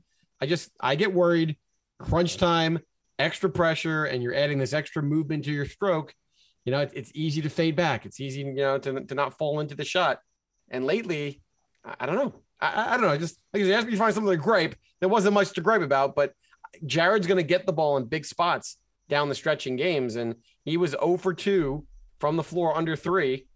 I 0.43 0.47
just 0.47 0.73
I 0.81 0.97
get 0.97 1.15
worried 1.15 1.57
crunch 2.01 2.37
time, 2.37 2.81
extra 3.17 3.49
pressure, 3.49 4.07
and 4.07 4.21
you're 4.21 4.35
adding 4.35 4.59
this 4.59 4.73
extra 4.73 5.01
movement 5.01 5.45
to 5.45 5.53
your 5.53 5.67
stroke. 5.67 6.13
You 6.65 6.73
know, 6.73 6.81
it, 6.81 6.91
it's 6.95 7.13
easy 7.15 7.41
to 7.43 7.49
fade 7.49 7.77
back. 7.77 8.05
It's 8.05 8.19
easy, 8.19 8.41
you 8.41 8.53
know, 8.53 8.77
to, 8.77 9.05
to 9.05 9.15
not 9.15 9.39
fall 9.39 9.61
into 9.61 9.77
the 9.77 9.85
shot. 9.85 10.19
And 10.69 10.85
lately, 10.85 11.41
I, 11.85 11.95
I 12.01 12.07
don't 12.07 12.17
know. 12.17 12.35
I, 12.61 12.95
I 12.95 12.97
don't 12.97 13.07
know. 13.07 13.17
Just 13.17 13.41
like 13.53 13.63
you 13.63 13.73
asked 13.73 13.87
me 13.87 13.93
to 13.93 13.99
find 13.99 14.13
something 14.13 14.33
to 14.33 14.37
gripe. 14.37 14.75
There 14.99 15.09
wasn't 15.09 15.35
much 15.35 15.53
to 15.53 15.61
gripe 15.61 15.83
about, 15.83 16.17
but 16.17 16.33
Jared's 16.85 17.29
going 17.29 17.37
to 17.37 17.45
get 17.45 17.65
the 17.65 17.73
ball 17.73 17.97
in 17.97 18.07
big 18.07 18.25
spots 18.25 18.79
down 19.09 19.29
the 19.29 19.37
stretching 19.37 19.77
games, 19.77 20.17
and 20.17 20.35
he 20.65 20.77
was 20.77 20.91
0 20.91 21.19
for 21.19 21.35
2 21.35 21.87
from 22.19 22.37
the 22.37 22.43
floor 22.43 22.77
under 22.77 22.97
three 22.97 23.47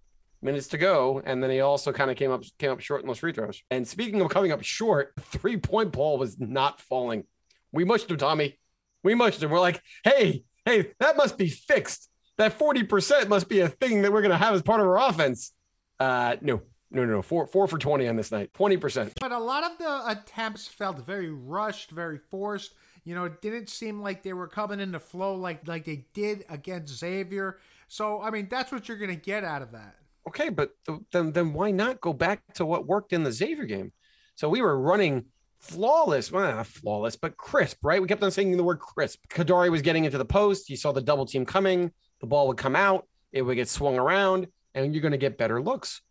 minutes 0.46 0.68
to 0.68 0.78
go, 0.78 1.20
and 1.26 1.42
then 1.42 1.50
he 1.50 1.61
also 1.61 1.92
kind 1.92 2.11
of 2.11 2.16
came 2.16 2.30
up 2.30 2.42
came 2.59 2.70
up 2.70 2.80
short 2.80 3.02
in 3.02 3.06
those 3.06 3.18
free 3.18 3.32
throws. 3.32 3.62
And 3.70 3.87
speaking 3.87 4.22
of 4.22 4.30
coming 4.30 4.52
up 4.52 4.62
short, 4.62 5.12
three 5.20 5.59
point 5.59 5.92
ball 5.92 6.16
was 6.16 6.40
not 6.40 6.80
falling. 6.80 7.24
We 7.72 7.85
mushed 7.85 8.11
him, 8.11 8.16
Tommy. 8.16 8.59
We 9.04 9.14
mushed 9.14 9.42
him. 9.42 9.50
We're 9.50 9.61
like, 9.61 9.82
hey, 10.04 10.44
hey, 10.64 10.92
that 11.00 11.18
must 11.18 11.37
be 11.37 11.48
fixed. 11.48 12.09
That 12.38 12.59
40% 12.59 13.28
must 13.28 13.48
be 13.48 13.61
a 13.61 13.68
thing 13.68 14.02
that 14.02 14.12
we're 14.12 14.22
to 14.22 14.37
have 14.37 14.54
as 14.54 14.62
part 14.62 14.80
of 14.80 14.87
our 14.87 14.98
offense. 14.98 15.52
Uh, 15.98 16.37
no, 16.40 16.62
no, 16.90 17.04
no, 17.04 17.12
no, 17.12 17.22
four, 17.22 17.46
four 17.46 17.66
for 17.66 17.78
20 17.78 18.06
on 18.09 18.16
this 18.16 18.30
night, 18.30 18.52
20%. 18.52 19.12
But 19.20 19.32
a 19.32 19.38
lot 19.38 19.64
of 19.64 19.78
the 19.78 20.11
attempts 20.11 20.66
felt 20.66 21.04
very 21.04 21.30
rushed, 21.30 21.90
very 21.90 22.18
forced. 22.18 22.74
You 23.04 23.14
know, 23.14 23.24
it 23.24 23.40
didn't 23.40 23.68
seem 23.68 24.02
like 24.02 24.22
they 24.22 24.32
were 24.32 24.48
coming 24.48 24.80
in 24.80 24.92
the 24.92 25.00
flow 25.00 25.37
like 25.37 25.66
like 25.68 25.85
they 25.85 26.06
did 26.12 26.44
against 26.48 26.96
Xavier. 26.96 27.59
So, 27.88 28.20
I 28.20 28.30
mean, 28.30 28.48
that's 28.50 28.72
what 28.72 28.88
you're 28.88 28.98
going 28.98 29.14
to 29.14 29.16
get 29.16 29.44
out 29.44 29.62
of 29.62 29.72
that. 29.72 29.94
Okay, 30.28 30.48
but 30.48 30.70
th- 30.86 31.00
then 31.12 31.32
then 31.32 31.52
why 31.52 31.70
not 31.70 32.00
go 32.00 32.12
back 32.12 32.42
to 32.54 32.66
what 32.66 32.86
worked 32.86 33.12
in 33.12 33.22
the 33.22 33.32
Xavier 33.32 33.64
game? 33.64 33.92
So 34.34 34.48
we 34.48 34.60
were 34.60 34.78
running 34.78 35.26
flawless, 35.58 36.30
well, 36.30 36.54
not 36.54 36.66
flawless, 36.66 37.16
but 37.16 37.36
crisp, 37.36 37.78
right? 37.82 38.00
We 38.00 38.08
kept 38.08 38.22
on 38.22 38.30
saying 38.30 38.56
the 38.56 38.62
word 38.62 38.80
crisp. 38.80 39.26
Kadary 39.28 39.70
was 39.70 39.82
getting 39.82 40.04
into 40.04 40.18
the 40.18 40.24
post. 40.24 40.68
You 40.68 40.76
saw 40.76 40.92
the 40.92 41.00
double 41.00 41.26
team 41.26 41.46
coming. 41.46 41.92
The 42.20 42.26
ball 42.26 42.48
would 42.48 42.56
come 42.56 42.76
out. 42.76 43.06
It 43.32 43.42
would 43.42 43.56
get 43.56 43.68
swung 43.68 43.98
around, 43.98 44.48
and 44.74 44.94
you're 44.94 45.02
going 45.02 45.12
to 45.12 45.18
get 45.18 45.38
better 45.38 45.60
looks. 45.60 46.02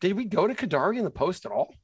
Did 0.00 0.16
we 0.16 0.24
go 0.24 0.46
to 0.46 0.54
Kadary 0.54 0.98
in 0.98 1.04
the 1.04 1.10
post 1.10 1.46
at 1.46 1.52
all? 1.52 1.74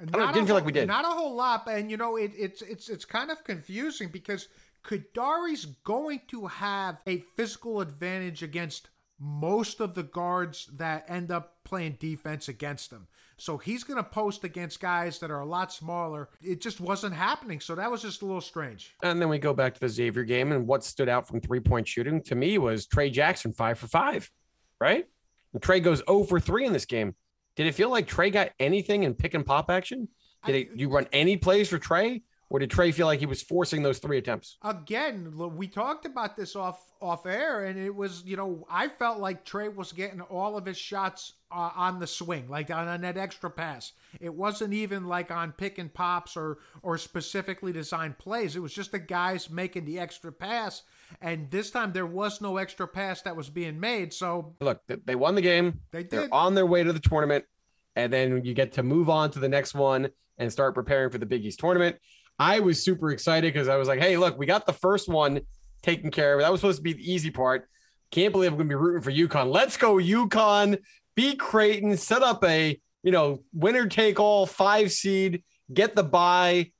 I 0.00 0.04
don't, 0.04 0.20
Not 0.20 0.30
a 0.30 0.32
didn't 0.34 0.46
feel 0.46 0.54
like 0.54 0.64
we 0.64 0.72
did. 0.72 0.86
Not 0.86 1.04
a 1.04 1.08
whole 1.08 1.34
lot, 1.34 1.68
and 1.68 1.90
you 1.90 1.96
know 1.96 2.16
it, 2.16 2.32
it's 2.36 2.62
it's 2.62 2.88
it's 2.88 3.04
kind 3.04 3.30
of 3.30 3.42
confusing 3.42 4.08
because 4.08 4.48
Kadary's 4.84 5.66
going 5.84 6.20
to 6.28 6.46
have 6.46 7.02
a 7.06 7.24
physical 7.36 7.80
advantage 7.80 8.42
against 8.42 8.90
most 9.18 9.80
of 9.80 9.94
the 9.94 10.02
guards 10.02 10.68
that 10.74 11.04
end 11.08 11.30
up 11.30 11.56
playing 11.64 11.96
defense 11.98 12.48
against 12.48 12.90
him. 12.90 13.06
So 13.36 13.56
he's 13.56 13.84
going 13.84 13.98
to 13.98 14.08
post 14.08 14.42
against 14.42 14.80
guys 14.80 15.20
that 15.20 15.30
are 15.30 15.40
a 15.40 15.46
lot 15.46 15.72
smaller. 15.72 16.28
It 16.42 16.60
just 16.60 16.80
wasn't 16.80 17.14
happening, 17.14 17.60
so 17.60 17.76
that 17.76 17.90
was 17.90 18.02
just 18.02 18.22
a 18.22 18.26
little 18.26 18.40
strange. 18.40 18.94
And 19.02 19.20
then 19.20 19.28
we 19.28 19.38
go 19.38 19.54
back 19.54 19.74
to 19.74 19.80
the 19.80 19.88
Xavier 19.88 20.24
game, 20.24 20.50
and 20.50 20.66
what 20.66 20.82
stood 20.82 21.08
out 21.08 21.28
from 21.28 21.40
three 21.40 21.60
point 21.60 21.86
shooting 21.86 22.20
to 22.24 22.34
me 22.34 22.58
was 22.58 22.86
Tray 22.86 23.10
Jackson, 23.10 23.52
five 23.52 23.78
for 23.78 23.86
five, 23.86 24.28
right? 24.80 25.06
And 25.52 25.62
Tray 25.62 25.80
goes 25.80 26.02
0 26.08 26.24
for 26.24 26.40
three 26.40 26.66
in 26.66 26.72
this 26.72 26.84
game. 26.84 27.14
Did 27.54 27.66
it 27.66 27.74
feel 27.74 27.90
like 27.90 28.06
Tray 28.06 28.30
got 28.30 28.50
anything 28.58 29.04
in 29.04 29.14
pick 29.14 29.34
and 29.34 29.46
pop 29.46 29.70
action? 29.70 30.08
Did 30.44 30.54
it, 30.54 30.68
you 30.74 30.88
run 30.88 31.06
any 31.12 31.36
plays 31.36 31.68
for 31.68 31.78
Tray, 31.78 32.22
or 32.50 32.58
did 32.58 32.70
Tray 32.70 32.92
feel 32.92 33.06
like 33.06 33.20
he 33.20 33.26
was 33.26 33.42
forcing 33.42 33.82
those 33.82 33.98
three 33.98 34.18
attempts? 34.18 34.56
again, 34.62 35.32
we 35.54 35.68
talked 35.68 36.06
about 36.06 36.36
this 36.36 36.56
off 36.56 36.92
off 37.00 37.26
air, 37.26 37.66
and 37.66 37.78
it 37.78 37.94
was 37.94 38.22
you 38.24 38.36
know 38.36 38.66
I 38.70 38.88
felt 38.88 39.18
like 39.18 39.44
Tray 39.44 39.68
was 39.68 39.92
getting 39.92 40.20
all 40.20 40.56
of 40.56 40.64
his 40.64 40.78
shots 40.78 41.34
uh, 41.50 41.70
on 41.74 41.98
the 41.98 42.06
swing, 42.06 42.48
like 42.48 42.70
on, 42.70 42.88
on 42.88 43.02
that 43.02 43.16
extra 43.16 43.50
pass. 43.50 43.92
It 44.20 44.32
wasn't 44.32 44.72
even 44.72 45.06
like 45.06 45.30
on 45.30 45.52
pick 45.52 45.78
and 45.78 45.92
pops 45.92 46.36
or 46.36 46.58
or 46.82 46.96
specifically 46.96 47.72
designed 47.72 48.18
plays. 48.18 48.56
It 48.56 48.60
was 48.60 48.72
just 48.72 48.92
the 48.92 48.98
guys 48.98 49.50
making 49.50 49.84
the 49.84 49.98
extra 49.98 50.32
pass, 50.32 50.82
and 51.20 51.50
this 51.50 51.70
time 51.70 51.92
there 51.92 52.06
was 52.06 52.40
no 52.40 52.56
extra 52.56 52.88
pass 52.88 53.22
that 53.22 53.36
was 53.36 53.50
being 53.50 53.78
made. 53.78 54.12
So 54.12 54.54
Look, 54.60 54.80
they 54.86 55.14
won 55.14 55.34
the 55.34 55.42
game. 55.42 55.80
They 55.90 56.04
They're 56.04 56.32
on 56.32 56.54
their 56.54 56.66
way 56.66 56.82
to 56.82 56.92
the 56.92 57.00
tournament, 57.00 57.44
and 57.94 58.12
then 58.12 58.44
you 58.44 58.54
get 58.54 58.72
to 58.72 58.82
move 58.82 59.10
on 59.10 59.30
to 59.32 59.38
the 59.38 59.48
next 59.48 59.74
one 59.74 60.08
and 60.38 60.52
start 60.52 60.74
preparing 60.74 61.10
for 61.10 61.18
the 61.18 61.26
Big 61.26 61.44
East 61.44 61.58
tournament. 61.58 61.96
I 62.38 62.60
was 62.60 62.82
super 62.82 63.10
excited 63.10 63.52
because 63.52 63.68
I 63.68 63.76
was 63.76 63.88
like, 63.88 64.00
"Hey, 64.00 64.16
look, 64.16 64.38
we 64.38 64.46
got 64.46 64.66
the 64.66 64.72
first 64.72 65.08
one 65.08 65.40
taken 65.82 66.10
care 66.10 66.34
of. 66.34 66.40
That 66.40 66.52
was 66.52 66.60
supposed 66.60 66.78
to 66.78 66.82
be 66.82 66.92
the 66.92 67.12
easy 67.12 67.30
part. 67.30 67.68
Can't 68.10 68.32
believe 68.32 68.50
I'm 68.52 68.56
going 68.56 68.68
to 68.68 68.72
be 68.72 68.74
rooting 68.74 69.02
for 69.02 69.12
UConn. 69.12 69.52
Let's 69.52 69.76
go, 69.76 69.96
UConn. 69.96 70.78
Beat 71.14 71.38
Creighton. 71.38 71.96
Set 71.96 72.22
up 72.22 72.44
a 72.44 72.80
you 73.02 73.12
know 73.12 73.42
winner 73.52 73.86
take 73.86 74.18
all 74.20 74.46
five 74.46 74.92
seed. 74.92 75.42
Get 75.72 75.94
the 75.94 76.04
bye, 76.04 76.70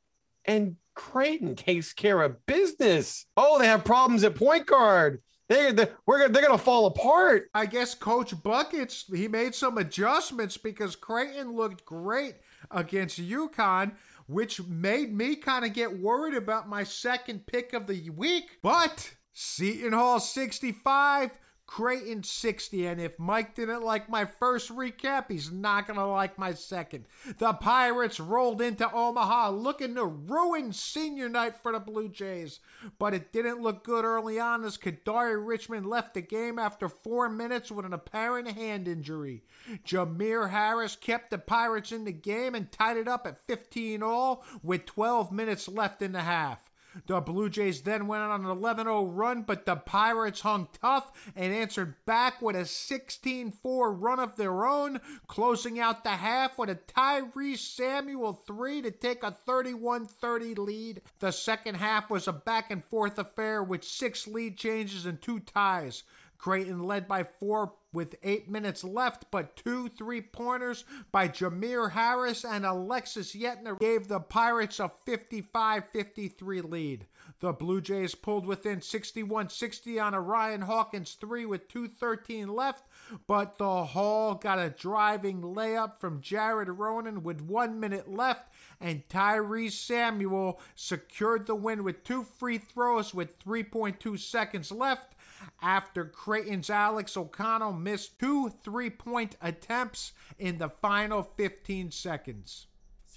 and 0.44 0.76
Creighton 0.94 1.54
takes 1.54 1.92
care 1.92 2.22
of 2.22 2.44
business. 2.46 3.26
Oh, 3.36 3.58
they 3.58 3.66
have 3.66 3.84
problems 3.84 4.24
at 4.24 4.34
point 4.34 4.66
guard. 4.66 5.22
They, 5.48 5.72
they 5.72 5.88
we're 6.06 6.18
gonna, 6.18 6.32
they're 6.32 6.46
going 6.46 6.58
to 6.58 6.64
fall 6.64 6.86
apart. 6.86 7.50
I 7.54 7.66
guess 7.66 7.94
Coach 7.94 8.34
Buckets 8.42 9.04
he 9.12 9.28
made 9.28 9.54
some 9.54 9.78
adjustments 9.78 10.56
because 10.56 10.96
Creighton 10.96 11.54
looked 11.54 11.84
great 11.84 12.34
against 12.70 13.20
UConn, 13.20 13.92
which 14.28 14.62
made 14.66 15.12
me 15.12 15.34
kind 15.34 15.64
of 15.64 15.72
get 15.72 15.98
worried 15.98 16.34
about 16.34 16.68
my 16.68 16.84
second 16.84 17.46
pick 17.46 17.72
of 17.72 17.86
the 17.86 18.10
week. 18.10 18.58
But 18.62 19.14
Seton 19.32 19.94
Hall 19.94 20.20
65, 20.20 21.30
Creighton 21.68 22.22
60. 22.22 22.87
And 22.87 22.98
if 22.98 23.18
Mike 23.18 23.54
didn't 23.54 23.85
like 23.85 24.09
my 24.09 24.24
first 24.24 24.74
recap, 24.74 25.26
he's 25.31 25.52
not 25.52 25.87
going 25.87 25.98
to 25.98 26.07
like 26.07 26.38
my 26.38 26.54
second. 26.54 27.04
The 27.37 27.52
Pirates 27.52 28.18
rolled 28.18 28.62
into 28.62 28.90
Omaha 28.90 29.50
looking 29.50 29.94
to 29.94 30.07
ruin 30.07 30.72
senior 30.72 31.28
night 31.28 31.59
for 31.62 31.72
the 31.72 31.78
Blue 31.78 32.09
Jays. 32.09 32.61
But 32.98 33.12
it 33.12 33.33
didn't 33.33 33.61
look 33.61 33.85
good 33.85 34.07
early 34.07 34.40
on 34.40 34.64
as 34.64 34.78
Kadary 34.78 35.46
Richmond 35.46 35.87
left 35.87 36.14
the 36.14 36.22
game 36.22 36.59
after 36.59 36.88
four 36.88 37.28
minutes 37.28 37.70
with 37.70 37.85
an 37.85 37.92
apparent 37.92 38.48
hand 38.48 38.88
injury. 38.88 39.44
Jamir 39.87 40.50
Harris 40.50 40.96
kept 40.96 41.31
the 41.31 41.38
Pirates 41.38 41.92
in 41.92 42.07
the 42.07 42.12
game 42.12 42.54
and 42.54 42.72
tied 42.72 42.96
it 42.96 43.07
up 43.07 43.26
at 43.26 43.46
15 43.46 44.02
all 44.02 44.42
with 44.62 44.87
12 44.87 45.31
minutes 45.31 45.68
left 45.68 46.00
in 46.00 46.12
the 46.12 46.22
half. 46.22 46.67
The 47.06 47.20
Blue 47.20 47.48
Jays 47.48 47.82
then 47.82 48.06
went 48.06 48.22
on 48.22 48.44
an 48.44 48.50
11 48.50 48.84
0 48.87 49.06
run, 49.06 49.42
but 49.42 49.66
the 49.66 49.76
Pirates 49.76 50.40
hung 50.40 50.68
tough 50.80 51.12
and 51.37 51.52
answered 51.52 51.94
back 52.06 52.42
with 52.42 52.56
a 52.56 52.66
16 52.66 53.52
4 53.52 53.92
run 53.92 54.20
of 54.20 54.37
their 54.37 54.66
own, 54.66 55.00
closing 55.26 55.78
out 55.78 56.04
the 56.04 56.11
half 56.11 56.58
with 56.58 56.70
a 56.70 56.74
Tyrese 56.74 57.58
Samuel 57.58 58.32
3 58.32 58.82
to 58.82 58.90
take 58.90 59.22
a 59.22 59.30
31 59.30 60.06
30 60.06 60.54
lead. 60.54 61.02
The 61.18 61.30
second 61.30 61.76
half 61.76 62.11
was 62.11 62.28
a 62.28 62.32
back 62.32 62.70
and 62.70 62.84
forth 62.84 63.18
affair 63.18 63.62
with 63.62 63.84
six 63.84 64.26
lead 64.26 64.56
changes 64.56 65.06
and 65.06 65.20
two 65.20 65.40
ties. 65.40 66.02
Creighton 66.38 66.85
led 66.85 67.09
by 67.09 67.24
four 67.24 67.74
with 67.92 68.14
eight 68.22 68.48
minutes 68.48 68.85
left, 68.85 69.24
but 69.31 69.57
two 69.57 69.88
three 69.88 70.20
pointers 70.20 70.85
by 71.11 71.27
Jamir 71.27 71.90
Harris 71.90 72.44
and 72.44 72.64
Alexis 72.64 73.35
Yetna 73.35 73.79
gave 73.81 74.07
the 74.07 74.20
Pirates 74.20 74.79
a 74.79 74.90
55 75.05 75.85
53 75.92 76.61
lead. 76.61 77.07
The 77.40 77.53
Blue 77.53 77.81
Jays 77.81 78.14
pulled 78.14 78.46
within 78.46 78.81
61 78.81 79.48
60 79.48 79.98
on 79.98 80.14
a 80.14 80.20
Ryan 80.20 80.61
Hawkins 80.61 81.14
three 81.14 81.46
with 81.46 81.68
2.13 81.68 82.55
left, 82.55 82.85
but 83.27 83.59
the 83.59 83.85
Hall 83.85 84.35
got 84.35 84.59
a 84.59 84.70
driving 84.70 85.40
layup 85.40 85.98
from 85.98 86.20
Jared 86.20 86.68
Rhoden 86.68 87.22
with 87.22 87.40
one 87.40 87.81
minute 87.81 88.09
left, 88.09 88.53
and 88.81 89.09
Tyrese 89.09 89.72
Samuel 89.72 90.61
secured 90.74 91.46
the 91.46 91.55
win 91.55 91.85
with 91.85 92.05
two 92.05 92.22
free 92.22 92.59
throws 92.59 93.14
with 93.14 93.38
3.2 93.40 94.18
seconds 94.18 94.70
left 94.70 95.14
after 95.62 96.05
Creighton's 96.05 96.70
Alex 96.70 97.16
O'Connell 97.16 97.72
missed 97.72 98.18
two 98.18 98.51
three 98.62 98.90
point 98.90 99.37
attempts 99.40 100.12
in 100.38 100.59
the 100.59 100.68
final 100.68 101.22
15 101.22 101.90
seconds. 101.90 102.66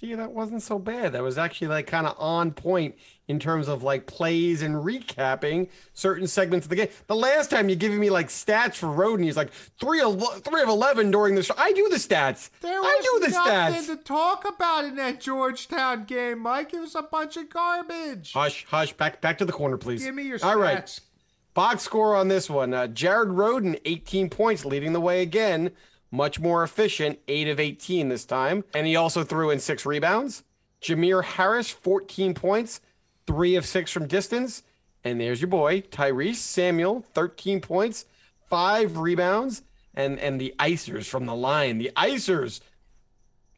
See, 0.02 0.16
that 0.16 0.32
wasn't 0.32 0.62
so 0.62 0.80
bad. 0.80 1.12
That 1.12 1.22
was 1.22 1.38
actually 1.38 1.68
like 1.68 1.86
kind 1.86 2.08
of 2.08 2.16
on 2.18 2.50
point 2.50 2.96
in 3.28 3.38
terms 3.38 3.68
of 3.68 3.84
like 3.84 4.08
plays 4.08 4.60
and 4.60 4.74
recapping 4.74 5.68
certain 5.92 6.26
segments 6.26 6.66
of 6.66 6.70
the 6.70 6.76
game. 6.76 6.88
The 7.06 7.14
last 7.14 7.50
time 7.50 7.68
you 7.68 7.76
giving 7.76 8.00
me 8.00 8.10
like 8.10 8.26
stats 8.26 8.74
for 8.74 8.88
Rhoden, 8.88 9.22
he's 9.22 9.36
like 9.36 9.52
three 9.52 10.00
of 10.00 10.20
three 10.42 10.60
of 10.60 10.68
eleven 10.68 11.12
during 11.12 11.36
the 11.36 11.44
show. 11.44 11.54
I 11.56 11.72
do 11.72 11.88
the 11.88 11.98
stats. 11.98 12.50
There 12.62 12.80
I 12.80 12.80
was 12.80 13.04
do 13.04 13.26
the 13.26 13.30
nothing 13.32 13.82
stats. 13.82 13.86
to 13.86 13.96
talk 14.02 14.44
about 14.44 14.86
in 14.86 14.96
that 14.96 15.20
Georgetown 15.20 16.02
game, 16.04 16.40
Mike. 16.40 16.74
It 16.74 16.80
was 16.80 16.96
a 16.96 17.02
bunch 17.02 17.36
of 17.36 17.48
garbage. 17.48 18.32
Hush, 18.32 18.66
hush. 18.68 18.92
Back 18.94 19.20
back 19.20 19.38
to 19.38 19.44
the 19.44 19.52
corner, 19.52 19.76
please. 19.76 20.02
Give 20.02 20.16
me 20.16 20.24
your 20.24 20.40
All 20.42 20.58
right. 20.58 20.98
Box 21.54 21.82
score 21.82 22.16
on 22.16 22.28
this 22.28 22.48
one. 22.48 22.72
Uh, 22.72 22.86
Jared 22.86 23.28
Rhoden, 23.28 23.78
18 23.84 24.30
points, 24.30 24.64
leading 24.64 24.92
the 24.92 25.00
way 25.00 25.20
again. 25.22 25.72
Much 26.10 26.40
more 26.40 26.62
efficient, 26.62 27.18
8 27.28 27.48
of 27.48 27.60
18 27.60 28.08
this 28.08 28.24
time. 28.24 28.64
And 28.74 28.86
he 28.86 28.96
also 28.96 29.24
threw 29.24 29.50
in 29.50 29.60
six 29.60 29.84
rebounds. 29.84 30.44
Jamir 30.80 31.24
Harris, 31.24 31.70
14 31.70 32.34
points, 32.34 32.80
3 33.26 33.56
of 33.56 33.66
6 33.66 33.90
from 33.90 34.06
distance. 34.06 34.62
And 35.04 35.20
there's 35.20 35.40
your 35.40 35.48
boy, 35.48 35.82
Tyrese 35.82 36.36
Samuel, 36.36 37.04
13 37.14 37.60
points, 37.60 38.06
5 38.48 38.98
rebounds. 38.98 39.62
And, 39.94 40.18
and 40.20 40.40
the 40.40 40.54
Icers 40.58 41.04
from 41.04 41.26
the 41.26 41.34
line. 41.34 41.78
The 41.78 41.92
Icers. 41.96 42.60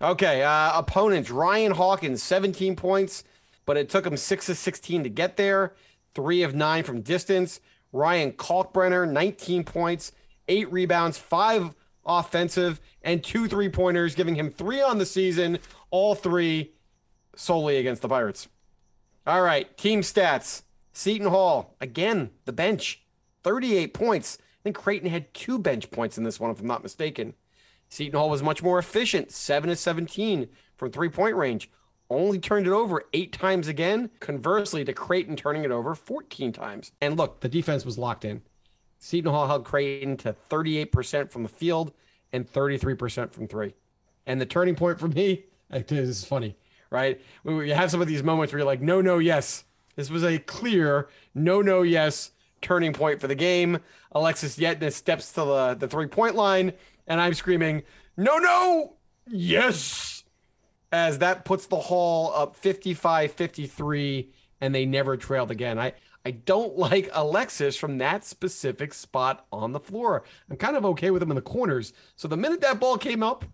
Okay, 0.03 0.43
uh, 0.43 0.79
opponents 0.79 1.31
Ryan 1.31 1.73
Hawkins, 1.73 2.23
17 2.23 2.75
points, 2.75 3.23
but 3.65 3.77
it 3.77 3.89
took 3.89 4.05
him 4.05 4.17
6 4.17 4.49
of 4.49 4.57
16 4.57 5.05
to 5.05 5.09
get 5.09 5.37
there, 5.37 5.75
3 6.15 6.43
of 6.43 6.55
9 6.55 6.83
from 6.83 7.01
distance. 7.01 7.61
Ryan 7.95 8.33
Kalkbrenner, 8.33 9.09
19 9.09 9.63
points, 9.63 10.13
8 10.49 10.71
rebounds, 10.73 11.17
5 11.17 11.73
offensive, 12.05 12.81
and 13.03 13.23
2 13.23 13.47
three 13.47 13.69
pointers, 13.69 14.17
giving 14.17 14.35
him 14.35 14.51
3 14.51 14.83
on 14.83 14.99
the 14.99 15.07
season, 15.07 15.59
all 15.91 16.17
3 16.17 16.73
solely 17.37 17.77
against 17.77 18.03
the 18.03 18.09
Pirates. 18.09 18.49
All 19.27 19.43
right, 19.43 19.75
team 19.79 20.03
stats. 20.03 20.63
Seton 20.93 21.29
Hall, 21.29 21.77
again, 21.81 22.31
the 22.45 22.53
bench, 22.53 23.05
38 23.45 23.95
points. 23.95 24.39
I 24.41 24.63
think 24.65 24.77
Creighton 24.77 25.09
had 25.09 25.33
two 25.33 25.59
bench 25.59 25.91
points 25.91 26.19
in 26.19 26.25
this 26.25 26.41
one, 26.41 26.51
if 26.51 26.61
I'm 26.61 26.67
not 26.67 26.83
mistaken. 26.83 27.35
Seton 27.89 28.19
Hall 28.19 28.31
was 28.31 28.43
much 28.43 28.63
more 28.63 28.79
efficient, 28.79 29.31
7 29.31 29.71
to 29.71 29.77
17 29.77 30.49
from 30.77 30.91
three 30.91 31.09
point 31.09 31.37
range. 31.37 31.71
Only 32.11 32.39
turned 32.39 32.67
it 32.67 32.73
over 32.73 33.05
eight 33.13 33.33
times 33.33 33.69
again. 33.69 34.11
Conversely, 34.21 34.85
to 34.85 34.93
Creighton 34.93 35.37
turning 35.37 35.65
it 35.65 35.71
over 35.71 35.95
14 35.95 36.53
times. 36.53 36.93
And 37.01 37.17
look, 37.17 37.41
the 37.41 37.49
defense 37.49 37.85
was 37.85 37.99
locked 37.99 38.25
in. 38.25 38.43
Seton 38.99 39.33
Hall 39.33 39.47
held 39.47 39.65
Creighton 39.65 40.17
to 40.19 40.37
38% 40.51 41.31
from 41.31 41.43
the 41.43 41.49
field 41.49 41.93
and 42.33 42.51
33% 42.51 43.33
from 43.33 43.49
three. 43.49 43.75
And 44.27 44.41
the 44.41 44.47
turning 44.47 44.75
point 44.75 44.99
for 44.99 45.09
me, 45.09 45.45
this 45.71 45.93
is 45.93 46.25
funny, 46.25 46.57
right? 46.91 47.21
We, 47.43 47.71
have 47.71 47.91
some 47.91 48.01
of 48.01 48.09
these 48.09 48.23
moments 48.23 48.53
where 48.53 48.61
you're 48.61 48.67
like, 48.67 48.83
no, 48.83 49.01
no, 49.01 49.19
yes. 49.19 49.65
This 49.97 50.11
was 50.11 50.25
a 50.25 50.39
clear 50.39 51.09
no, 51.35 51.63
no, 51.63 51.83
yes 51.83 52.33
turning 52.65 52.93
point 52.93 53.21
for 53.21 53.29
the 53.29 53.35
game. 53.37 53.79
Alexis 54.13 54.57
Yetna 54.57 54.93
steps 54.93 55.31
to 55.33 55.45
the, 55.45 55.75
the 55.79 55.87
three 55.87 56.09
point 56.09 56.35
line, 56.35 56.73
and 57.07 57.21
I'm 57.21 57.35
screaming, 57.35 57.83
no, 58.17 58.39
no, 58.39 58.95
yes. 59.29 60.24
As 60.95 61.19
that 61.19 61.45
puts 61.45 61.67
the 61.67 61.77
Hall 61.77 62.33
up 62.35 62.55
55 62.55 63.33
53, 63.33 64.31
and 64.61 64.73
they 64.73 64.87
never 64.87 65.17
trailed 65.17 65.51
again. 65.51 65.77
I, 65.77 65.93
I 66.25 66.31
don't 66.31 66.79
like 66.79 67.11
Alexis 67.13 67.77
from 67.77 67.99
that 67.99 68.25
specific 68.25 68.95
spot 68.95 69.45
on 69.53 69.73
the 69.73 69.81
floor. 69.81 70.23
I'm 70.49 70.57
kind 70.57 70.77
of 70.77 70.85
okay 70.87 71.11
with 71.11 71.23
him 71.23 71.33
in 71.33 71.35
the 71.35 71.43
corners. 71.43 71.93
So 72.15 72.29
the 72.29 72.37
minute 72.37 72.61
that 72.61 72.79
ball 72.79 72.97
came 72.97 73.25
up 73.25 73.45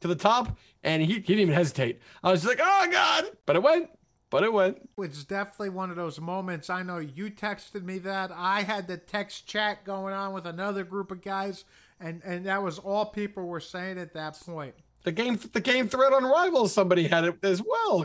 to 0.00 0.08
the 0.08 0.14
top, 0.14 0.58
and 0.82 1.02
he, 1.02 1.14
he 1.14 1.20
didn't 1.20 1.40
even 1.40 1.54
hesitate, 1.54 2.00
I 2.22 2.30
was 2.30 2.42
just 2.42 2.58
like, 2.58 2.60
oh, 2.62 2.88
God. 2.90 3.24
But 3.46 3.56
it 3.56 3.62
went. 3.62 3.88
But 4.28 4.44
it 4.44 4.52
went. 4.52 4.88
It's 4.98 5.24
definitely 5.24 5.70
one 5.70 5.90
of 5.90 5.96
those 5.96 6.20
moments. 6.20 6.70
I 6.70 6.82
know 6.82 6.98
you 6.98 7.30
texted 7.30 7.82
me 7.82 7.98
that. 8.00 8.30
I 8.32 8.62
had 8.62 8.86
the 8.86 8.96
text 8.96 9.46
chat 9.46 9.84
going 9.84 10.14
on 10.14 10.32
with 10.32 10.46
another 10.46 10.84
group 10.84 11.10
of 11.10 11.22
guys, 11.22 11.64
and, 11.98 12.22
and 12.24 12.46
that 12.46 12.62
was 12.62 12.78
all 12.78 13.06
people 13.06 13.46
were 13.46 13.60
saying 13.60 13.98
at 13.98 14.14
that 14.14 14.38
point. 14.40 14.74
The 15.02 15.12
game, 15.12 15.38
the 15.52 15.60
game 15.60 15.88
thread 15.88 16.12
on 16.12 16.24
Rivals, 16.24 16.74
somebody 16.74 17.08
had 17.08 17.24
it 17.24 17.42
as 17.42 17.62
well, 17.62 18.04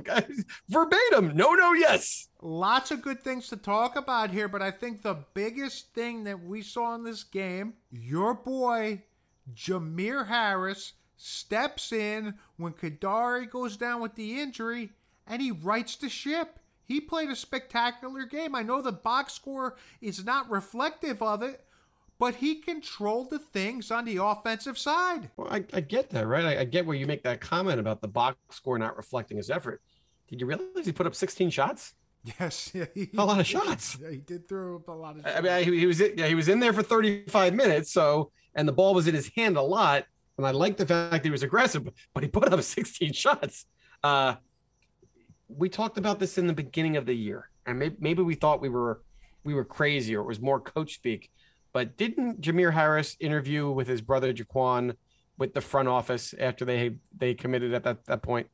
verbatim. 0.70 1.36
No, 1.36 1.52
no, 1.54 1.74
yes. 1.74 2.30
Lots 2.42 2.92
of 2.92 3.02
good 3.02 3.22
things 3.22 3.50
to 3.50 3.58
talk 3.58 3.98
about 3.98 4.30
here, 4.30 4.48
but 4.48 4.62
I 4.62 4.72
think 4.72 5.02
the 5.02 5.26
biggest 5.34 5.94
thing 5.94 6.24
that 6.24 6.42
we 6.42 6.62
saw 6.62 6.96
in 6.96 7.04
this 7.04 7.24
game, 7.24 7.74
your 7.92 8.34
boy 8.34 9.04
Jamir 9.54 10.28
Harris 10.28 10.94
steps 11.18 11.92
in 11.92 12.36
when 12.58 12.74
Kadary 12.74 13.50
goes 13.50 13.76
down 13.76 14.02
with 14.02 14.16
the 14.16 14.40
injury, 14.40 14.92
and 15.28 15.42
he 15.42 15.52
rights 15.52 15.98
the 15.98 16.08
ship. 16.08 16.60
He 16.86 17.02
played 17.02 17.30
a 17.30 17.36
spectacular 17.36 18.26
game. 18.26 18.56
I 18.56 18.62
know 18.62 18.82
the 18.82 18.92
box 18.92 19.34
score 19.34 19.76
is 20.02 20.24
not 20.24 20.50
reflective 20.50 21.22
of 21.22 21.42
it, 21.42 21.65
but 22.20 22.36
he 22.36 22.56
controlled 22.56 23.30
the 23.30 23.40
things 23.40 23.92
on 23.92 24.06
the 24.06 24.18
offensive 24.18 24.78
side. 24.78 25.30
Well, 25.36 25.48
I, 25.52 25.64
I 25.74 25.82
get 25.82 26.10
that, 26.12 26.28
right? 26.28 26.46
I, 26.46 26.62
I, 26.62 26.64
get 26.64 26.86
where 26.86 26.96
you 26.96 27.06
make 27.06 27.24
that 27.24 27.42
comment 27.42 27.80
about 27.80 28.02
the 28.02 28.08
box 28.08 28.38
score 28.52 28.80
not 28.80 28.96
reflecting 28.96 29.38
his 29.38 29.50
effort. 29.50 29.82
Did 30.30 30.40
you 30.40 30.48
realize 30.48 30.86
he 30.86 30.92
put 30.92 31.08
up 31.08 31.16
16 31.16 31.50
shots? 31.50 31.94
Yes, 32.40 32.72
yeah, 32.74 32.86
he, 32.94 33.10
a 33.18 33.26
lot 33.26 33.40
of 33.40 33.46
shots. 33.46 33.98
Yeah, 34.02 34.12
he 34.12 34.18
did 34.18 34.48
throw 34.48 34.78
up 34.78 34.88
a 34.88 34.92
lot 34.92 35.18
of. 35.18 35.24
Shots. 35.24 35.36
I 35.38 35.42
mean, 35.42 35.74
he, 35.74 35.80
he 35.80 35.86
was 35.86 36.00
yeah, 36.00 36.28
he 36.28 36.36
was 36.36 36.50
in 36.50 36.60
there 36.60 36.74
for 36.74 36.84
35 36.84 37.54
minutes, 37.54 37.92
so 37.92 38.32
and 38.56 38.68
the 38.68 38.74
ball 38.74 38.94
was 38.94 39.08
in 39.08 39.14
his 39.14 39.30
hand 39.36 39.58
a 39.58 39.62
lot. 39.62 40.06
And 40.38 40.46
I 40.46 40.52
like 40.52 40.76
the 40.78 40.86
fact 40.86 41.12
that 41.12 41.24
he 41.24 41.30
was 41.30 41.44
aggressive, 41.44 41.88
but 42.14 42.24
he 42.24 42.30
put 42.30 42.52
up 42.52 42.62
16 42.62 43.14
shots. 43.14 43.66
Uh, 44.04 44.36
we 45.48 45.70
talked 45.70 45.98
about 45.98 46.20
this 46.20 46.38
in 46.38 46.48
the 46.48 46.54
beginning 46.54 46.98
of 46.98 47.06
the 47.06 47.14
year, 47.14 47.50
and 47.66 47.80
maybe, 47.80 47.96
maybe 48.00 48.24
we 48.24 48.36
thought 48.36 48.62
we 48.62 48.70
were 48.70 49.02
we 49.44 49.54
were 49.54 49.66
crazy 49.66 50.16
or 50.16 50.22
it 50.22 50.28
was 50.28 50.42
more 50.42 50.60
coach 50.60 50.96
speak. 50.96 51.30
But 51.76 51.98
didn't 51.98 52.40
Jamir 52.40 52.72
Harris 52.72 53.18
interview 53.20 53.70
with 53.70 53.90
his 53.90 54.00
brother 54.00 54.34
Jaquan 54.34 54.96
with 55.38 55.54
the 55.54 55.60
front 55.60 55.90
office 55.90 56.34
after 56.40 56.64
they 56.64 56.96
they 57.18 57.34
committed 57.34 57.74
at 57.74 57.84
that, 57.84 58.06
that 58.06 58.22
point? 58.22 58.48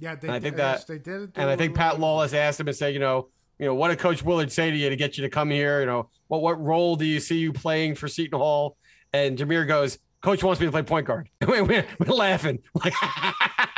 Yeah, 0.00 0.16
they, 0.16 0.26
and 0.26 0.34
I 0.34 0.40
think 0.40 0.56
that 0.56 0.84
they 0.88 0.98
did. 0.98 1.30
And 1.36 1.48
I 1.48 1.54
think 1.54 1.76
Pat 1.76 2.00
Lawless 2.00 2.34
asked 2.34 2.58
him 2.58 2.66
and 2.66 2.76
said, 2.76 2.92
you 2.92 2.98
know, 2.98 3.28
you 3.60 3.66
know, 3.66 3.74
what 3.76 3.90
did 3.90 4.00
Coach 4.00 4.24
Willard 4.24 4.50
say 4.50 4.68
to 4.68 4.76
you 4.76 4.90
to 4.90 4.96
get 4.96 5.16
you 5.16 5.22
to 5.22 5.30
come 5.30 5.48
here? 5.48 5.78
You 5.78 5.86
know, 5.86 6.10
what 6.26 6.42
what 6.42 6.60
role 6.60 6.96
do 6.96 7.04
you 7.04 7.20
see 7.20 7.38
you 7.38 7.52
playing 7.52 7.94
for 7.94 8.08
Seton 8.08 8.36
Hall? 8.36 8.76
And 9.12 9.38
Jamir 9.38 9.64
goes, 9.68 9.98
Coach 10.20 10.42
wants 10.42 10.60
me 10.60 10.66
to 10.66 10.72
play 10.72 10.82
point 10.82 11.06
guard. 11.06 11.30
we're, 11.46 11.62
we're, 11.62 11.86
laughing 12.08 12.58
like, 12.74 12.94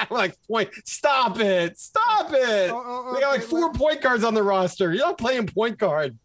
we're 0.08 0.16
like 0.16 0.38
point. 0.48 0.70
Stop 0.86 1.38
it! 1.40 1.78
Stop 1.78 2.32
it! 2.32 2.70
Oh, 2.70 2.82
oh. 2.86 3.14
We 3.14 3.20
got 3.20 3.32
like 3.32 3.42
four 3.42 3.70
point 3.74 4.00
guards 4.00 4.24
on 4.24 4.32
the 4.32 4.42
roster. 4.42 4.94
You're 4.94 5.04
not 5.04 5.18
playing 5.18 5.46
point 5.48 5.76
guard 5.76 6.16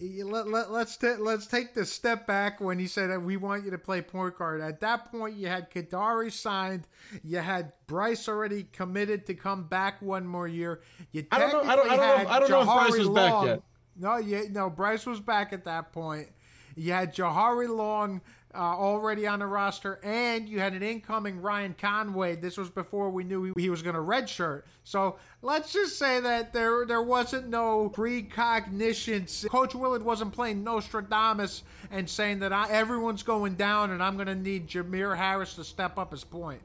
let, 0.00 0.48
let, 0.48 0.70
let's 0.70 0.96
t- 0.96 1.14
let's 1.18 1.46
take 1.46 1.74
the 1.74 1.84
step 1.84 2.26
back 2.26 2.60
when 2.60 2.78
he 2.78 2.86
said 2.86 3.16
we 3.22 3.36
want 3.36 3.64
you 3.64 3.70
to 3.70 3.78
play 3.78 4.02
point 4.02 4.36
guard. 4.36 4.60
At 4.60 4.80
that 4.80 5.10
point, 5.10 5.36
you 5.36 5.48
had 5.48 5.70
Kadary 5.70 6.32
signed, 6.32 6.86
you 7.22 7.38
had 7.38 7.72
Bryce 7.86 8.28
already 8.28 8.64
committed 8.72 9.26
to 9.26 9.34
come 9.34 9.64
back 9.64 10.02
one 10.02 10.26
more 10.26 10.48
year. 10.48 10.82
You 11.12 11.26
I 11.30 11.38
don't 11.38 11.52
know. 11.52 11.70
I 11.70 11.76
don't, 11.76 11.90
I 11.90 11.96
don't 11.96 12.06
know. 12.06 12.22
If, 12.22 12.28
I 12.28 12.38
don't 12.40 12.50
know 12.50 12.60
if 12.60 12.66
Bryce 12.66 12.98
was 12.98 13.08
Long. 13.08 13.46
back 13.46 13.56
yet. 13.56 13.62
No, 13.96 14.16
you, 14.16 14.48
no, 14.50 14.70
Bryce 14.70 15.06
was 15.06 15.20
back 15.20 15.52
at 15.52 15.64
that 15.64 15.92
point. 15.92 16.28
You 16.76 16.92
had 16.92 17.14
Jahari 17.14 17.68
Long 17.68 18.20
uh, 18.54 18.58
already 18.58 19.26
on 19.26 19.40
the 19.40 19.46
roster, 19.46 19.98
and 20.02 20.48
you 20.48 20.60
had 20.60 20.74
an 20.74 20.82
incoming 20.82 21.42
Ryan 21.42 21.74
Conway. 21.78 22.36
This 22.36 22.56
was 22.56 22.70
before 22.70 23.10
we 23.10 23.24
knew 23.24 23.44
he, 23.44 23.62
he 23.62 23.70
was 23.70 23.82
going 23.82 23.94
to 23.96 24.00
redshirt. 24.00 24.62
So 24.84 25.16
let's 25.42 25.72
just 25.72 25.98
say 25.98 26.20
that 26.20 26.52
there 26.52 26.86
there 26.86 27.02
wasn't 27.02 27.48
no 27.48 27.88
precognition. 27.88 29.26
Coach 29.48 29.74
Willard 29.74 30.02
wasn't 30.02 30.32
playing 30.32 30.62
Nostradamus 30.62 31.62
and 31.90 32.08
saying 32.08 32.40
that 32.40 32.52
I, 32.52 32.68
everyone's 32.70 33.22
going 33.22 33.54
down 33.54 33.90
and 33.90 34.02
I'm 34.02 34.14
going 34.16 34.28
to 34.28 34.34
need 34.34 34.68
Jamir 34.68 35.16
Harris 35.16 35.54
to 35.54 35.64
step 35.64 35.98
up 35.98 36.12
his 36.12 36.24
point. 36.24 36.60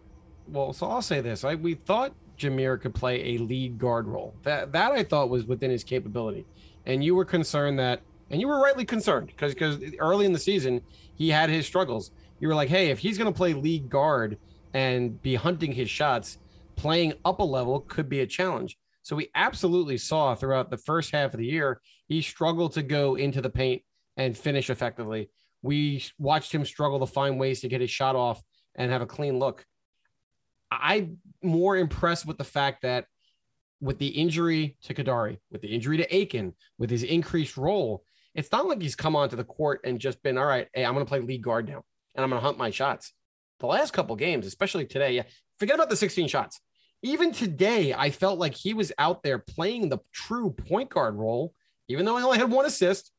Well, 0.47 0.73
so 0.73 0.88
I'll 0.88 1.02
say 1.02 1.21
this: 1.21 1.43
I, 1.43 1.56
we 1.56 1.75
thought 1.75 2.13
Jamir 2.38 2.80
could 2.80 2.93
play 2.93 3.36
a 3.36 3.38
lead 3.39 3.78
guard 3.78 4.08
role. 4.08 4.34
That 4.43 4.71
that 4.73 4.91
I 4.91 5.04
thought 5.04 5.30
was 5.30 5.45
within 5.45 5.71
his 5.71 5.84
capability, 5.84 6.45
and 6.86 7.04
you 7.04 7.15
were 7.15 7.25
concerned 7.25 7.80
that 7.80 8.02
and 8.30 8.39
you 8.39 8.47
were 8.47 8.60
rightly 8.60 8.86
concerned 8.86 9.28
because 9.28 9.54
because 9.54 9.80
early 9.99 10.25
in 10.25 10.34
the 10.34 10.39
season 10.39 10.82
he 11.20 11.30
had 11.30 11.52
his 11.52 11.68
struggles. 11.68 12.12
You 12.40 12.48
were 12.48 12.56
like, 12.56 12.70
hey, 12.70 12.90
if 12.90 12.98
he's 12.98 13.18
going 13.18 13.32
to 13.32 13.38
play 13.38 13.54
lead 13.54 13.90
guard 13.90 14.40
and 14.74 15.22
be 15.22 15.36
hunting 15.36 15.74
his 15.74 15.90
shots, 15.90 16.40
playing 16.76 17.14
up 17.26 17.40
a 17.40 17.44
level 17.44 17.82
could 17.82 18.10
be 18.10 18.22
a 18.22 18.26
challenge. 18.26 18.78
So 19.04 19.16
we 19.16 19.30
absolutely 19.36 19.98
saw 19.98 20.34
throughout 20.34 20.70
the 20.70 20.78
first 20.78 21.12
half 21.12 21.34
of 21.34 21.40
the 21.40 21.46
year 21.46 21.82
he 22.08 22.22
struggled 22.22 22.74
to 22.74 22.82
go 22.82 23.16
into 23.16 23.42
the 23.42 23.50
paint 23.50 23.84
and 24.18 24.38
finish 24.38 24.70
effectively. 24.70 25.30
We 25.62 26.06
watched 26.18 26.54
him 26.54 26.64
struggle 26.64 27.00
to 27.00 27.06
find 27.06 27.38
ways 27.38 27.62
to 27.62 27.68
get 27.68 27.82
his 27.82 27.92
shot 27.92 28.16
off 28.16 28.42
and 28.76 28.92
have 28.92 29.02
a 29.02 29.06
clean 29.06 29.40
look. 29.40 29.66
I'm 30.72 31.18
more 31.44 31.76
impressed 31.76 32.26
with 32.26 32.38
the 32.38 32.44
fact 32.46 32.84
that 32.84 33.06
with 33.82 33.98
the 33.98 34.08
injury 34.08 34.78
to 34.84 34.94
Kadary, 34.94 35.40
with 35.52 35.62
the 35.62 35.70
injury 35.70 35.98
to 35.98 36.16
Aiken, 36.16 36.54
with 36.78 36.90
his 36.90 37.04
increased 37.04 37.58
role, 37.58 38.04
it's 38.39 38.54
not 38.54 38.65
like 38.65 38.82
he's 38.82 38.95
come 38.95 39.17
onto 39.17 39.36
the 39.36 39.43
court 39.43 39.82
and 39.84 39.99
just 39.99 40.23
been 40.23 40.38
all 40.38 40.45
right. 40.45 40.69
Hey, 40.73 40.86
I'm 40.86 40.93
going 40.93 41.06
to 41.06 41.10
play 41.10 41.19
lead 41.19 41.43
guard 41.43 41.67
now, 41.67 41.84
and 42.15 42.23
I'm 42.23 42.30
going 42.30 42.41
to 42.41 42.45
hunt 42.45 42.58
my 42.58 42.69
shots. 42.69 43.12
The 43.60 43.67
last 43.67 43.91
couple 43.91 44.15
games, 44.15 44.47
especially 44.47 44.86
today, 44.86 45.12
yeah, 45.12 45.23
forget 45.60 45.75
about 45.75 45.89
the 45.89 45.97
16 45.97 46.30
shots. 46.30 46.62
Even 47.04 47.34
today, 47.34 47.93
I 47.93 48.12
felt 48.12 48.39
like 48.39 48.56
he 48.56 48.73
was 48.73 48.93
out 48.97 49.23
there 49.23 49.39
playing 49.39 49.89
the 49.89 49.99
true 50.13 50.52
point 50.52 50.89
guard 50.89 51.15
role, 51.15 51.54
even 51.89 52.06
though 52.06 52.15
he 52.15 52.23
only 52.23 52.38
had 52.38 52.49
one 52.49 52.65
assist, 52.65 53.12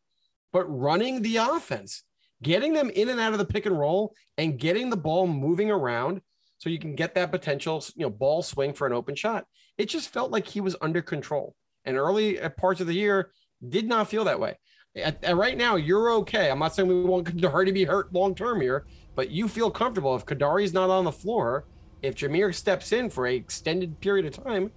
but 0.55 0.65
running 0.65 1.21
the 1.21 1.37
offense, 1.37 2.03
getting 2.43 2.73
them 2.73 2.89
in 2.89 3.11
and 3.11 3.21
out 3.21 3.33
of 3.33 3.39
the 3.39 3.45
pick 3.45 3.67
and 3.67 3.79
roll, 3.79 4.15
and 4.39 4.59
getting 4.59 4.89
the 4.89 4.97
ball 4.97 5.27
moving 5.27 5.71
around 5.71 6.23
so 6.57 6.71
you 6.71 6.79
can 6.79 6.95
get 6.95 7.15
that 7.17 7.31
potential, 7.31 7.85
you 7.95 8.07
know, 8.07 8.11
ball 8.11 8.43
swing 8.43 8.73
for 8.73 8.87
an 8.87 8.95
open 8.95 9.15
shot. 9.15 9.45
It 9.77 9.91
just 9.91 10.09
felt 10.09 10.31
like 10.31 10.47
he 10.47 10.63
was 10.63 10.77
under 10.81 11.03
control. 11.03 11.55
And 11.85 11.99
early 11.99 12.41
uh, 12.41 12.49
parts 12.49 12.81
of 12.81 12.87
the 12.87 12.95
year 12.95 13.33
did 13.67 13.87
not 13.87 14.09
feel 14.09 14.25
that 14.25 14.41
way 14.41 14.57
at, 14.97 15.23
at 15.23 15.37
right 15.37 15.57
now, 15.57 15.77
you're 15.77 16.11
okay. 16.13 16.51
I'm 16.51 16.59
not 16.59 16.75
saying 16.75 16.89
we 16.89 17.03
want 17.03 17.27
Kadary 17.27 17.67
to 17.67 17.73
be 17.73 17.85
hurt 17.85 18.13
long 18.13 18.35
term 18.35 18.61
here, 18.61 18.87
but 19.15 19.31
you 19.31 19.49
feel 19.49 19.71
comfortable 19.71 20.17
if 20.17 20.27
Kadary's 20.27 20.73
not 20.73 20.91
on 20.91 21.05
the 21.05 21.13
floor, 21.13 21.65
if 22.03 22.15
Jamir 22.15 22.55
steps 22.55 22.93
in 22.93 23.11
for 23.11 23.27
a 23.27 23.35
extended 23.35 24.01
period 24.01 24.27
of 24.27 24.45
time, 24.45 24.71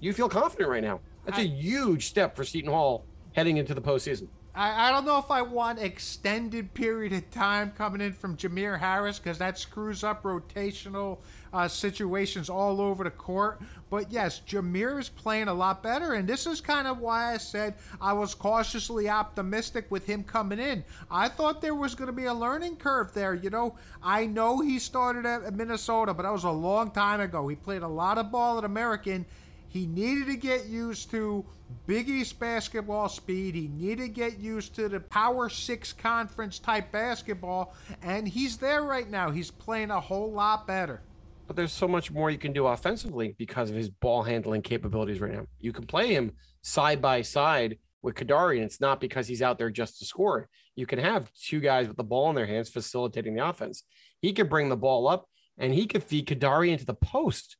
you 0.00 0.12
feel 0.12 0.28
confident 0.28 0.68
right 0.68 0.82
now. 0.82 1.00
That's 1.24 1.38
I, 1.38 1.42
a 1.42 1.46
huge 1.46 2.06
step 2.06 2.36
for 2.36 2.44
Seton 2.44 2.70
Hall 2.70 3.06
heading 3.32 3.56
into 3.56 3.74
the 3.74 3.80
postseason. 3.80 4.28
I, 4.54 4.88
I 4.88 4.92
don't 4.92 5.04
know 5.04 5.18
if 5.18 5.30
I 5.30 5.42
want 5.42 5.80
extended 5.80 6.74
period 6.74 7.12
of 7.12 7.28
time 7.30 7.72
coming 7.72 8.00
in 8.00 8.12
from 8.12 8.36
Jamir 8.36 8.78
Harris 8.78 9.18
because 9.18 9.38
that 9.38 9.58
screws 9.58 10.04
up 10.04 10.22
rotational 10.22 11.18
uh, 11.52 11.66
situations 11.66 12.48
all 12.48 12.80
over 12.80 13.02
the 13.02 13.10
court. 13.10 13.60
But 13.90 14.12
yes, 14.12 14.40
Jamir 14.46 15.00
is 15.00 15.08
playing 15.08 15.48
a 15.48 15.54
lot 15.54 15.82
better, 15.82 16.14
and 16.14 16.28
this 16.28 16.46
is 16.46 16.60
kind 16.60 16.86
of 16.86 16.98
why 16.98 17.34
I 17.34 17.36
said 17.38 17.74
I 18.00 18.12
was 18.12 18.34
cautiously 18.34 19.08
optimistic 19.08 19.86
with 19.90 20.06
him 20.06 20.22
coming 20.22 20.60
in. 20.60 20.84
I 21.10 21.28
thought 21.28 21.60
there 21.60 21.74
was 21.74 21.94
going 21.96 22.06
to 22.06 22.12
be 22.12 22.24
a 22.24 22.34
learning 22.34 22.76
curve 22.76 23.12
there. 23.12 23.34
You 23.34 23.50
know, 23.50 23.76
I 24.02 24.26
know 24.26 24.60
he 24.60 24.78
started 24.78 25.26
at 25.26 25.52
Minnesota, 25.54 26.14
but 26.14 26.22
that 26.22 26.32
was 26.32 26.44
a 26.44 26.50
long 26.50 26.92
time 26.92 27.20
ago. 27.20 27.46
He 27.48 27.56
played 27.56 27.82
a 27.82 27.88
lot 27.88 28.18
of 28.18 28.30
ball 28.30 28.58
at 28.58 28.64
American. 28.64 29.26
He 29.74 29.88
needed 29.88 30.26
to 30.26 30.36
get 30.36 30.66
used 30.66 31.10
to 31.10 31.44
Big 31.88 32.08
East 32.08 32.38
basketball 32.38 33.08
speed. 33.08 33.56
He 33.56 33.66
needed 33.66 34.02
to 34.02 34.08
get 34.08 34.38
used 34.38 34.76
to 34.76 34.88
the 34.88 35.00
Power 35.00 35.48
Six 35.48 35.92
conference 35.92 36.60
type 36.60 36.92
basketball, 36.92 37.74
and 38.00 38.28
he's 38.28 38.56
there 38.56 38.84
right 38.84 39.10
now. 39.10 39.32
He's 39.32 39.50
playing 39.50 39.90
a 39.90 39.98
whole 39.98 40.30
lot 40.30 40.68
better. 40.68 41.02
But 41.48 41.56
there's 41.56 41.72
so 41.72 41.88
much 41.88 42.12
more 42.12 42.30
you 42.30 42.38
can 42.38 42.52
do 42.52 42.68
offensively 42.68 43.34
because 43.36 43.68
of 43.68 43.74
his 43.74 43.90
ball 43.90 44.22
handling 44.22 44.62
capabilities 44.62 45.20
right 45.20 45.32
now. 45.32 45.46
You 45.58 45.72
can 45.72 45.86
play 45.86 46.14
him 46.14 46.34
side 46.62 47.02
by 47.02 47.22
side 47.22 47.78
with 48.00 48.14
Kadary, 48.14 48.58
and 48.58 48.64
it's 48.66 48.80
not 48.80 49.00
because 49.00 49.26
he's 49.26 49.42
out 49.42 49.58
there 49.58 49.70
just 49.70 49.98
to 49.98 50.04
score. 50.04 50.48
You 50.76 50.86
can 50.86 51.00
have 51.00 51.32
two 51.32 51.58
guys 51.58 51.88
with 51.88 51.96
the 51.96 52.04
ball 52.04 52.30
in 52.30 52.36
their 52.36 52.46
hands 52.46 52.70
facilitating 52.70 53.34
the 53.34 53.44
offense. 53.44 53.82
He 54.20 54.34
could 54.34 54.48
bring 54.48 54.68
the 54.68 54.76
ball 54.76 55.08
up 55.08 55.26
and 55.58 55.74
he 55.74 55.88
could 55.88 56.04
feed 56.04 56.28
Kadary 56.28 56.70
into 56.70 56.86
the 56.86 56.94
post, 56.94 57.56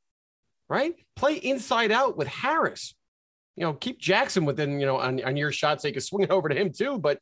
right? 0.69 0.95
Play 1.17 1.35
inside 1.35 1.93
out 1.93 2.17
with 2.17 2.29
Harris 2.29 2.95
you 3.57 3.63
know, 3.63 3.75
keep 3.75 3.99
Jackson 3.99 4.45
within, 4.45 4.81
you 4.81 4.87
know, 4.87 4.99
on, 4.99 5.23
on 5.25 5.37
your 5.37 5.53
shot 5.53 5.81
so 5.81 5.89
you 5.89 5.95
can 5.95 6.03
swing 6.03 6.25
it 6.25 6.31
over 6.31 6.49
to 6.49 6.55
him 6.55 6.73
too. 6.73 6.99
But 6.99 7.19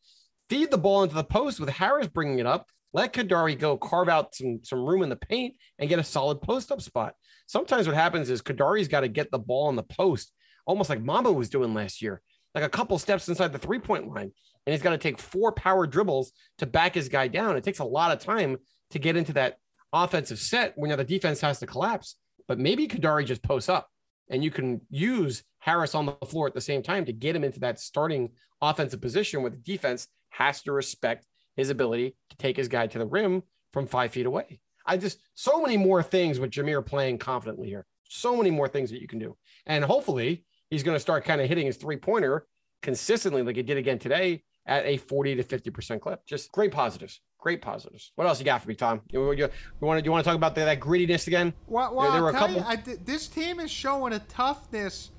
feed 0.49 0.71
the 0.71 0.79
ball 0.79 1.03
into 1.03 1.15
the 1.15 1.25
post 1.25 1.61
with 1.61 1.69
Harris 1.69 2.09
bringing 2.09 2.39
it 2.39 2.47
up. 2.47 2.67
Let 2.95 3.15
Kadary 3.15 3.59
go 3.59 3.79
carve 3.79 4.11
out 4.11 4.35
some 4.35 4.61
some 4.63 4.85
room 4.85 5.03
in 5.03 5.09
the 5.09 5.17
paint 5.17 5.57
and 5.79 5.89
get 5.89 5.99
a 5.99 6.05
solid 6.05 6.43
post 6.43 6.71
up 6.71 6.83
spot. 6.83 7.15
Sometimes 7.47 7.87
what 7.87 7.97
happens 7.97 8.29
is 8.29 8.43
Kadary's 8.43 8.89
got 8.89 9.01
to 9.01 9.09
get 9.09 9.31
the 9.31 9.39
ball 9.39 9.71
in 9.71 9.77
the 9.77 9.83
post, 9.83 10.31
almost 10.67 10.91
like 10.91 11.01
Mamba 11.01 11.33
was 11.33 11.49
doing 11.49 11.73
last 11.73 12.03
year, 12.03 12.21
like 12.55 12.65
a 12.65 12.69
couple 12.69 12.99
steps 12.99 13.29
inside 13.29 13.53
the 13.53 13.59
three 13.59 13.79
point 13.79 14.09
line, 14.09 14.31
and 14.67 14.73
he's 14.73 14.83
got 14.83 14.91
to 14.91 14.99
take 14.99 15.19
four 15.19 15.53
power 15.53 15.87
dribbles 15.87 16.33
to 16.59 16.67
back 16.67 16.95
his 16.95 17.09
guy 17.09 17.29
down. 17.29 17.57
It 17.57 17.65
takes 17.65 17.79
a 17.79 17.85
lot 17.85 18.13
of 18.13 18.19
time 18.19 18.59
to 18.91 18.99
get 18.99 19.17
into 19.17 19.33
that 19.35 19.57
offensive 19.95 20.39
set 20.39 20.75
when 20.77 20.91
you 20.91 20.97
know, 20.97 21.03
the 21.03 21.09
defense 21.09 21.41
has 21.41 21.61
to 21.61 21.67
collapse. 21.67 22.17
But 22.49 22.59
maybe 22.59 22.89
Kadary 22.89 23.27
just 23.27 23.43
posts 23.43 23.69
up 23.69 23.89
and 24.31 24.43
you 24.43 24.51
can 24.51 24.81
use 24.91 25.43
Harris 25.59 25.95
on 25.95 26.07
the 26.07 26.27
floor 26.27 26.47
at 26.47 26.55
the 26.55 26.61
same 26.61 26.83
time 26.83 27.05
to 27.05 27.13
get 27.13 27.37
him 27.37 27.45
into 27.45 27.61
that 27.61 27.79
starting 27.79 28.31
offensive 28.61 29.01
position 29.01 29.43
where 29.43 29.51
the 29.51 29.57
defense 29.57 30.09
has 30.31 30.63
to 30.63 30.73
respect 30.73 31.27
his 31.57 31.71
ability 31.71 32.17
to 32.31 32.37
take 32.37 32.57
his 32.57 32.69
guy 32.69 32.87
to 32.87 32.99
the 32.99 33.07
rim 33.07 33.43
from 33.73 33.87
five 33.87 34.13
feet 34.13 34.27
away. 34.27 34.61
I 34.87 34.97
just 34.97 35.19
so 35.35 35.61
many 35.61 35.77
more 35.77 36.03
things 36.03 36.41
with 36.41 36.51
Jamir 36.51 36.85
playing 36.85 37.19
confidently 37.19 37.69
here. 37.69 37.87
So 38.05 38.37
many 38.37 38.51
more 38.51 38.69
things 38.69 38.91
that 38.91 39.01
you 39.01 39.09
can 39.09 39.19
do. 39.19 39.37
And 39.67 39.85
hopefully 39.85 40.45
he's 40.71 40.83
going 40.83 40.97
to 40.97 41.01
start 41.01 41.25
kind 41.25 41.41
of 41.41 41.49
hitting 41.49 41.67
his 41.67 41.77
three 41.77 41.97
pointer 41.97 42.47
consistently 42.83 43.43
like 43.43 43.57
he 43.57 43.63
did 43.63 43.77
again 43.77 43.99
today 43.99 44.43
at 44.66 44.87
a 44.87 44.96
40 44.96 45.37
to 45.37 45.44
50% 45.44 46.01
clip. 46.01 46.25
Just 46.27 46.53
great 46.53 46.72
positives. 46.72 47.20
Great 47.38 47.61
positives. 47.61 48.12
What 48.14 48.27
else 48.27 48.38
you 48.38 48.44
got 48.44 48.62
for 48.62 48.68
me, 48.68 48.75
Tom? 48.75 49.01
You, 49.11 49.33
you, 49.33 49.37
you 49.37 49.48
want 49.81 49.98
to 49.98 50.05
you 50.05 50.12
want 50.12 50.25
to 50.25 50.29
talk 50.29 50.37
about 50.37 50.55
the, 50.55 50.64
that 50.64 50.79
grittiness 50.79 51.27
again? 51.27 51.53
Well, 51.66 51.92
well 51.94 52.05
there, 52.05 52.12
there 52.12 52.22
were 52.22 52.31
a 52.31 52.33
couple. 52.33 52.57
You, 52.57 52.62
I, 52.62 52.77
this 52.77 53.27
team 53.27 53.59
is 53.59 53.70
showing 53.70 54.12
a 54.12 54.20
toughness 54.20 55.11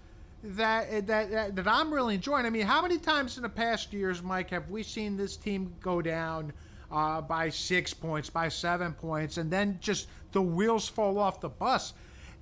that, 0.43 1.07
that 1.07 1.31
that 1.31 1.55
that 1.57 1.67
I'm 1.67 1.93
really 1.93 2.15
enjoying. 2.15 2.45
I 2.45 2.49
mean, 2.49 2.65
how 2.65 2.81
many 2.81 2.97
times 2.97 3.35
in 3.35 3.43
the 3.43 3.49
past 3.49 3.91
years, 3.91 4.23
Mike, 4.23 4.51
have 4.51 4.69
we 4.69 4.83
seen 4.83 5.17
this 5.17 5.35
team 5.35 5.75
go 5.81 6.01
down 6.01 6.53
uh, 6.89 7.19
by 7.19 7.49
six 7.49 7.93
points, 7.93 8.29
by 8.29 8.47
seven 8.47 8.93
points, 8.93 9.35
and 9.35 9.51
then 9.51 9.77
just 9.81 10.07
the 10.31 10.41
wheels 10.41 10.87
fall 10.87 11.19
off 11.19 11.41
the 11.41 11.49
bus? 11.49 11.93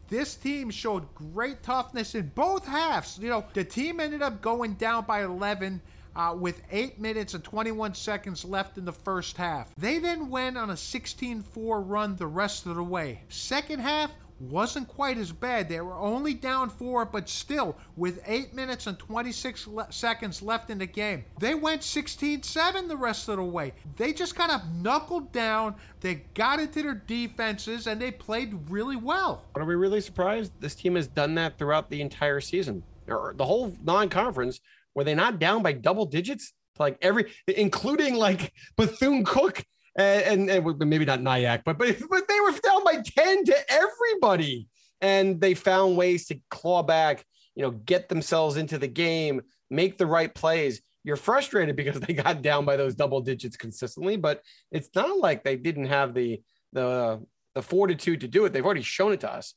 This 0.09 0.35
team 0.35 0.69
showed 0.69 1.15
great 1.15 1.63
toughness 1.63 2.13
in 2.13 2.33
both 2.35 2.67
halves. 2.67 3.17
You 3.17 3.29
know, 3.29 3.45
the 3.53 3.63
team 3.63 3.99
ended 3.99 4.21
up 4.21 4.41
going 4.41 4.73
down 4.73 5.05
by 5.05 5.23
11 5.23 5.81
uh, 6.15 6.35
with 6.37 6.61
8 6.71 6.99
minutes 6.99 7.33
and 7.33 7.43
21 7.43 7.93
seconds 7.95 8.45
left 8.45 8.77
in 8.77 8.85
the 8.85 8.91
first 8.91 9.37
half. 9.37 9.73
They 9.75 9.99
then 9.99 10.29
went 10.29 10.57
on 10.57 10.69
a 10.69 10.77
16 10.77 11.41
4 11.41 11.81
run 11.81 12.15
the 12.15 12.27
rest 12.27 12.65
of 12.65 12.75
the 12.75 12.83
way. 12.83 13.23
Second 13.29 13.79
half, 13.79 14.11
wasn't 14.41 14.87
quite 14.87 15.17
as 15.17 15.31
bad. 15.31 15.69
They 15.69 15.79
were 15.81 15.95
only 15.95 16.33
down 16.33 16.69
four, 16.69 17.05
but 17.05 17.29
still, 17.29 17.77
with 17.95 18.21
8 18.25 18.53
minutes 18.53 18.87
and 18.87 18.97
26 18.97 19.67
le- 19.67 19.91
seconds 19.91 20.41
left 20.41 20.69
in 20.69 20.79
the 20.79 20.85
game, 20.85 21.25
they 21.39 21.53
went 21.53 21.83
16 21.83 22.43
7 22.43 22.87
the 22.87 22.97
rest 22.97 23.29
of 23.29 23.37
the 23.37 23.43
way. 23.43 23.73
They 23.97 24.13
just 24.13 24.35
kind 24.35 24.51
of 24.51 24.61
knuckled 24.73 25.31
down, 25.31 25.75
they 26.01 26.23
got 26.33 26.59
into 26.59 26.81
their 26.81 26.95
defenses, 26.95 27.87
and 27.87 28.01
they 28.01 28.11
played 28.11 28.69
really 28.69 28.95
well. 28.95 29.45
Are 29.55 29.63
we 29.63 29.75
really 29.75 30.01
surprised? 30.01 30.53
This 30.59 30.75
team 30.75 30.95
has 30.95 31.07
done 31.07 31.35
that 31.35 31.57
throughout 31.57 31.89
the 31.89 32.01
entire 32.01 32.41
season. 32.41 32.83
or 33.07 33.33
The 33.35 33.45
whole 33.45 33.75
non 33.83 34.09
conference 34.09 34.61
were 34.95 35.03
they 35.03 35.15
not 35.15 35.39
down 35.39 35.63
by 35.63 35.73
double 35.73 36.05
digits? 36.05 36.53
Like 36.79 36.97
every, 37.01 37.31
including 37.47 38.15
like 38.15 38.51
Bethune 38.75 39.23
Cook 39.23 39.63
and, 39.95 40.49
and, 40.49 40.67
and 40.67 40.89
maybe 40.89 41.05
not 41.05 41.21
Nyack, 41.21 41.63
but, 41.63 41.77
but 41.77 41.95
but 42.09 42.27
they 42.27 42.39
were 42.39 42.51
down 42.51 42.83
by 42.83 43.03
ten 43.05 43.43
to 43.45 43.55
everybody, 43.69 44.67
and 45.01 45.39
they 45.39 45.53
found 45.53 45.97
ways 45.97 46.27
to 46.27 46.39
claw 46.49 46.81
back. 46.81 47.23
You 47.55 47.63
know, 47.63 47.71
get 47.71 48.07
themselves 48.07 48.55
into 48.55 48.77
the 48.77 48.87
game, 48.87 49.41
make 49.69 49.97
the 49.97 50.05
right 50.05 50.33
plays. 50.33 50.81
You're 51.03 51.17
frustrated 51.17 51.75
because 51.75 51.99
they 51.99 52.13
got 52.13 52.41
down 52.41 52.63
by 52.65 52.77
those 52.77 52.95
double 52.95 53.21
digits 53.21 53.57
consistently, 53.57 54.15
but 54.17 54.41
it's 54.71 54.89
not 54.95 55.17
like 55.17 55.43
they 55.43 55.57
didn't 55.57 55.87
have 55.87 56.13
the 56.13 56.41
the 56.73 57.21
the 57.53 57.61
fortitude 57.61 58.21
to 58.21 58.27
do 58.27 58.45
it. 58.45 58.53
They've 58.53 58.65
already 58.65 58.81
shown 58.81 59.11
it 59.11 59.19
to 59.21 59.31
us. 59.31 59.53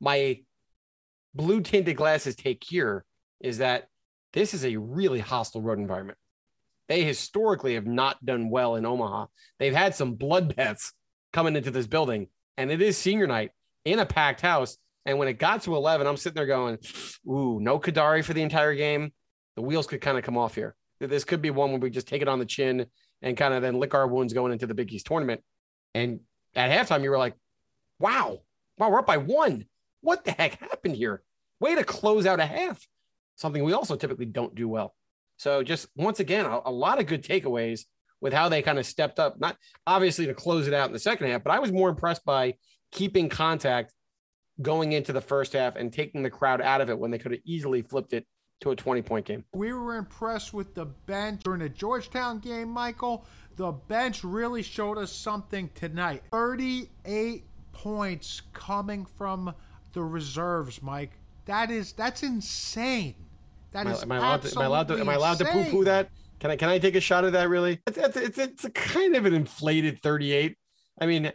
My 0.00 0.40
blue 1.34 1.60
tinted 1.60 1.96
glasses 1.96 2.34
take 2.34 2.64
here 2.64 3.04
is 3.40 3.58
that 3.58 3.88
this 4.32 4.54
is 4.54 4.64
a 4.64 4.76
really 4.76 5.20
hostile 5.20 5.62
road 5.62 5.78
environment. 5.78 6.18
They 6.88 7.04
historically 7.04 7.74
have 7.74 7.86
not 7.86 8.24
done 8.24 8.50
well 8.50 8.76
in 8.76 8.86
Omaha. 8.86 9.26
They've 9.58 9.74
had 9.74 9.94
some 9.94 10.16
bloodbaths 10.16 10.92
coming 11.32 11.56
into 11.56 11.70
this 11.70 11.86
building, 11.86 12.28
and 12.56 12.70
it 12.70 12.80
is 12.80 12.96
senior 12.96 13.26
night 13.26 13.50
in 13.84 13.98
a 13.98 14.06
packed 14.06 14.40
house. 14.40 14.76
And 15.04 15.18
when 15.18 15.28
it 15.28 15.38
got 15.38 15.62
to 15.62 15.76
11, 15.76 16.06
I'm 16.06 16.16
sitting 16.16 16.34
there 16.34 16.46
going, 16.46 16.78
Ooh, 17.28 17.60
no 17.60 17.78
Kadary 17.78 18.24
for 18.24 18.34
the 18.34 18.42
entire 18.42 18.74
game. 18.74 19.12
The 19.54 19.62
wheels 19.62 19.86
could 19.86 20.00
kind 20.00 20.18
of 20.18 20.24
come 20.24 20.36
off 20.36 20.54
here. 20.54 20.74
This 21.00 21.24
could 21.24 21.42
be 21.42 21.50
one 21.50 21.70
where 21.70 21.80
we 21.80 21.90
just 21.90 22.08
take 22.08 22.22
it 22.22 22.28
on 22.28 22.38
the 22.38 22.46
chin 22.46 22.86
and 23.22 23.36
kind 23.36 23.54
of 23.54 23.62
then 23.62 23.78
lick 23.78 23.94
our 23.94 24.06
wounds 24.06 24.32
going 24.32 24.52
into 24.52 24.66
the 24.66 24.74
Big 24.74 24.92
East 24.92 25.06
tournament. 25.06 25.42
And 25.94 26.20
at 26.54 26.70
halftime, 26.70 27.02
you 27.02 27.10
were 27.10 27.18
like, 27.18 27.34
Wow, 27.98 28.40
wow, 28.78 28.90
we're 28.90 28.98
up 28.98 29.06
by 29.06 29.16
one. 29.16 29.66
What 30.00 30.24
the 30.24 30.32
heck 30.32 30.60
happened 30.60 30.96
here? 30.96 31.22
Way 31.60 31.74
to 31.76 31.84
close 31.84 32.26
out 32.26 32.40
a 32.40 32.46
half 32.46 32.86
something 33.36 33.62
we 33.62 33.72
also 33.72 33.96
typically 33.96 34.26
don't 34.26 34.54
do 34.54 34.68
well. 34.68 34.94
So 35.36 35.62
just 35.62 35.88
once 35.96 36.20
again, 36.20 36.46
a, 36.46 36.60
a 36.66 36.70
lot 36.70 36.98
of 36.98 37.06
good 37.06 37.22
takeaways 37.22 37.84
with 38.20 38.32
how 38.32 38.48
they 38.48 38.62
kind 38.62 38.78
of 38.78 38.86
stepped 38.86 39.18
up, 39.18 39.38
not 39.38 39.56
obviously 39.86 40.26
to 40.26 40.34
close 40.34 40.66
it 40.66 40.74
out 40.74 40.86
in 40.86 40.92
the 40.92 40.98
second 40.98 41.28
half, 41.28 41.44
but 41.44 41.52
I 41.52 41.58
was 41.58 41.70
more 41.70 41.88
impressed 41.88 42.24
by 42.24 42.54
keeping 42.90 43.28
contact 43.28 43.92
going 44.62 44.92
into 44.92 45.12
the 45.12 45.20
first 45.20 45.52
half 45.52 45.76
and 45.76 45.92
taking 45.92 46.22
the 46.22 46.30
crowd 46.30 46.60
out 46.60 46.80
of 46.80 46.88
it 46.88 46.98
when 46.98 47.10
they 47.10 47.18
could 47.18 47.32
have 47.32 47.42
easily 47.44 47.82
flipped 47.82 48.12
it 48.12 48.26
to 48.60 48.70
a 48.70 48.76
20 48.76 49.02
point 49.02 49.26
game. 49.26 49.44
We 49.54 49.72
were 49.72 49.96
impressed 49.96 50.54
with 50.54 50.74
the 50.74 50.86
bench 50.86 51.42
during 51.44 51.60
the 51.60 51.68
Georgetown 51.68 52.38
game, 52.38 52.68
Michael. 52.68 53.26
The 53.56 53.72
bench 53.72 54.24
really 54.24 54.62
showed 54.62 54.98
us 54.98 55.12
something 55.12 55.70
tonight. 55.74 56.22
38 56.32 57.44
points 57.72 58.42
coming 58.54 59.04
from 59.04 59.54
the 59.92 60.02
reserves, 60.02 60.82
Mike. 60.82 61.12
That 61.44 61.70
is 61.70 61.92
that's 61.92 62.22
insane. 62.22 63.14
That 63.76 63.86
am 63.86 63.92
is 63.92 64.00
I, 64.00 64.02
am 64.04 64.12
I 64.12 64.16
allowed 64.16 64.42
to, 64.42 64.48
am 64.56 64.58
I 64.58 64.64
allowed 64.64 64.88
to 64.88 64.98
am 64.98 65.08
I 65.08 65.14
allowed 65.14 65.38
to 65.38 65.44
poo 65.44 65.64
poo 65.64 65.84
that? 65.84 66.08
Can 66.40 66.50
I 66.50 66.56
can 66.56 66.70
I 66.70 66.78
take 66.78 66.94
a 66.94 67.00
shot 67.00 67.24
of 67.24 67.32
that? 67.32 67.50
Really? 67.50 67.80
It's 67.86 67.98
it's 67.98 68.16
it's, 68.16 68.38
it's 68.38 68.64
a 68.64 68.70
kind 68.70 69.14
of 69.16 69.26
an 69.26 69.34
inflated 69.34 70.00
38. 70.02 70.56
I 70.98 71.06
mean, 71.06 71.30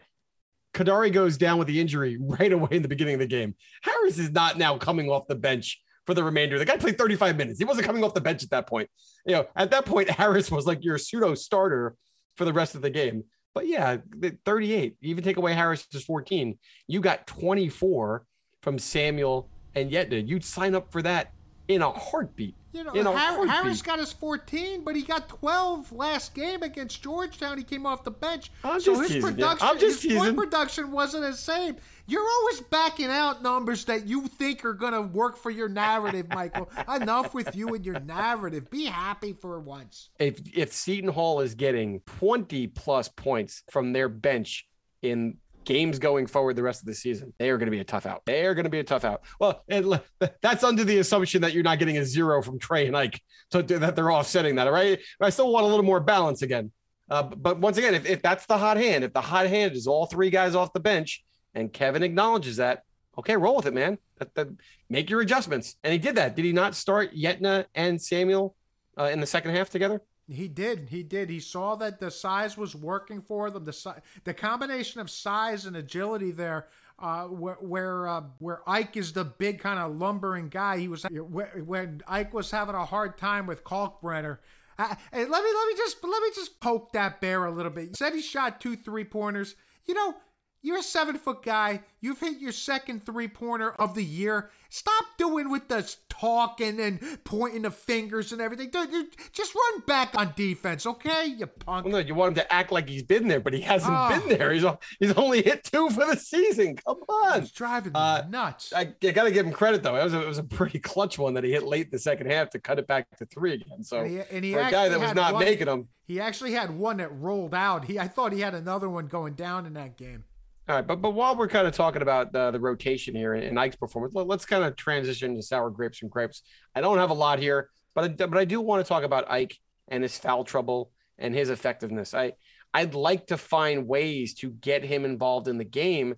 Kadary 0.74 1.14
goes 1.14 1.38
down 1.38 1.60
with 1.60 1.68
the 1.68 1.80
injury 1.80 2.18
right 2.22 2.52
away 2.52 2.70
in 2.72 2.82
the 2.82 2.88
beginning 2.88 3.14
of 3.14 3.20
the 3.20 3.28
game. 3.28 3.56
Harris 3.84 4.18
is 4.18 4.32
not 4.32 4.58
now 4.58 4.76
coming 4.78 5.10
off 5.10 5.28
the 5.28 5.36
bench 5.36 5.80
for 6.08 6.16
the 6.16 6.24
remainder. 6.24 6.58
The 6.58 6.66
guy 6.66 6.78
played 6.78 6.98
35 6.98 7.38
minutes. 7.38 7.60
He 7.60 7.66
wasn't 7.66 7.86
coming 7.86 8.04
off 8.04 8.16
the 8.16 8.22
bench 8.22 8.42
at 8.44 8.50
that 8.50 8.66
point. 8.66 8.90
You 9.26 9.36
know, 9.36 9.48
at 9.56 9.70
that 9.70 9.86
point, 9.86 10.10
Harris 10.20 10.50
was 10.50 10.66
like 10.66 10.84
your 10.84 10.98
pseudo 10.98 11.36
starter 11.36 11.96
for 12.38 12.46
the 12.46 12.54
rest 12.54 12.74
of 12.74 12.82
the 12.82 12.90
game. 12.90 13.24
But 13.54 13.68
yeah, 13.68 13.98
38. 14.46 14.96
even 15.02 15.24
take 15.24 15.38
away 15.38 15.54
Harris's 15.54 16.04
14. 16.06 16.58
You 16.88 17.02
got 17.02 17.28
24 17.28 18.26
from 18.64 18.80
Samuel 18.80 19.48
and 19.76 19.92
Yetna 19.92 20.28
you'd 20.28 20.44
sign 20.44 20.76
up 20.76 20.92
for 20.92 21.02
that 21.02 21.32
in 21.68 21.82
a 21.82 21.92
heartbeat. 21.92 22.56
You 22.74 22.84
know, 22.86 23.16
Har- 23.16 23.46
Harris 23.48 23.82
got 23.82 24.00
his 24.00 24.14
14, 24.14 24.84
but 24.86 24.96
he 24.96 25.02
got 25.02 25.28
12 25.28 25.92
last 25.92 26.34
game 26.34 26.64
against 26.64 27.04
Georgetown. 27.04 27.58
He 27.58 27.66
came 27.66 27.86
off 27.86 28.06
the 28.06 28.12
bench, 28.12 28.50
I'm 28.64 28.80
so 28.80 28.98
his 28.98 29.10
teasing, 29.10 29.22
production, 29.22 29.78
his 29.78 30.00
teasing. 30.00 30.18
point 30.18 30.38
production 30.38 30.92
wasn't 30.92 31.24
the 31.24 31.34
same. 31.34 31.76
You're 32.08 32.26
always 32.28 32.62
backing 32.62 33.08
out 33.08 33.44
numbers 33.44 33.86
that 33.86 34.08
you 34.08 34.28
think 34.28 34.64
are 34.64 34.74
going 34.74 34.94
to 34.94 35.02
work 35.02 35.38
for 35.38 35.50
your 35.50 35.68
narrative, 35.68 36.28
Michael. 36.30 36.70
Enough 36.96 37.34
with 37.34 37.56
you 37.56 37.76
and 37.76 37.86
your 37.86 38.00
narrative. 38.00 38.70
Be 38.70 38.86
happy 38.86 39.34
for 39.34 39.60
once. 39.60 40.10
If 40.20 40.40
if 40.56 40.72
Seton 40.72 41.10
Hall 41.10 41.42
is 41.42 41.56
getting 41.56 42.00
20 42.06 42.68
plus 42.68 43.10
points 43.10 43.64
from 43.70 43.92
their 43.92 44.08
bench 44.08 44.68
in 45.02 45.38
games 45.66 46.00
going 46.00 46.28
forward 46.28 46.56
the 46.56 46.64
rest 46.64 46.82
of 46.82 46.88
the 46.88 46.94
season, 46.94 47.34
they 47.38 47.50
are 47.50 47.58
going 47.58 47.68
to 47.68 47.72
be 47.72 47.80
a 47.80 47.84
tough 47.84 48.06
out. 48.06 48.22
They 48.26 48.46
are 48.46 48.54
going 48.54 48.66
to 48.66 48.70
be 48.70 48.80
a 48.80 48.84
tough 48.84 49.06
out. 49.06 49.22
Well, 49.40 49.64
it, 49.68 50.02
that's 50.42 50.64
under 50.64 50.84
the 50.84 51.00
assumption 51.00 51.42
that 51.42 51.54
you're 51.54 51.64
not 51.64 51.80
getting 51.80 51.98
a 51.98 52.06
zero 52.06 52.42
from 52.42 52.60
Tray 52.60 52.88
and 52.88 52.96
Ike, 52.98 53.22
so 53.52 53.62
that 53.62 53.96
they're 53.96 54.12
offsetting 54.12 54.56
that. 54.56 54.72
Right. 54.72 55.00
I 55.20 55.30
still 55.30 55.52
want 55.52 55.66
a 55.66 55.70
little 55.70 55.86
more 55.86 56.00
balance 56.00 56.42
again. 56.42 56.72
Uh, 57.10 57.24
but 57.24 57.60
once 57.60 57.78
again, 57.78 57.94
if, 57.94 58.06
if 58.06 58.22
that's 58.22 58.46
the 58.46 58.58
hot 58.58 58.78
hand, 58.78 59.04
if 59.04 59.12
the 59.12 59.22
hot 59.22 59.48
hand 59.48 59.74
is 59.74 59.86
all 59.86 60.06
three 60.06 60.30
guys 60.30 60.56
off 60.56 60.72
the 60.72 60.80
bench, 60.80 61.24
and 61.54 61.72
Kevin 61.74 62.04
acknowledges 62.04 62.58
that, 62.58 62.84
okay, 63.18 63.36
roll 63.36 63.58
with 63.58 63.66
it, 63.66 63.74
man. 63.74 63.98
That, 64.20 64.34
that, 64.36 64.48
make 64.90 65.10
your 65.10 65.22
adjustments. 65.22 65.76
And 65.84 65.92
he 65.92 66.00
did 66.00 66.16
that. 66.16 66.36
Did 66.36 66.46
he 66.46 66.54
not 66.54 66.76
start 66.76 67.14
Yetna 67.14 67.66
and 67.76 68.02
Samuel 68.02 68.56
uh, 68.98 69.06
in 69.06 69.20
the 69.20 69.26
second 69.26 69.56
half 69.56 69.70
together? 69.70 70.02
He 70.32 70.48
did. 70.48 70.90
He 70.90 71.04
did. 71.04 71.30
He 71.30 71.40
saw 71.40 71.76
that 71.76 72.00
the 72.00 72.12
size 72.12 72.58
was 72.58 72.76
working 72.76 73.22
for 73.22 73.50
them. 73.50 73.66
The 73.66 73.74
si- 73.74 73.90
the 74.24 74.34
combination 74.34 75.02
of 75.02 75.10
size 75.10 75.66
and 75.66 75.76
agility 75.76 76.32
there, 76.32 76.68
uh, 77.00 77.26
where 77.26 77.56
where, 77.56 78.08
uh, 78.08 78.24
where 78.40 78.62
Ike 78.68 78.98
is 78.98 79.14
the 79.14 79.26
big 79.26 79.60
kind 79.60 79.80
of 79.80 79.96
lumbering 79.98 80.50
guy. 80.50 80.78
He 80.78 80.88
was 80.88 81.04
when 81.04 82.02
Ike 82.08 82.34
was 82.34 82.52
having 82.52 82.76
a 82.76 82.86
hard 82.86 83.18
time 83.18 83.48
with 83.48 83.64
Kalkbrenner. 83.64 84.40
Uh, 84.80 84.96
let 85.14 85.28
me 85.28 85.28
let 85.30 85.68
me 85.68 85.74
just 85.78 86.04
let 86.04 86.24
me 86.24 86.30
just 86.34 86.60
poke 86.60 86.92
that 86.94 87.22
bear 87.22 87.46
a 87.46 87.52
little 87.52 87.72
bit. 87.72 87.90
He 87.90 87.94
said 87.96 88.14
he 88.14 88.22
shot 88.22 88.62
two 88.62 88.76
three 88.76 89.04
pointers. 89.04 89.56
You 89.86 89.94
know, 89.94 90.16
You're 90.64 90.78
a 90.78 90.84
seven 90.84 91.18
foot 91.18 91.44
guy. 91.44 91.82
You've 92.02 92.20
hit 92.20 92.40
your 92.40 92.52
second 92.52 93.04
three 93.06 93.28
pointer 93.28 93.72
of 93.74 93.96
the 93.96 94.04
year. 94.04 94.52
Stop 94.70 95.06
doing 95.18 95.50
with 95.50 95.68
the 95.68 95.92
talking 96.08 96.80
and 96.80 97.00
pointing 97.24 97.64
the 97.64 97.72
fingers 97.72 98.32
and 98.32 98.40
everything. 98.42 98.70
Dude, 98.70 98.92
dude, 98.92 99.08
just 99.34 99.54
run 99.56 99.80
back 99.88 100.14
on 100.16 100.34
defense, 100.36 100.86
okay? 100.86 101.26
You 101.26 101.48
punk. 101.48 101.86
Well, 101.86 101.94
no, 101.94 101.98
you 101.98 102.14
want 102.16 102.30
him 102.30 102.36
to 102.36 102.54
act 102.54 102.72
like 102.72 102.88
he's 102.88 103.02
been 103.04 103.28
there, 103.28 103.40
but 103.40 103.54
he 103.54 103.62
hasn't 103.62 103.92
Oh. 103.96 104.10
been 104.20 104.38
there. 104.38 104.54
He's 104.54 104.64
he's 105.00 105.12
only 105.14 105.42
hit 105.42 105.64
two 105.64 105.90
for 105.90 106.06
the 106.06 106.16
season. 106.16 106.76
Come 106.78 106.98
on. 107.10 107.42
It's 107.42 107.52
driving 107.52 107.94
me 107.94 108.00
Uh, 108.00 108.24
nuts. 108.30 108.72
I, 108.74 108.94
I 109.04 109.12
got 109.12 109.24
to 109.24 109.32
give 109.32 109.46
him 109.46 109.52
credit 109.52 109.82
though. 109.84 109.96
It 109.96 110.04
was 110.04 110.14
a, 110.14 110.22
it 110.22 110.28
was 110.28 110.38
a 110.38 110.44
pretty 110.44 110.80
clutch 110.80 111.18
one 111.18 111.34
that 111.34 111.44
he 111.44 111.52
hit 111.52 111.64
late 111.64 111.86
in 111.88 111.92
the 111.92 112.00
second 112.00 112.32
half 112.32 112.52
to 112.52 112.60
cut 112.60 112.78
it 112.78 112.86
back 112.88 113.08
to 113.18 113.26
three 113.26 113.54
again. 113.54 113.84
So 113.84 114.02
And 114.02 114.12
he- 114.12 114.36
and 114.36 114.46
he 114.46 114.54
for 114.54 114.60
a 114.62 114.70
guy 114.72 114.90
that 114.90 115.00
was 115.00 115.14
not 115.16 115.34
one- 115.34 115.44
making 115.44 115.66
them, 115.66 115.88
he 116.08 116.20
actually 116.20 116.52
had 116.54 116.70
one 116.72 116.98
that 116.98 117.12
rolled 117.14 117.54
out. 117.56 117.86
He, 117.86 117.98
I 117.98 118.08
thought 118.08 118.32
he 118.32 118.42
had 118.42 118.54
another 118.54 118.90
one 118.90 119.08
going 119.08 119.34
down 119.34 119.66
in 119.66 119.74
that 119.74 119.98
game. 119.98 120.24
All 120.72 120.78
right, 120.78 120.88
but 120.88 121.02
but 121.02 121.10
while 121.12 121.36
we're 121.36 121.50
kind 121.50 121.68
of 121.68 121.76
talking 121.76 122.02
about 122.02 122.32
the, 122.32 122.50
the 122.50 122.60
rotation 122.62 123.14
here 123.14 123.34
and, 123.34 123.44
and 123.44 123.60
Ike's 123.60 123.76
performance, 123.76 124.16
let, 124.16 124.30
us 124.30 124.46
kind 124.46 124.64
of 124.64 124.78
transition 124.78 125.36
to 125.36 125.42
sour 125.42 125.70
grapes 125.70 126.02
and 126.02 126.10
grapes. 126.10 126.44
I 126.74 126.80
don't 126.80 126.98
have 126.98 127.10
a 127.10 127.14
lot 127.14 127.40
here, 127.40 127.70
but 127.94 128.06
I, 128.06 128.08
but 128.08 128.38
I 128.38 128.46
do 128.46 128.62
want 128.62 128.82
to 128.82 128.88
talk 128.88 129.04
about 129.04 129.30
Ike 129.30 129.58
and 129.90 130.02
his 130.02 130.18
foul 130.18 130.46
trouble 130.46 130.94
and 131.18 131.36
his 131.36 131.50
effectiveness. 131.50 132.14
I 132.14 132.36
I'd 132.74 132.94
like 132.94 133.28
to 133.28 133.38
find 133.38 133.86
ways 133.86 134.34
to 134.36 134.50
get 134.50 134.86
him 134.86 135.04
involved 135.04 135.50
in 135.50 135.58
the 135.58 135.66
game 135.66 136.16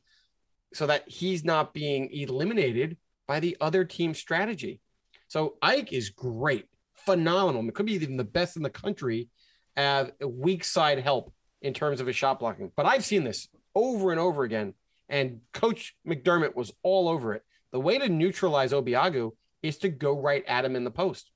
so 0.72 0.86
that 0.86 1.10
he's 1.10 1.43
not 1.43 1.74
being 1.74 2.12
eliminated 2.12 2.97
by 3.28 3.39
the 3.39 3.58
other 3.60 3.84
team's 3.84 4.20
strategy. 4.20 4.82
So 5.30 5.56
Ike 5.64 5.93
is 5.93 6.12
great, 6.12 6.68
phenomenal. 6.93 7.68
It 7.68 7.74
could 7.74 7.88
be 7.88 7.93
even 7.93 8.18
the 8.18 8.24
best 8.24 8.56
in 8.56 8.62
the 8.62 8.70
country 8.70 9.30
at 9.76 10.14
weak 10.24 10.64
side 10.64 10.99
help 10.99 11.34
in 11.64 11.74
terms 11.74 12.01
of 12.01 12.06
his 12.06 12.16
shot 12.16 12.38
blocking. 12.38 12.72
But 12.76 12.86
I've 12.86 13.04
seen 13.04 13.24
this 13.24 13.47
over 13.76 14.11
and 14.11 14.19
over 14.19 14.43
again, 14.43 14.74
and 15.09 15.41
Coach 15.53 15.95
McDermott 16.07 16.55
was 16.55 16.71
all 16.84 17.07
over 17.07 17.34
it. 17.34 17.43
The 17.71 17.80
way 17.80 17.97
to 17.97 18.09
neutralize 18.09 18.71
Obiagu 18.71 19.32
is 19.61 19.78
to 19.80 19.89
go 19.89 20.19
right 20.19 20.43
at 20.47 20.65
him 20.65 20.76
in 20.76 20.84
the 20.84 20.91
post. 20.91 21.32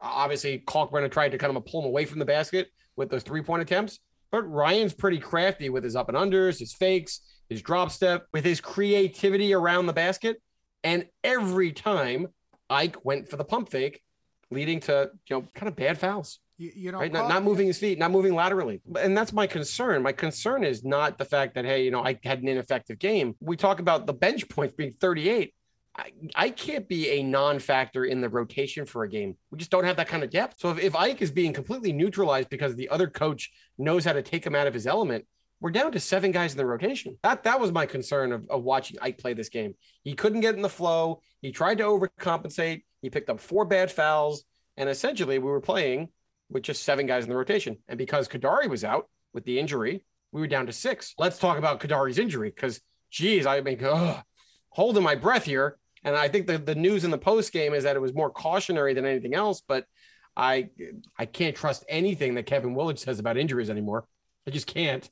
Obviously, 0.00 0.58
Kalkbrenner 0.66 1.10
tried 1.10 1.30
to 1.30 1.38
kind 1.38 1.56
of 1.56 1.64
pull 1.64 1.80
him 1.80 1.86
away 1.86 2.04
from 2.04 2.18
the 2.18 2.24
basket 2.24 2.68
with 2.96 3.10
those 3.10 3.22
three 3.22 3.42
point 3.42 3.62
attempts, 3.62 4.00
but 4.30 4.42
Ryan's 4.42 4.94
pretty 4.94 5.18
crafty 5.18 5.68
with 5.68 5.84
his 5.84 5.96
up 5.96 6.08
and 6.08 6.16
unders, 6.16 6.58
his 6.58 6.72
fakes, 6.72 7.20
his 7.48 7.62
drop 7.62 7.90
step, 7.90 8.26
with 8.32 8.44
his 8.44 8.60
creativity 8.60 9.52
around 9.52 9.86
the 9.86 9.92
basket. 9.92 10.40
And 10.82 11.06
every 11.22 11.72
time 11.72 12.28
Ike 12.68 13.04
went 13.04 13.28
for 13.28 13.36
the 13.36 13.44
pump 13.44 13.70
fake, 13.70 14.02
leading 14.50 14.80
to 14.80 15.10
you 15.28 15.36
know 15.36 15.48
kind 15.54 15.68
of 15.68 15.76
bad 15.76 15.98
fouls 15.98 16.38
You, 16.62 16.72
you 16.76 16.92
know, 16.92 17.00
right? 17.00 17.10
Not, 17.10 17.28
not 17.28 17.42
moving 17.42 17.66
his 17.66 17.78
feet, 17.78 17.98
not 17.98 18.12
moving 18.12 18.36
laterally. 18.36 18.80
And 19.00 19.16
that's 19.16 19.32
my 19.32 19.48
concern. 19.48 20.00
My 20.00 20.12
concern 20.12 20.62
is 20.62 20.84
not 20.84 21.18
the 21.18 21.24
fact 21.24 21.56
that, 21.56 21.64
hey, 21.64 21.82
you 21.84 21.90
know, 21.90 22.04
I 22.04 22.20
had 22.22 22.40
an 22.40 22.46
ineffective 22.46 23.00
game. 23.00 23.34
We 23.40 23.56
talk 23.56 23.80
about 23.80 24.06
the 24.06 24.12
bench 24.12 24.48
points 24.48 24.72
being 24.76 24.92
38. 24.92 25.52
I, 25.96 26.12
I 26.36 26.50
can't 26.50 26.88
be 26.88 27.10
a 27.10 27.24
non 27.24 27.58
factor 27.58 28.04
in 28.04 28.20
the 28.20 28.28
rotation 28.28 28.86
for 28.86 29.02
a 29.02 29.08
game. 29.08 29.36
We 29.50 29.58
just 29.58 29.72
don't 29.72 29.82
have 29.82 29.96
that 29.96 30.06
kind 30.06 30.22
of 30.22 30.30
depth. 30.30 30.60
So 30.60 30.70
if, 30.70 30.78
if 30.78 30.94
Ike 30.94 31.20
is 31.20 31.32
being 31.32 31.52
completely 31.52 31.92
neutralized 31.92 32.48
because 32.48 32.76
the 32.76 32.88
other 32.90 33.08
coach 33.08 33.50
knows 33.76 34.04
how 34.04 34.12
to 34.12 34.22
take 34.22 34.46
him 34.46 34.54
out 34.54 34.68
of 34.68 34.72
his 34.72 34.86
element, 34.86 35.26
we're 35.60 35.72
down 35.72 35.90
to 35.92 36.00
seven 36.00 36.30
guys 36.30 36.52
in 36.52 36.58
the 36.58 36.66
rotation. 36.66 37.18
That 37.24 37.42
that 37.42 37.58
was 37.58 37.72
my 37.72 37.86
concern 37.86 38.30
of, 38.30 38.48
of 38.48 38.62
watching 38.62 38.98
Ike 39.02 39.18
play 39.18 39.34
this 39.34 39.48
game. 39.48 39.74
He 40.04 40.14
couldn't 40.14 40.40
get 40.42 40.54
in 40.54 40.62
the 40.62 40.68
flow. 40.68 41.22
He 41.40 41.50
tried 41.50 41.78
to 41.78 41.84
overcompensate. 41.84 42.84
He 43.00 43.10
picked 43.10 43.30
up 43.30 43.40
four 43.40 43.64
bad 43.64 43.90
fouls. 43.90 44.44
And 44.76 44.88
essentially, 44.88 45.38
we 45.38 45.50
were 45.50 45.60
playing 45.60 46.08
with 46.52 46.62
just 46.62 46.84
seven 46.84 47.06
guys 47.06 47.24
in 47.24 47.30
the 47.30 47.36
rotation. 47.36 47.78
And 47.88 47.98
because 47.98 48.28
Kadary 48.28 48.68
was 48.68 48.84
out 48.84 49.08
with 49.32 49.44
the 49.44 49.58
injury, 49.58 50.04
we 50.32 50.40
were 50.40 50.46
down 50.46 50.66
to 50.66 50.72
six. 50.72 51.14
Let's 51.18 51.38
talk 51.38 51.58
about 51.58 51.80
Kadary's 51.80 52.18
injury 52.18 52.50
because, 52.50 52.80
geez, 53.10 53.46
I 53.46 53.60
mean, 53.60 53.82
ugh, 53.84 54.22
holding 54.70 55.02
my 55.02 55.14
breath 55.14 55.44
here. 55.44 55.78
And 56.04 56.16
I 56.16 56.28
think 56.28 56.46
the, 56.46 56.58
the 56.58 56.74
news 56.74 57.04
in 57.04 57.10
the 57.10 57.18
post 57.18 57.52
game 57.52 57.74
is 57.74 57.84
that 57.84 57.96
it 57.96 58.02
was 58.02 58.14
more 58.14 58.30
cautionary 58.30 58.94
than 58.94 59.04
anything 59.04 59.34
else. 59.34 59.62
But 59.66 59.86
I 60.36 60.70
I 61.18 61.26
can't 61.26 61.54
trust 61.54 61.84
anything 61.88 62.34
that 62.34 62.46
Kevin 62.46 62.74
Willard 62.74 62.98
says 62.98 63.18
about 63.18 63.36
injuries 63.36 63.70
anymore. 63.70 64.06
I 64.46 64.50
just 64.50 64.66
can't. 64.66 65.08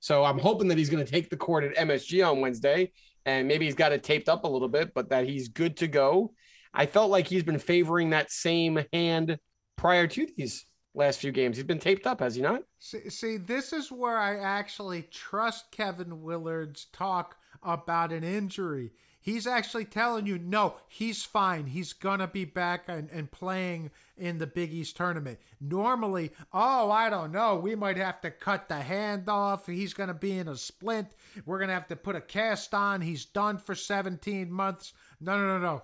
So 0.00 0.24
I'm 0.24 0.38
hoping 0.38 0.68
that 0.68 0.78
he's 0.78 0.90
going 0.90 1.04
to 1.04 1.10
take 1.10 1.30
the 1.30 1.36
court 1.36 1.62
at 1.62 1.76
MSG 1.76 2.28
on 2.28 2.40
Wednesday, 2.40 2.90
and 3.24 3.46
maybe 3.46 3.66
he's 3.66 3.76
got 3.76 3.92
it 3.92 4.02
taped 4.02 4.28
up 4.28 4.42
a 4.44 4.48
little 4.48 4.68
bit, 4.68 4.94
but 4.94 5.10
that 5.10 5.28
he's 5.28 5.48
good 5.48 5.76
to 5.76 5.86
go. 5.86 6.32
I 6.74 6.86
felt 6.86 7.10
like 7.10 7.28
he's 7.28 7.44
been 7.44 7.58
favoring 7.58 8.10
that 8.10 8.32
same 8.32 8.84
hand 8.92 9.38
prior 9.76 10.06
to 10.08 10.26
these 10.36 10.64
last 10.94 11.20
few 11.20 11.32
games. 11.32 11.56
He's 11.56 11.66
been 11.66 11.78
taped 11.78 12.06
up, 12.06 12.20
has 12.20 12.34
he 12.34 12.42
not? 12.42 12.64
See, 12.78 13.08
see, 13.10 13.36
this 13.36 13.72
is 13.72 13.90
where 13.90 14.18
I 14.18 14.38
actually 14.38 15.02
trust 15.02 15.70
Kevin 15.70 16.22
Willard's 16.22 16.86
talk 16.86 17.36
about 17.62 18.12
an 18.12 18.24
injury. 18.24 18.92
He's 19.20 19.46
actually 19.46 19.84
telling 19.84 20.26
you, 20.26 20.36
no, 20.36 20.74
he's 20.88 21.24
fine. 21.24 21.66
He's 21.66 21.92
going 21.92 22.18
to 22.18 22.26
be 22.26 22.44
back 22.44 22.88
and, 22.88 23.08
and 23.10 23.30
playing 23.30 23.92
in 24.18 24.38
the 24.38 24.48
Big 24.48 24.72
East 24.72 24.96
tournament. 24.96 25.38
Normally, 25.60 26.32
oh, 26.52 26.90
I 26.90 27.08
don't 27.08 27.30
know. 27.30 27.54
We 27.54 27.76
might 27.76 27.96
have 27.98 28.20
to 28.22 28.32
cut 28.32 28.68
the 28.68 28.80
hand 28.80 29.28
off. 29.28 29.66
He's 29.66 29.94
going 29.94 30.08
to 30.08 30.14
be 30.14 30.36
in 30.36 30.48
a 30.48 30.56
splint. 30.56 31.08
We're 31.46 31.58
going 31.58 31.68
to 31.68 31.74
have 31.74 31.86
to 31.88 31.96
put 31.96 32.16
a 32.16 32.20
cast 32.20 32.74
on. 32.74 33.00
He's 33.00 33.24
done 33.24 33.58
for 33.58 33.76
17 33.76 34.50
months. 34.50 34.92
No, 35.20 35.38
no, 35.38 35.46
no, 35.46 35.58
no. 35.58 35.82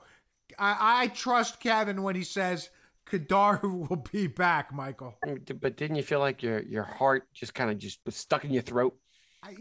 I, 0.58 1.02
I 1.04 1.06
trust 1.08 1.60
Kevin 1.60 2.02
when 2.02 2.16
he 2.16 2.24
says 2.24 2.70
Kadar 3.10 3.62
will 3.88 3.96
be 3.96 4.26
back, 4.26 4.72
Michael. 4.72 5.14
But 5.22 5.76
didn't 5.76 5.96
you 5.96 6.02
feel 6.02 6.20
like 6.20 6.42
your 6.42 6.62
your 6.62 6.84
heart 6.84 7.24
just 7.34 7.54
kind 7.54 7.70
of 7.70 7.78
just 7.78 8.00
was 8.04 8.16
stuck 8.16 8.44
in 8.44 8.52
your 8.52 8.62
throat? 8.62 8.94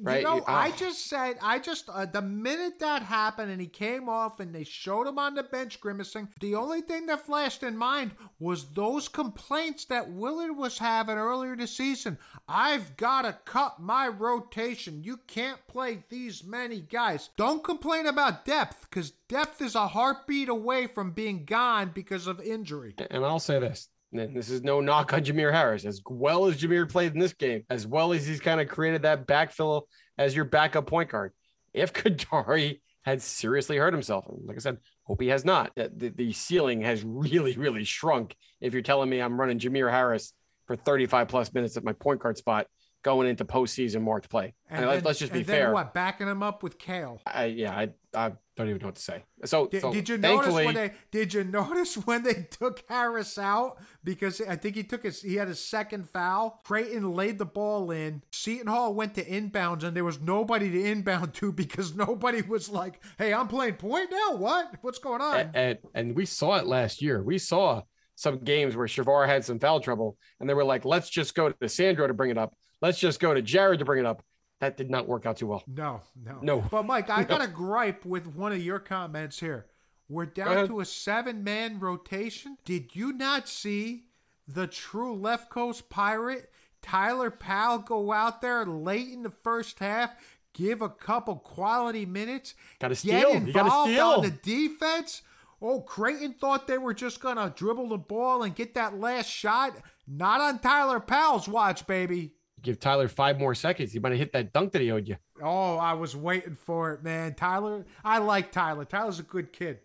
Right, 0.02 0.18
You 0.18 0.24
know, 0.24 0.36
you- 0.38 0.44
I 0.48 0.70
ah. 0.70 0.76
just 0.76 1.08
said, 1.08 1.38
I 1.42 1.60
just, 1.60 1.88
uh, 1.90 2.06
the 2.06 2.22
minute 2.22 2.80
that 2.80 3.04
happened 3.04 3.52
and 3.52 3.62
he 3.62 3.68
came 3.68 4.10
off 4.10 4.40
and 4.40 4.54
they 4.54 4.64
showed 4.64 5.08
him 5.08 5.20
on 5.20 5.36
the 5.36 5.44
bench 5.44 5.80
grimacing, 5.80 6.30
the 6.40 6.56
only 6.56 6.82
thing 6.82 7.06
that 7.06 7.26
flashed 7.26 7.64
in 7.64 7.78
mind 7.78 8.12
was 8.40 8.74
those 8.74 9.08
complaints 9.08 9.86
that 9.86 10.10
Willard 10.10 10.58
was 10.58 10.80
having 10.80 11.18
earlier 11.18 11.56
this 11.56 11.78
season. 11.78 12.18
I've 12.48 12.98
got 12.98 13.22
to 13.24 13.34
cut 13.46 13.80
my 13.80 14.08
rotation. 14.08 15.04
You 15.04 15.18
can't 15.28 15.66
play 15.68 16.04
these 16.10 16.44
many 16.44 16.82
guys. 16.82 17.30
Don't 17.38 17.64
complain 17.64 18.08
about 18.08 18.46
depth 18.46 18.88
because 18.90 19.12
depth 19.30 19.62
is 19.62 19.76
a 19.76 19.88
heartbeat 19.88 20.50
away 20.50 20.88
from 20.88 21.12
being 21.12 21.46
gone 21.46 21.92
because 21.94 22.28
of 22.28 22.42
injury. 22.42 22.96
And 23.12 23.24
I'll 23.24 23.40
say 23.40 23.60
this. 23.60 23.90
And 24.20 24.36
This 24.36 24.49
is 24.49 24.63
no 24.63 24.82
knock 24.82 25.13
on 25.13 25.24
Jamir 25.24 25.51
Harris. 25.51 25.86
As 25.86 26.01
well 26.05 26.45
as 26.45 26.61
Jamir 26.61 26.89
played 26.89 27.13
in 27.13 27.20
this 27.20 27.34
game, 27.34 27.63
as 27.70 27.88
well 27.88 28.13
as 28.13 28.26
he's 28.26 28.39
kind 28.39 28.61
of 28.61 28.68
created 28.68 29.03
that 29.03 29.28
backfill 29.28 29.84
as 30.18 30.36
your 30.36 30.45
backup 30.45 30.88
point 30.88 31.09
guard. 31.09 31.34
If 31.74 31.93
Kadary 31.93 32.80
had 33.03 33.22
seriously 33.22 33.78
hurt 33.78 33.93
himself, 33.93 34.28
and 34.28 34.45
like 34.45 34.57
I 34.57 34.59
said, 34.59 34.78
hope 35.03 35.22
he 35.22 35.30
has 35.30 35.45
not. 35.45 35.72
The, 35.76 36.11
the, 36.13 36.34
ceiling 36.34 36.82
has 36.82 37.03
really, 37.03 37.53
really 37.55 37.86
shrunk. 37.86 38.36
If 38.59 38.74
you're 38.74 38.82
telling 38.82 39.09
me 39.09 39.20
I'm 39.20 39.39
running 39.39 39.59
Jamir 39.59 39.89
Harris 39.89 40.34
for 40.65 40.76
35 40.76 41.30
plus 41.30 41.53
minutes 41.53 41.78
at 41.78 41.86
my 41.86 41.93
point 41.93 42.20
guard 42.20 42.38
spot 42.38 42.68
going 43.03 43.30
into 43.30 43.45
postseason 43.45 44.01
March 44.01 44.28
play, 44.28 44.53
and, 44.70 44.84
then- 44.84 45.07
us 45.07 45.20
just 45.20 45.32
be 45.32 45.43
fair. 45.43 45.72
what? 45.72 45.93
Backing 45.93 46.28
him 46.28 46.43
up 46.43 46.63
with 46.63 46.78
Cale. 46.78 47.22
I, 47.26 47.45
yeah, 47.45 47.72
I, 47.74 47.89
I 48.13 48.34
don't 48.58 48.70
even 48.70 48.82
know 48.82 48.88
what 48.88 48.95
to 48.95 49.01
say. 49.01 49.24
So, 49.45 49.68
Did, 49.68 49.82
so 49.82 49.93
did 49.93 50.10
you 50.10 50.18
notice 50.18 50.53
when 50.53 50.74
they 50.74 50.91
did 51.12 51.34
you 51.34 51.43
notice 51.43 51.95
when 52.05 52.24
they 52.24 52.47
took 52.49 52.84
Harris 52.89 53.38
out 53.38 53.78
because 54.03 54.41
I 54.41 54.55
think 54.55 54.76
he 54.76 54.84
took 54.84 55.03
his 55.03 55.22
he 55.22 55.36
had 55.36 55.47
his 55.47 55.64
second 55.64 56.10
foul. 56.10 56.60
Creighton 56.64 57.14
laid 57.14 57.38
the 57.38 57.45
ball 57.45 57.91
in. 57.91 58.24
Seton 58.32 58.68
Hall 58.68 58.93
went 58.95 59.14
to 59.16 59.24
inbounds 59.24 59.84
and 59.84 59.95
there 59.95 60.03
was 60.03 60.20
nobody 60.20 60.72
to 60.72 60.84
inbound 60.84 61.36
to 61.36 61.51
because 61.53 61.95
nobody 61.95 62.41
was 62.41 62.68
like, 62.68 63.01
"Hey, 63.18 63.34
I'm 63.34 63.47
playing 63.47 63.76
point 63.76 64.10
now. 64.12 64.36
What? 64.36 64.74
What's 64.82 64.99
going 64.99 65.22
on?" 65.22 65.51
and, 65.53 65.78
and 65.93 66.16
we 66.16 66.26
saw 66.26 66.55
it 66.58 66.66
last 66.66 67.01
year. 67.01 67.22
We 67.22 67.38
saw 67.38 67.84
some 68.16 68.39
games 68.39 68.76
where 68.76 68.88
Shavar 68.88 69.28
had 69.28 69.45
some 69.45 69.60
foul 69.60 69.80
trouble, 69.80 70.18
and 70.39 70.49
they 70.49 70.55
were 70.55 70.66
like, 70.66 70.84
"Let's 70.84 71.10
just 71.10 71.36
go 71.36 71.49
to 71.49 71.70
Sandro 71.70 72.08
to 72.08 72.14
bring 72.16 72.32
it 72.32 72.38
up. 72.38 72.55
Let's 72.82 72.97
just 72.97 73.20
go 73.20 73.34
to 73.34 73.41
Jared 73.43 73.80
to 73.80 73.86
bring 73.86 73.99
it 73.99 74.08
up." 74.08 74.24
That 74.60 74.78
did 74.78 74.89
not 74.89 75.08
work 75.08 75.26
out 75.26 75.38
too 75.38 75.47
well. 75.47 75.64
No, 75.68 76.01
no, 76.16 76.39
No. 76.41 76.62
But 76.72 76.86
Mike, 76.86 77.10
I 77.10 77.24
got 77.26 77.43
a 77.43 77.47
gripe 77.47 78.05
with 78.05 78.28
one 78.28 78.51
of 78.51 78.62
your 78.64 78.80
comments 78.80 79.39
here. 79.39 79.68
We're 80.10 80.26
down 80.26 80.68
to 80.68 80.80
a 80.80 80.86
seven-man 80.86 81.80
rotation. 81.80 82.58
Did 82.64 82.95
you 82.95 83.12
not 83.12 83.47
see 83.49 84.05
the 84.47 84.66
true 84.66 85.14
left 85.14 85.49
coast 85.49 85.89
pirate 85.89 86.49
Tyler 86.82 87.30
Powell 87.30 87.80
go 87.80 88.14
out 88.14 88.41
there 88.41 88.66
late 88.66 89.10
in 89.10 89.24
the 89.24 89.34
first 89.43 89.80
half, 89.80 90.16
give 90.53 90.82
a 90.82 90.89
couple 90.89 91.36
quality 91.36 92.05
minutes, 92.05 92.55
Gotta 92.80 92.93
get 92.93 92.99
steal. 92.99 93.20
You 93.34 93.51
gotta 93.53 93.66
involved 93.66 93.91
steal. 93.91 94.05
on 94.08 94.22
the 94.24 94.32
defense? 94.32 95.22
Oh, 95.62 95.82
Creighton 95.82 96.34
thought 96.34 96.68
they 96.68 96.78
were 96.78 96.93
just 96.93 97.20
gonna 97.20 97.51
dribble 97.55 97.89
the 97.89 97.97
ball 97.97 98.43
and 98.43 98.55
get 98.55 98.76
that 98.76 98.99
last 98.99 99.30
shot. 99.30 99.74
Not 100.08 100.39
on 100.39 100.60
Tyler 100.60 100.99
Powell's 100.99 101.49
watch, 101.49 101.86
baby. 101.88 102.34
Give 102.68 102.78
Tyler 102.78 103.07
five 103.07 103.39
more 103.39 103.55
seconds. 103.55 103.93
He 103.93 103.99
might 103.99 104.11
have 104.11 104.20
hit 104.20 104.34
that 104.34 104.51
dunk 104.51 104.74
that 104.74 104.82
he 104.82 104.91
owed 104.91 105.07
you. 105.07 105.15
Oh, 105.41 105.78
I 105.78 105.93
was 105.93 106.18
waiting 106.18 106.53
for 106.53 106.91
it, 106.91 107.01
man. 107.01 107.34
Tyler, 107.34 107.86
I 108.03 108.18
like 108.18 108.51
Tyler. 108.51 108.84
Tyler's 108.84 109.20
a 109.20 109.24
good 109.24 109.53
kid. 109.53 109.80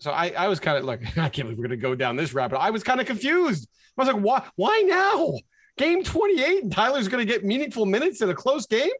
So 0.00 0.10
I, 0.10 0.30
I 0.36 0.48
was 0.48 0.58
kind 0.58 0.76
of 0.76 0.84
like, 0.84 1.00
I 1.16 1.28
can't 1.28 1.46
believe 1.46 1.58
we're 1.58 1.68
gonna 1.68 1.76
go 1.76 1.94
down 1.94 2.16
this 2.16 2.34
rabbit. 2.34 2.58
I 2.58 2.70
was 2.70 2.82
kind 2.82 3.00
of 3.00 3.06
confused. 3.06 3.68
I 3.96 4.02
was 4.02 4.12
like, 4.12 4.20
why, 4.20 4.44
why 4.56 4.82
now? 4.84 5.34
Game 5.76 6.02
28, 6.02 6.64
and 6.64 6.72
Tyler's 6.72 7.06
gonna 7.06 7.24
get 7.24 7.44
meaningful 7.44 7.86
minutes 7.86 8.20
in 8.20 8.28
a 8.28 8.34
close 8.34 8.66
game. 8.66 8.90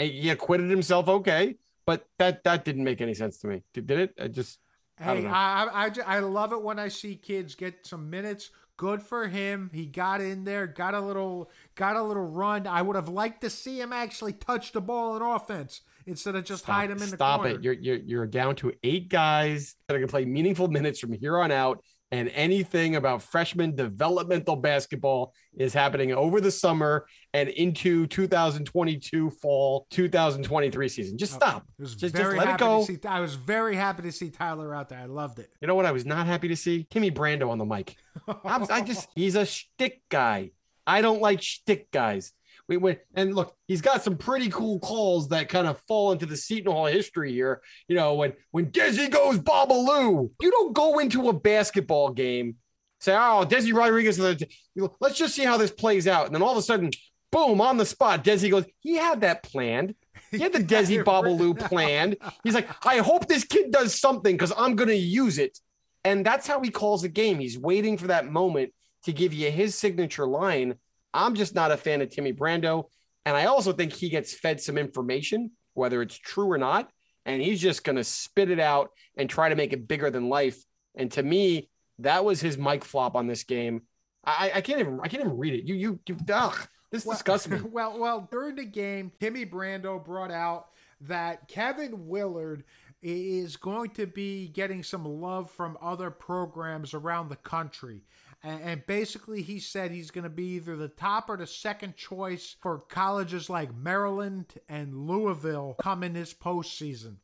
and 0.00 0.10
he 0.10 0.30
acquitted 0.30 0.68
himself 0.68 1.06
okay. 1.06 1.54
But 1.86 2.04
that 2.18 2.42
that 2.42 2.64
didn't 2.64 2.82
make 2.82 3.00
any 3.00 3.14
sense 3.14 3.38
to 3.38 3.46
me. 3.46 3.62
Did, 3.72 3.86
did 3.86 4.00
it? 4.00 4.14
I 4.20 4.26
just 4.26 4.58
Hey. 5.00 5.26
I, 5.26 5.64
I, 5.64 5.86
I, 5.86 5.90
I 6.06 6.18
love 6.18 6.52
it 6.52 6.60
when 6.60 6.80
I 6.80 6.88
see 6.88 7.14
kids 7.14 7.54
get 7.54 7.86
some 7.86 8.10
minutes. 8.10 8.50
Good 8.80 9.02
for 9.02 9.28
him. 9.28 9.68
He 9.74 9.84
got 9.84 10.22
in 10.22 10.44
there, 10.44 10.66
got 10.66 10.94
a 10.94 11.02
little, 11.02 11.50
got 11.74 11.96
a 11.96 12.02
little 12.02 12.24
run. 12.24 12.66
I 12.66 12.80
would 12.80 12.96
have 12.96 13.10
liked 13.10 13.42
to 13.42 13.50
see 13.50 13.78
him 13.78 13.92
actually 13.92 14.32
touch 14.32 14.72
the 14.72 14.80
ball 14.80 15.14
in 15.16 15.20
offense 15.20 15.82
instead 16.06 16.36
of 16.36 16.44
just 16.44 16.64
hide 16.64 16.90
him 16.90 17.02
in 17.02 17.10
the 17.10 17.16
stop 17.16 17.40
corner. 17.40 17.56
it. 17.56 17.64
You're, 17.64 17.74
you're 17.74 17.96
you're 17.96 18.26
down 18.26 18.56
to 18.56 18.72
eight 18.82 19.08
guys 19.08 19.74
that 19.86 19.94
are 19.94 19.98
gonna 19.98 20.08
play 20.08 20.24
meaningful 20.24 20.68
minutes 20.68 21.00
from 21.00 21.12
here 21.12 21.38
on 21.38 21.50
out. 21.50 21.82
And 22.12 22.28
anything 22.34 22.96
about 22.96 23.22
freshman 23.22 23.76
developmental 23.76 24.56
basketball 24.56 25.32
is 25.56 25.72
happening 25.72 26.12
over 26.12 26.40
the 26.40 26.50
summer 26.50 27.06
and 27.32 27.48
into 27.48 28.08
2022 28.08 29.30
fall 29.30 29.86
2023 29.90 30.88
season. 30.88 31.16
Just 31.16 31.34
stop. 31.34 31.62
I 31.78 31.82
was 31.82 31.94
Just, 31.94 32.16
just 32.16 32.36
let 32.36 32.48
it 32.48 32.58
go. 32.58 32.82
see. 32.82 32.98
I 33.08 33.20
was 33.20 33.36
very 33.36 33.76
happy 33.76 34.02
to 34.02 34.10
see 34.10 34.28
Tyler 34.30 34.74
out 34.74 34.88
there. 34.88 34.98
I 34.98 35.04
loved 35.04 35.38
it. 35.38 35.52
You 35.60 35.68
know 35.68 35.76
what? 35.76 35.86
I 35.86 35.92
was 35.92 36.04
not 36.04 36.26
happy 36.26 36.48
to 36.48 36.56
see 36.56 36.84
Timmy 36.90 37.12
Brando 37.12 37.48
on 37.48 37.58
the 37.58 37.64
mic. 37.64 37.94
I'm, 38.44 38.66
I 38.68 38.80
just 38.80 39.08
he's 39.14 39.36
a 39.36 39.46
shtick 39.46 40.02
guy. 40.08 40.50
I 40.86 41.02
don't 41.02 41.22
like 41.22 41.40
shtick 41.42 41.92
guys. 41.92 42.32
We 42.70 42.76
went 42.76 43.00
and 43.14 43.34
look, 43.34 43.52
he's 43.66 43.80
got 43.80 44.04
some 44.04 44.16
pretty 44.16 44.48
cool 44.48 44.78
calls 44.78 45.28
that 45.30 45.48
kind 45.48 45.66
of 45.66 45.82
fall 45.88 46.12
into 46.12 46.24
the 46.24 46.36
Seton 46.36 46.70
Hall 46.72 46.86
history 46.86 47.32
here. 47.32 47.60
You 47.88 47.96
know, 47.96 48.14
when 48.14 48.32
when 48.52 48.70
Desi 48.70 49.10
goes 49.10 49.40
Babaloo, 49.40 50.30
you 50.40 50.50
don't 50.52 50.72
go 50.72 51.00
into 51.00 51.28
a 51.28 51.32
basketball 51.32 52.10
game, 52.10 52.54
say, 53.00 53.12
oh, 53.12 53.44
Desi 53.44 53.74
Rodriguez, 53.74 54.20
let's 54.20 55.18
just 55.18 55.34
see 55.34 55.44
how 55.44 55.56
this 55.56 55.72
plays 55.72 56.06
out. 56.06 56.26
And 56.26 56.34
then 56.34 56.42
all 56.42 56.52
of 56.52 56.58
a 56.58 56.62
sudden, 56.62 56.92
boom, 57.32 57.60
on 57.60 57.76
the 57.76 57.84
spot, 57.84 58.22
Desi 58.22 58.48
goes, 58.48 58.66
he 58.78 58.94
had 58.94 59.22
that 59.22 59.42
planned. 59.42 59.96
He 60.30 60.38
had 60.38 60.52
the 60.52 60.58
Desi 60.60 61.02
Babaloo 61.02 61.58
planned. 61.58 62.18
He's 62.44 62.54
like, 62.54 62.68
I 62.86 62.98
hope 62.98 63.26
this 63.26 63.42
kid 63.42 63.72
does 63.72 63.98
something 63.98 64.36
because 64.36 64.52
I'm 64.56 64.76
going 64.76 64.90
to 64.90 64.96
use 64.96 65.38
it. 65.38 65.58
And 66.04 66.24
that's 66.24 66.46
how 66.46 66.60
he 66.60 66.70
calls 66.70 67.02
the 67.02 67.08
game. 67.08 67.40
He's 67.40 67.58
waiting 67.58 67.98
for 67.98 68.06
that 68.06 68.30
moment 68.30 68.72
to 69.04 69.12
give 69.12 69.34
you 69.34 69.50
his 69.50 69.74
signature 69.74 70.26
line. 70.26 70.76
I'm 71.12 71.34
just 71.34 71.54
not 71.54 71.72
a 71.72 71.76
fan 71.76 72.02
of 72.02 72.10
Timmy 72.10 72.32
Brando. 72.32 72.84
And 73.26 73.36
I 73.36 73.46
also 73.46 73.72
think 73.72 73.92
he 73.92 74.08
gets 74.08 74.34
fed 74.34 74.60
some 74.60 74.78
information, 74.78 75.50
whether 75.74 76.02
it's 76.02 76.18
true 76.18 76.50
or 76.50 76.58
not. 76.58 76.90
And 77.26 77.42
he's 77.42 77.60
just 77.60 77.84
going 77.84 77.96
to 77.96 78.04
spit 78.04 78.50
it 78.50 78.60
out 78.60 78.90
and 79.16 79.28
try 79.28 79.48
to 79.48 79.56
make 79.56 79.72
it 79.72 79.86
bigger 79.86 80.10
than 80.10 80.28
life. 80.28 80.62
And 80.94 81.12
to 81.12 81.22
me, 81.22 81.68
that 81.98 82.24
was 82.24 82.40
his 82.40 82.56
mic 82.56 82.84
flop 82.84 83.14
on 83.14 83.26
this 83.26 83.44
game. 83.44 83.82
I, 84.24 84.52
I 84.56 84.60
can't 84.60 84.80
even 84.80 85.00
I 85.02 85.08
can't 85.08 85.22
even 85.22 85.38
read 85.38 85.54
it. 85.54 85.64
You 85.64 85.74
you, 85.74 86.00
you 86.06 86.16
ugh, 86.32 86.68
this 86.90 87.04
disgusts 87.04 87.48
me. 87.48 87.60
well, 87.72 87.98
well, 87.98 88.28
during 88.30 88.56
the 88.56 88.64
game, 88.64 89.12
Timmy 89.20 89.46
Brando 89.46 90.02
brought 90.02 90.30
out 90.30 90.68
that 91.02 91.48
Kevin 91.48 92.06
Willard 92.08 92.64
is 93.02 93.56
going 93.56 93.90
to 93.90 94.06
be 94.06 94.48
getting 94.48 94.82
some 94.82 95.04
love 95.04 95.50
from 95.50 95.78
other 95.80 96.10
programs 96.10 96.92
around 96.92 97.28
the 97.28 97.36
country. 97.36 98.02
And, 98.42 98.62
and 98.62 98.86
basically, 98.86 99.42
he 99.42 99.58
said 99.58 99.90
he's 99.90 100.10
going 100.10 100.24
to 100.24 100.30
be 100.30 100.54
either 100.54 100.76
the 100.76 100.88
top 100.88 101.28
or 101.28 101.36
the 101.36 101.46
second 101.46 101.96
choice 101.96 102.56
for 102.60 102.78
colleges 102.78 103.50
like 103.50 103.74
Maryland 103.74 104.54
and 104.68 105.06
Louisville 105.06 105.76
coming 105.80 106.12
this 106.12 106.32
postseason. 106.32 107.16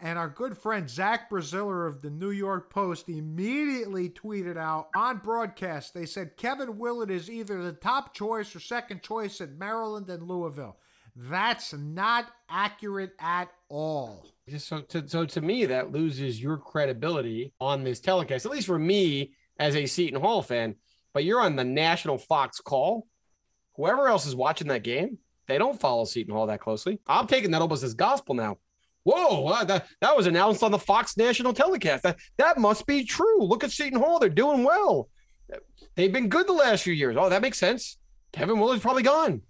And 0.00 0.16
our 0.16 0.28
good 0.28 0.56
friend 0.56 0.88
Zach 0.88 1.28
Braziller 1.28 1.88
of 1.88 2.02
the 2.02 2.10
New 2.10 2.30
York 2.30 2.70
Post 2.70 3.08
immediately 3.08 4.08
tweeted 4.08 4.56
out 4.56 4.90
on 4.94 5.18
broadcast. 5.18 5.92
They 5.92 6.06
said 6.06 6.36
Kevin 6.36 6.78
Willard 6.78 7.10
is 7.10 7.28
either 7.28 7.62
the 7.62 7.72
top 7.72 8.14
choice 8.14 8.54
or 8.54 8.60
second 8.60 9.02
choice 9.02 9.40
at 9.40 9.58
Maryland 9.58 10.08
and 10.08 10.22
Louisville. 10.22 10.76
That's 11.16 11.72
not 11.72 12.26
accurate 12.48 13.14
at 13.18 13.48
all. 13.68 14.24
So 14.56 14.82
to, 14.82 15.08
so 15.08 15.24
to 15.26 15.40
me, 15.40 15.66
that 15.66 15.90
loses 15.90 16.40
your 16.40 16.58
credibility 16.58 17.52
on 17.60 17.82
this 17.82 17.98
telecast, 17.98 18.46
at 18.46 18.52
least 18.52 18.68
for 18.68 18.78
me 18.78 19.32
as 19.58 19.76
a 19.76 19.86
Seton 19.86 20.20
Hall 20.20 20.42
fan. 20.42 20.76
But 21.14 21.24
you're 21.24 21.40
on 21.40 21.56
the 21.56 21.64
national 21.64 22.18
Fox 22.18 22.60
call. 22.60 23.06
Whoever 23.76 24.08
else 24.08 24.26
is 24.26 24.36
watching 24.36 24.68
that 24.68 24.82
game, 24.82 25.18
they 25.46 25.58
don't 25.58 25.80
follow 25.80 26.04
Seton 26.04 26.34
Hall 26.34 26.46
that 26.46 26.60
closely. 26.60 27.00
I'm 27.06 27.26
taking 27.26 27.52
that 27.52 27.62
almost 27.62 27.84
as 27.84 27.94
gospel 27.94 28.34
now. 28.34 28.58
Whoa, 29.04 29.46
uh, 29.46 29.64
that, 29.64 29.86
that 30.00 30.16
was 30.16 30.26
announced 30.26 30.62
on 30.62 30.70
the 30.70 30.78
Fox 30.78 31.16
national 31.16 31.54
telecast. 31.54 32.02
That, 32.02 32.18
that 32.36 32.58
must 32.58 32.86
be 32.86 33.04
true. 33.04 33.42
Look 33.42 33.64
at 33.64 33.70
Seton 33.70 34.00
Hall. 34.00 34.18
They're 34.18 34.28
doing 34.28 34.64
well. 34.64 35.08
They've 35.94 36.12
been 36.12 36.28
good 36.28 36.46
the 36.46 36.52
last 36.52 36.82
few 36.82 36.92
years. 36.92 37.16
Oh, 37.18 37.28
that 37.30 37.40
makes 37.40 37.58
sense. 37.58 37.96
Kevin 38.32 38.58
Willard's 38.58 38.82
probably 38.82 39.02
gone. 39.02 39.42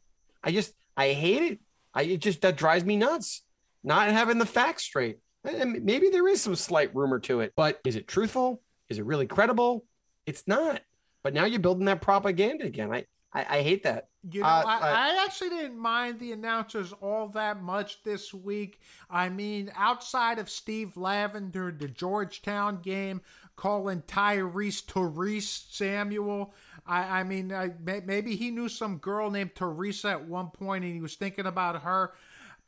I 0.45 0.53
just, 0.53 0.73
I 0.97 1.09
hate 1.09 1.43
it. 1.43 1.59
I 1.93 2.03
it 2.03 2.21
just, 2.21 2.43
that 2.43 2.57
drives 2.57 2.85
me 2.85 2.97
nuts. 2.97 3.43
Not 3.83 4.09
having 4.11 4.39
the 4.39 4.47
facts 4.47 4.85
straight. 4.85 5.19
And 5.43 5.85
maybe 5.85 6.11
there 6.11 6.29
is 6.29 6.41
some 6.41 6.55
slight 6.55 6.95
rumor 6.95 7.19
to 7.21 7.41
it, 7.41 7.53
but 7.57 7.81
is 7.85 7.97
it 7.97 8.07
truthful? 8.07 8.63
Is 8.89 8.99
it 8.99 9.07
really 9.07 9.27
credible? 9.27 9.85
It's 10.29 10.47
not. 10.47 10.83
But 11.23 11.35
now 11.35 11.45
you're 11.47 11.59
building 11.61 11.87
that 11.87 12.01
propaganda 12.01 12.65
again. 12.65 12.93
I, 12.93 13.05
I, 13.33 13.59
I 13.59 13.63
hate 13.63 13.83
that. 13.83 14.09
You 14.31 14.43
know, 14.43 14.47
Uh, 14.47 14.63
I, 14.67 14.77
uh, 14.77 14.81
I 14.83 15.25
actually 15.25 15.51
didn't 15.51 15.79
mind 15.79 16.21
the 16.21 16.33
announcers 16.33 16.93
all 17.01 17.29
that 17.29 17.63
much 17.63 18.03
this 18.05 18.33
week. 18.33 18.81
I 19.11 19.29
mean, 19.29 19.73
outside 19.77 20.39
of 20.39 20.49
Steve 20.49 20.97
Lavender, 20.97 21.75
the 21.77 21.89
Georgetown 21.89 22.81
game, 22.83 23.21
calling 23.57 24.03
Tyrese 24.03 24.83
Therese 24.85 25.67
Samuel. 25.71 26.55
I, 26.87 27.21
I 27.21 27.25
mean, 27.25 27.53
I, 27.53 27.71
may- 27.83 28.03
maybe 28.05 28.37
he 28.37 28.51
knew 28.51 28.69
some 28.69 28.99
girl 28.99 29.31
named 29.31 29.55
Teresa 29.55 30.11
at 30.11 30.25
one 30.25 30.49
point 30.51 30.85
and 30.85 30.95
he 30.95 31.01
was 31.01 31.17
thinking 31.17 31.47
about 31.47 31.83
her. 31.83 32.13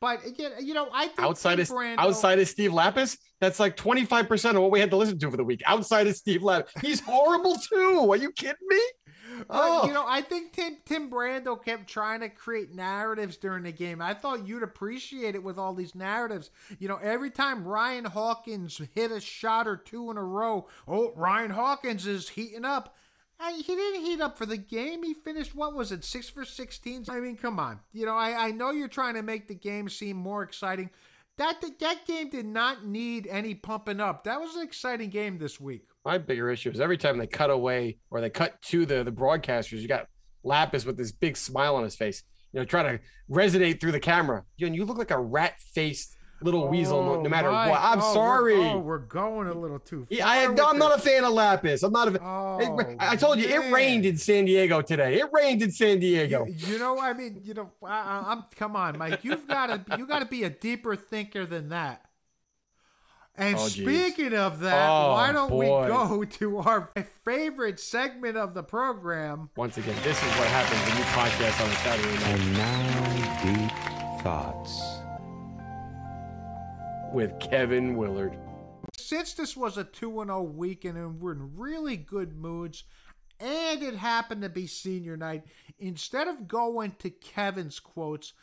But 0.00 0.26
again, 0.26 0.52
you 0.60 0.74
know, 0.74 0.88
I 0.92 1.06
think 1.08 1.20
outside 1.20 1.56
Tim 1.56 1.62
of 1.62 1.68
Brando- 1.68 1.98
outside 1.98 2.38
of 2.38 2.48
Steve 2.48 2.72
Lappas, 2.72 3.18
that's 3.40 3.58
like 3.58 3.76
25% 3.76 4.54
of 4.56 4.62
what 4.62 4.70
we 4.70 4.80
had 4.80 4.90
to 4.90 4.96
listen 4.96 5.18
to 5.18 5.30
for 5.30 5.36
the 5.36 5.44
week. 5.44 5.62
Outside 5.66 6.06
of 6.06 6.16
Steve 6.16 6.42
Lappas. 6.42 6.68
He's 6.80 7.00
horrible 7.00 7.56
too. 7.56 8.06
Are 8.10 8.16
you 8.16 8.30
kidding 8.32 8.66
me? 8.68 8.80
But, 9.38 9.46
Oh. 9.50 9.86
you 9.86 9.94
know, 9.94 10.04
I 10.06 10.20
think 10.20 10.52
Tim 10.52 10.76
Tim 10.84 11.10
Brando 11.10 11.62
kept 11.64 11.88
trying 11.88 12.20
to 12.20 12.28
create 12.28 12.74
narratives 12.74 13.36
during 13.38 13.62
the 13.62 13.72
game. 13.72 14.02
I 14.02 14.12
thought 14.12 14.46
you'd 14.46 14.62
appreciate 14.62 15.34
it 15.34 15.42
with 15.42 15.56
all 15.58 15.72
these 15.72 15.94
narratives. 15.94 16.50
You 16.78 16.88
know, 16.88 16.98
every 17.02 17.30
time 17.30 17.64
Ryan 17.66 18.04
Hawkins 18.04 18.80
hit 18.94 19.10
a 19.10 19.20
shot 19.20 19.66
or 19.66 19.76
two 19.76 20.10
in 20.10 20.18
a 20.18 20.22
row, 20.22 20.68
oh, 20.86 21.12
Ryan 21.16 21.50
Hawkins 21.52 22.06
is 22.06 22.28
heating 22.28 22.64
up. 22.66 22.96
I, 23.42 23.52
he 23.52 23.62
didn't 23.74 24.02
heat 24.02 24.20
up 24.20 24.36
for 24.36 24.44
the 24.44 24.58
game. 24.58 25.02
He 25.02 25.14
finished 25.14 25.54
what 25.54 25.74
was 25.74 25.92
it, 25.92 26.04
six 26.04 26.28
for 26.28 26.44
sixteen? 26.44 27.06
I 27.08 27.20
mean, 27.20 27.36
come 27.38 27.58
on. 27.58 27.80
You 27.94 28.04
know, 28.04 28.16
I, 28.16 28.48
I 28.48 28.50
know 28.50 28.72
you're 28.72 28.88
trying 28.88 29.14
to 29.14 29.22
make 29.22 29.48
the 29.48 29.54
game 29.54 29.88
seem 29.88 30.16
more 30.18 30.42
exciting. 30.42 30.90
That 31.40 31.64
that 31.80 32.06
game 32.06 32.28
did 32.28 32.44
not 32.44 32.84
need 32.84 33.26
any 33.26 33.54
pumping 33.54 33.98
up. 33.98 34.24
That 34.24 34.42
was 34.42 34.56
an 34.56 34.62
exciting 34.62 35.08
game 35.08 35.38
this 35.38 35.58
week. 35.58 35.86
My 36.04 36.18
bigger 36.18 36.50
issue 36.50 36.70
is 36.70 36.80
every 36.80 36.98
time 36.98 37.16
they 37.16 37.26
cut 37.26 37.48
away 37.48 37.96
or 38.10 38.20
they 38.20 38.28
cut 38.28 38.60
to 38.64 38.84
the 38.84 39.02
the 39.02 39.10
broadcasters, 39.10 39.80
you 39.80 39.88
got 39.88 40.06
Lappas 40.44 40.84
with 40.84 40.98
this 40.98 41.12
big 41.12 41.38
smile 41.38 41.76
on 41.76 41.82
his 41.82 41.96
face, 41.96 42.24
you 42.52 42.60
know, 42.60 42.66
trying 42.66 42.98
to 42.98 43.02
resonate 43.30 43.80
through 43.80 43.92
the 43.92 44.00
camera. 44.00 44.44
You 44.58 44.66
and 44.66 44.76
you 44.76 44.84
look 44.84 44.98
like 44.98 45.12
a 45.12 45.18
rat 45.18 45.54
faced 45.72 46.14
little 46.42 46.68
weasel 46.68 47.02
no, 47.04 47.14
no 47.20 47.26
oh, 47.26 47.28
matter 47.28 47.50
Mike, 47.50 47.70
what. 47.70 47.80
I'm 47.82 48.00
oh, 48.00 48.02
we're- 48.02 48.14
sorry. 48.14 48.54
oh, 48.70 48.78
we're 48.78 48.98
going 48.98 49.48
a 49.48 49.54
little 49.54 49.78
too 49.78 50.00
far. 50.00 50.06
Yeah, 50.10 50.26
I, 50.28 50.44
I'm 50.46 50.78
not 50.78 50.98
a 50.98 51.00
fan 51.00 51.24
of 51.24 51.32
Lappas. 51.32 51.82
I'm 51.82 51.92
not 51.92 52.08
a. 52.14 52.22
Oh, 52.22 52.58
It- 52.78 52.96
I 52.98 53.16
told 53.16 53.38
you 53.38 53.48
it 53.48 53.70
rained 53.72 54.06
in 54.06 54.16
San 54.16 54.44
Diego 54.46 54.80
today. 54.82 55.20
It 55.20 55.26
rained 55.32 55.62
in 55.62 55.70
San 55.70 56.00
Diego. 56.00 56.46
You, 56.46 56.54
you 56.74 56.78
know, 56.78 56.98
I 56.98 57.12
mean, 57.12 57.40
you 57.44 57.54
know, 57.54 57.70
I, 57.84 57.88
I- 57.88 58.32
I'm 58.32 58.44
come 58.56 58.76
on, 58.76 58.96
Mike. 58.98 59.20
You've 59.22 59.46
got 59.46 59.66
to 59.86 59.98
you 59.98 60.06
got 60.06 60.20
to 60.20 60.26
be 60.26 60.44
a 60.44 60.50
deeper 60.50 60.96
thinker 60.96 61.44
than 61.46 61.68
that. 61.70 62.04
And 63.36 63.56
Oh, 63.56 63.68
speaking 63.68 64.34
of 64.34 64.60
that, 64.60 64.88
Oh, 64.90 65.12
why 65.12 65.32
don't 65.32 65.48
boy. 65.48 65.82
we 65.82 65.88
go 65.88 66.24
to 66.38 66.58
our 66.58 66.90
favorite 67.24 67.80
segment 67.80 68.36
of 68.36 68.52
the 68.54 68.62
program? 68.62 69.48
Once 69.56 69.78
again, 69.78 69.94
this 70.02 70.18
is 70.18 70.28
what 70.38 70.48
happens 70.48 70.80
when 70.88 70.98
you 70.98 71.04
podcast 71.04 71.64
on 71.64 71.70
a 71.70 71.76
Saturday 71.76 72.14
night 72.16 72.40
And 72.40 72.52
now, 72.54 73.68
deep 74.18 74.22
thoughts. 74.22 74.99
With 77.12 77.40
Kevin 77.40 77.96
Willard. 77.96 78.38
Since 78.96 79.34
this 79.34 79.56
was 79.56 79.76
a 79.76 79.84
2 79.84 80.22
0 80.24 80.42
weekend 80.42 80.96
and 80.96 81.20
we're 81.20 81.32
in 81.32 81.56
really 81.56 81.96
good 81.96 82.36
moods, 82.36 82.84
and 83.40 83.82
it 83.82 83.94
happened 83.94 84.42
to 84.42 84.48
be 84.48 84.66
senior 84.66 85.16
night, 85.16 85.44
instead 85.80 86.28
of 86.28 86.46
going 86.46 86.94
to 87.00 87.10
Kevin's 87.10 87.80
quotes, 87.80 88.34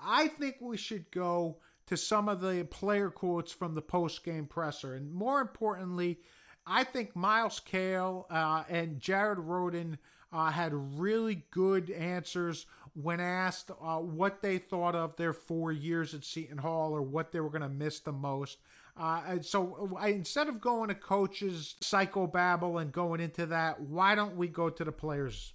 I 0.00 0.28
think 0.28 0.56
we 0.60 0.76
should 0.76 1.10
go 1.12 1.58
to 1.86 1.96
some 1.96 2.28
of 2.28 2.40
the 2.40 2.66
player 2.70 3.10
quotes 3.10 3.52
from 3.52 3.74
the 3.74 3.82
post 3.82 4.24
game 4.24 4.46
presser. 4.46 4.94
And 4.94 5.12
more 5.12 5.40
importantly, 5.40 6.18
I 6.66 6.84
think 6.84 7.14
Myles 7.14 7.60
Cale 7.60 8.26
uh, 8.30 8.64
and 8.68 8.98
Jared 8.98 9.38
Rhoden 9.38 9.96
uh, 10.32 10.50
had 10.50 10.72
really 10.98 11.44
good 11.50 11.90
answers 11.90 12.66
when 13.02 13.20
asked 13.20 13.70
uh, 13.70 13.98
what 13.98 14.42
they 14.42 14.58
thought 14.58 14.94
of 14.94 15.16
their 15.16 15.32
four 15.32 15.72
years 15.72 16.14
at 16.14 16.24
Seton 16.24 16.58
Hall 16.58 16.92
or 16.92 17.02
what 17.02 17.32
they 17.32 17.40
were 17.40 17.50
going 17.50 17.62
to 17.62 17.68
miss 17.68 18.00
the 18.00 18.12
most. 18.12 18.58
Uh, 18.96 19.38
so 19.40 19.96
I, 19.98 20.08
instead 20.08 20.48
of 20.48 20.60
going 20.60 20.88
to 20.88 20.94
coaches 20.94 21.76
psychobabble 21.80 22.82
and 22.82 22.90
going 22.90 23.20
into 23.20 23.46
that, 23.46 23.80
why 23.80 24.14
don't 24.14 24.36
we 24.36 24.48
go 24.48 24.68
to 24.70 24.84
the 24.84 24.92
players? 24.92 25.52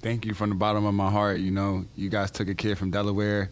thank 0.00 0.24
you 0.24 0.34
from 0.34 0.50
the 0.50 0.54
bottom 0.54 0.84
of 0.84 0.94
my 0.94 1.10
heart. 1.10 1.40
You 1.40 1.50
know, 1.50 1.84
you 1.96 2.08
guys 2.08 2.30
took 2.30 2.48
a 2.48 2.54
kid 2.54 2.78
from 2.78 2.90
Delaware 2.90 3.50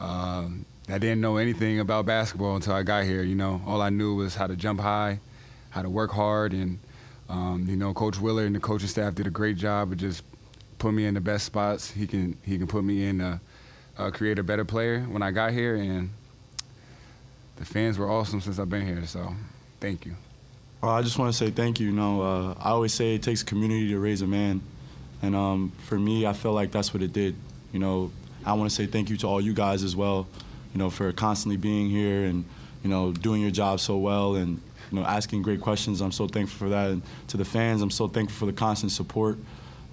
Um, 0.00 0.66
I 0.88 0.98
didn't 0.98 1.20
know 1.20 1.36
anything 1.36 1.80
about 1.80 2.04
basketball 2.04 2.56
until 2.56 2.74
I 2.74 2.82
got 2.82 3.04
here. 3.04 3.22
You 3.22 3.36
know, 3.36 3.62
all 3.66 3.80
I 3.80 3.90
knew 3.90 4.16
was 4.16 4.34
how 4.34 4.46
to 4.46 4.56
jump 4.56 4.80
high, 4.80 5.20
how 5.70 5.82
to 5.82 5.88
work 5.88 6.10
hard, 6.10 6.52
and 6.52 6.78
um, 7.28 7.66
you 7.68 7.76
know, 7.76 7.94
Coach 7.94 8.18
Willard 8.20 8.46
and 8.46 8.54
the 8.56 8.60
coaching 8.60 8.88
staff 8.88 9.14
did 9.14 9.26
a 9.26 9.30
great 9.30 9.56
job 9.56 9.92
of 9.92 9.98
just 9.98 10.24
putting 10.84 10.96
me 10.96 11.06
in 11.06 11.14
the 11.14 11.20
best 11.20 11.46
spots. 11.46 11.90
He 11.90 12.06
can 12.06 12.36
he 12.42 12.58
can 12.58 12.66
put 12.66 12.84
me 12.84 13.08
in 13.08 13.22
uh, 13.22 13.38
uh, 13.96 14.10
create 14.10 14.38
a 14.38 14.42
better 14.42 14.66
player 14.66 15.00
when 15.00 15.22
I 15.22 15.30
got 15.30 15.52
here, 15.52 15.76
and 15.76 16.10
the 17.56 17.64
fans 17.64 17.96
were 17.96 18.10
awesome 18.10 18.42
since 18.42 18.58
I've 18.58 18.68
been 18.68 18.86
here. 18.86 19.06
So, 19.06 19.34
thank 19.80 20.04
you. 20.04 20.14
Well, 20.82 20.92
I 20.92 21.00
just 21.00 21.18
want 21.18 21.32
to 21.32 21.38
say 21.38 21.50
thank 21.50 21.80
you. 21.80 21.86
You 21.86 21.94
know, 21.94 22.20
uh, 22.20 22.54
I 22.60 22.68
always 22.72 22.92
say 22.92 23.14
it 23.14 23.22
takes 23.22 23.42
community 23.42 23.88
to 23.88 23.98
raise 23.98 24.20
a 24.20 24.26
man, 24.26 24.60
and 25.22 25.34
um, 25.34 25.72
for 25.86 25.98
me, 25.98 26.26
I 26.26 26.34
feel 26.34 26.52
like 26.52 26.70
that's 26.70 26.92
what 26.92 27.02
it 27.02 27.14
did. 27.14 27.34
You 27.72 27.78
know, 27.78 28.12
I 28.44 28.52
want 28.52 28.68
to 28.68 28.76
say 28.76 28.84
thank 28.84 29.08
you 29.08 29.16
to 29.16 29.26
all 29.26 29.40
you 29.40 29.54
guys 29.54 29.84
as 29.84 29.96
well. 29.96 30.26
You 30.74 30.78
know, 30.78 30.90
for 30.90 31.10
constantly 31.12 31.56
being 31.56 31.88
here 31.88 32.26
and 32.26 32.44
you 32.82 32.90
know 32.90 33.10
doing 33.10 33.40
your 33.40 33.50
job 33.50 33.80
so 33.80 33.96
well 33.96 34.34
and 34.34 34.60
you 34.90 35.00
know 35.00 35.06
asking 35.06 35.40
great 35.40 35.62
questions. 35.62 36.02
I'm 36.02 36.12
so 36.12 36.28
thankful 36.28 36.58
for 36.58 36.68
that. 36.68 36.90
And 36.90 37.00
to 37.28 37.38
the 37.38 37.44
fans, 37.46 37.80
I'm 37.80 37.90
so 37.90 38.06
thankful 38.06 38.36
for 38.36 38.52
the 38.52 38.58
constant 38.58 38.92
support. 38.92 39.38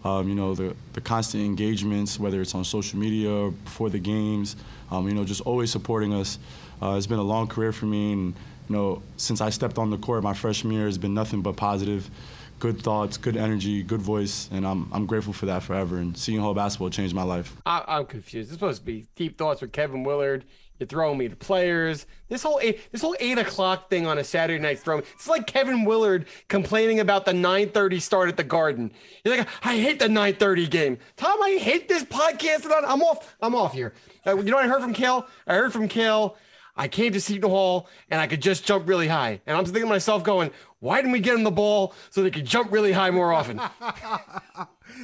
Um, 0.03 0.27
you 0.27 0.35
know, 0.35 0.55
the, 0.55 0.75
the 0.93 1.01
constant 1.01 1.43
engagements, 1.43 2.19
whether 2.19 2.41
it's 2.41 2.55
on 2.55 2.63
social 2.63 2.97
media 2.97 3.31
or 3.31 3.51
before 3.51 3.89
the 3.89 3.99
games, 3.99 4.55
um, 4.89 5.07
you 5.07 5.13
know, 5.13 5.23
just 5.23 5.41
always 5.41 5.71
supporting 5.71 6.13
us. 6.13 6.39
Uh, 6.81 6.95
it's 6.97 7.07
been 7.07 7.19
a 7.19 7.23
long 7.23 7.47
career 7.47 7.71
for 7.71 7.85
me, 7.85 8.11
and 8.13 8.33
you 8.67 8.75
know, 8.75 9.01
since 9.17 9.41
I 9.41 9.51
stepped 9.51 9.77
on 9.77 9.91
the 9.91 9.97
court 9.97 10.23
my 10.23 10.33
freshman 10.33 10.73
year, 10.73 10.85
has 10.85 10.97
been 10.97 11.13
nothing 11.13 11.41
but 11.41 11.55
positive, 11.55 12.09
good 12.57 12.81
thoughts, 12.81 13.17
good 13.17 13.37
energy, 13.37 13.83
good 13.83 14.01
voice, 14.01 14.49
and 14.51 14.65
I'm 14.65 14.89
I'm 14.91 15.05
grateful 15.05 15.33
for 15.33 15.45
that 15.47 15.61
forever. 15.61 15.97
And 15.97 16.17
Seton 16.17 16.41
Hall 16.41 16.53
basketball 16.53 16.89
changed 16.89 17.13
my 17.13 17.23
life. 17.23 17.55
I, 17.65 17.83
I'm 17.87 18.05
confused. 18.05 18.49
It's 18.49 18.59
supposed 18.59 18.79
to 18.79 18.85
be 18.85 19.07
deep 19.15 19.37
thoughts 19.37 19.61
with 19.61 19.71
Kevin 19.71 20.03
Willard. 20.03 20.45
You're 20.81 20.87
throwing 20.87 21.19
me 21.19 21.27
to 21.27 21.35
players. 21.35 22.07
This 22.27 22.41
whole 22.41 22.59
eight, 22.59 22.91
this 22.91 23.01
whole 23.01 23.15
eight 23.19 23.37
o'clock 23.37 23.91
thing 23.91 24.07
on 24.07 24.17
a 24.17 24.23
Saturday 24.23 24.59
night 24.59 24.79
throwing. 24.79 25.03
It's 25.13 25.27
like 25.27 25.45
Kevin 25.45 25.85
Willard 25.85 26.25
complaining 26.47 26.99
about 26.99 27.25
the 27.25 27.33
9:30 27.33 28.01
start 28.01 28.29
at 28.29 28.35
the 28.35 28.43
Garden. 28.43 28.91
He's 29.23 29.37
like, 29.37 29.47
I 29.61 29.77
hate 29.77 29.99
the 29.99 30.07
9:30 30.07 30.71
game. 30.71 30.97
Tom, 31.17 31.39
I 31.43 31.59
hate 31.61 31.87
this 31.87 32.03
podcast. 32.03 32.65
I'm 32.65 33.03
off. 33.03 33.35
I'm 33.43 33.53
off 33.53 33.73
here. 33.73 33.93
Uh, 34.25 34.37
you 34.37 34.45
know 34.45 34.55
what 34.55 34.65
I 34.65 34.69
heard 34.69 34.81
from 34.81 34.93
Cale? 34.93 35.27
I 35.45 35.53
heard 35.53 35.71
from 35.71 35.87
Cale. 35.87 36.35
I 36.75 36.87
came 36.87 37.13
to 37.13 37.21
Seton 37.21 37.49
Hall 37.49 37.87
and 38.09 38.19
I 38.19 38.27
could 38.27 38.41
just 38.41 38.65
jump 38.65 38.87
really 38.87 39.07
high. 39.07 39.41
And 39.45 39.57
I'm 39.57 39.65
thinking 39.65 39.83
to 39.83 39.89
myself, 39.89 40.23
going, 40.23 40.51
why 40.79 40.97
didn't 40.97 41.11
we 41.11 41.19
get 41.19 41.35
him 41.35 41.43
the 41.43 41.51
ball 41.51 41.93
so 42.09 42.23
they 42.23 42.31
could 42.31 42.45
jump 42.45 42.71
really 42.71 42.91
high 42.91 43.11
more 43.11 43.31
often? 43.33 43.61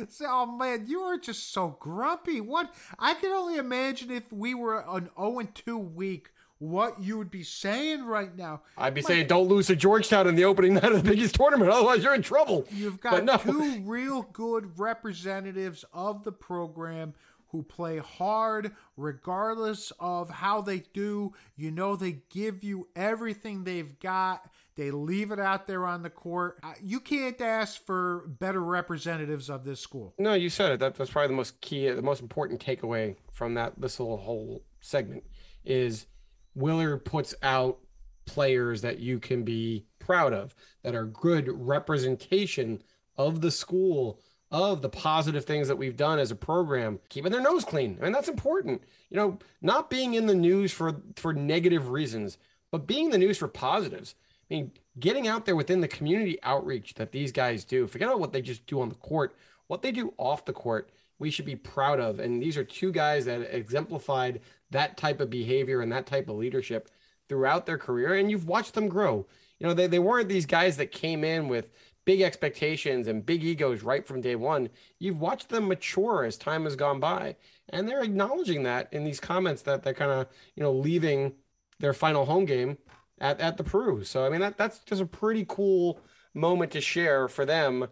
So, 0.09 0.25
oh 0.27 0.45
man, 0.45 0.85
you 0.87 0.99
are 1.01 1.17
just 1.17 1.53
so 1.53 1.77
grumpy. 1.79 2.41
What 2.41 2.73
I 2.99 3.13
can 3.13 3.31
only 3.31 3.55
imagine 3.55 4.11
if 4.11 4.31
we 4.31 4.53
were 4.53 4.83
an 4.87 5.09
0 5.17 5.41
2 5.53 5.77
week, 5.77 6.31
what 6.59 7.01
you 7.01 7.17
would 7.17 7.31
be 7.31 7.43
saying 7.43 8.05
right 8.05 8.35
now. 8.35 8.61
I'd 8.77 8.93
be 8.93 9.01
saying, 9.01 9.27
don't 9.27 9.47
lose 9.47 9.67
to 9.67 9.75
Georgetown 9.75 10.27
in 10.27 10.35
the 10.35 10.45
opening 10.45 10.73
night 10.75 10.91
of 10.91 11.03
the 11.03 11.09
biggest 11.09 11.35
tournament, 11.35 11.71
otherwise 11.71 12.03
you're 12.03 12.15
in 12.15 12.21
trouble. 12.21 12.65
You've 12.71 12.99
got 12.99 13.23
no. 13.23 13.37
two 13.37 13.81
real 13.83 14.23
good 14.33 14.77
representatives 14.77 15.85
of 15.93 16.23
the 16.23 16.31
program 16.31 17.13
who 17.49 17.63
play 17.63 17.97
hard 17.97 18.75
regardless 18.95 19.91
of 19.99 20.29
how 20.29 20.61
they 20.61 20.83
do. 20.93 21.33
You 21.55 21.71
know, 21.71 21.95
they 21.95 22.19
give 22.29 22.63
you 22.63 22.87
everything 22.95 23.63
they've 23.63 23.97
got. 23.99 24.49
They 24.75 24.91
leave 24.91 25.31
it 25.31 25.39
out 25.39 25.65
there 25.65 25.87
on 25.87 26.03
the 26.03 26.09
court. 26.09 26.59
Uh, 26.61 26.73
You 26.81 26.99
can't 26.99 27.39
ask 27.41 27.83
for 27.85 28.27
better 28.27 28.61
representatives 28.61 29.49
of 29.49 29.63
this 29.63 29.79
school. 29.79 30.13
No, 30.19 30.33
you 30.33 30.49
said 30.49 30.73
it. 30.73 30.79
That, 30.79 30.95
that's 30.95 31.09
probably 31.09 31.29
the 31.29 31.33
most 31.33 31.59
key, 31.61 31.89
the 31.89 32.01
most 32.01 32.21
important 32.21 32.63
takeaway 32.63 33.15
from 33.31 33.55
that 33.55 33.73
this 33.79 33.99
little 33.99 34.17
whole 34.17 34.63
segment 34.79 35.23
is 35.65 36.05
Willard 36.53 37.05
puts 37.05 37.33
out 37.41 37.79
players 38.25 38.81
that 38.81 38.99
you 38.99 39.19
can 39.19 39.43
be 39.43 39.85
proud 39.99 40.33
of, 40.33 40.53
that 40.83 40.95
are 40.95 41.05
good 41.05 41.47
representation 41.49 42.81
of 43.17 43.41
the 43.41 43.51
school, 43.51 44.19
of 44.51 44.81
the 44.81 44.89
positive 44.89 45.45
things 45.45 45.67
that 45.67 45.77
we've 45.77 45.97
done 45.97 46.19
as 46.19 46.31
a 46.31 46.35
program, 46.35 46.99
keeping 47.09 47.31
their 47.31 47.41
nose 47.41 47.65
clean. 47.65 47.97
I 47.99 48.05
mean, 48.05 48.13
that's 48.13 48.29
important. 48.29 48.83
You 49.09 49.17
know, 49.17 49.39
not 49.61 49.89
being 49.89 50.13
in 50.13 50.27
the 50.27 50.35
news 50.35 50.71
for 50.71 51.01
for 51.15 51.33
negative 51.33 51.89
reasons, 51.89 52.37
but 52.71 52.87
being 52.87 53.05
in 53.05 53.11
the 53.11 53.17
news 53.17 53.37
for 53.37 53.47
positives. 53.47 54.15
I 54.49 54.53
mean, 54.53 54.71
getting 54.99 55.27
out 55.27 55.45
there 55.45 55.55
within 55.55 55.81
the 55.81 55.87
community 55.87 56.39
outreach 56.43 56.93
that 56.95 57.11
these 57.11 57.31
guys 57.31 57.65
do, 57.65 57.85
forget 57.87 58.07
about 58.07 58.21
what 58.21 58.31
they 58.31 58.41
just 58.41 58.65
do 58.65 58.79
on 58.79 58.89
the 58.89 58.95
court, 58.95 59.35
what 59.67 59.81
they 59.81 59.91
do 59.91 60.13
off 60.17 60.45
the 60.45 60.53
court, 60.53 60.89
we 61.19 61.29
should 61.29 61.45
be 61.45 61.55
proud 61.55 61.99
of. 61.99 62.19
And 62.19 62.41
these 62.41 62.57
are 62.57 62.63
two 62.63 62.91
guys 62.91 63.25
that 63.25 63.53
exemplified 63.53 64.39
that 64.71 64.97
type 64.97 65.19
of 65.19 65.29
behavior 65.29 65.81
and 65.81 65.91
that 65.91 66.05
type 66.05 66.29
of 66.29 66.37
leadership 66.37 66.89
throughout 67.27 67.65
their 67.65 67.77
career. 67.77 68.15
And 68.15 68.31
you've 68.31 68.47
watched 68.47 68.73
them 68.73 68.87
grow. 68.87 69.25
You 69.59 69.67
know, 69.67 69.73
they, 69.73 69.87
they 69.87 69.99
weren't 69.99 70.29
these 70.29 70.45
guys 70.45 70.77
that 70.77 70.91
came 70.91 71.23
in 71.23 71.47
with 71.47 71.71
big 72.07 72.21
expectations 72.21 73.05
and 73.05 73.25
big 73.25 73.43
egos 73.43 73.83
right 73.83 74.07
from 74.07 74.21
day 74.21 74.33
one. 74.33 74.69
You've 74.97 75.19
watched 75.19 75.49
them 75.49 75.67
mature 75.67 76.23
as 76.23 76.37
time 76.37 76.63
has 76.63 76.77
gone 76.77 77.01
by. 77.01 77.35
And 77.67 77.85
they're 77.85 78.01
acknowledging 78.01 78.63
that 78.63 78.87
in 78.93 79.03
these 79.03 79.19
comments 79.19 79.61
that 79.63 79.83
they're 79.83 79.93
kind 79.93 80.11
of, 80.11 80.27
you 80.55 80.63
know, 80.63 80.71
leaving 80.71 81.33
their 81.79 81.93
final 81.93 82.23
home 82.25 82.45
game 82.45 82.77
at, 83.19 83.41
at 83.41 83.57
the 83.57 83.63
Pru. 83.65 84.05
So 84.05 84.25
I 84.25 84.29
mean 84.29 84.39
that 84.39 84.57
that's 84.57 84.79
just 84.79 85.01
a 85.01 85.05
pretty 85.05 85.45
cool 85.49 85.99
moment 86.33 86.71
to 86.71 86.81
share 86.81 87.27
for 87.27 87.45
them 87.45 87.89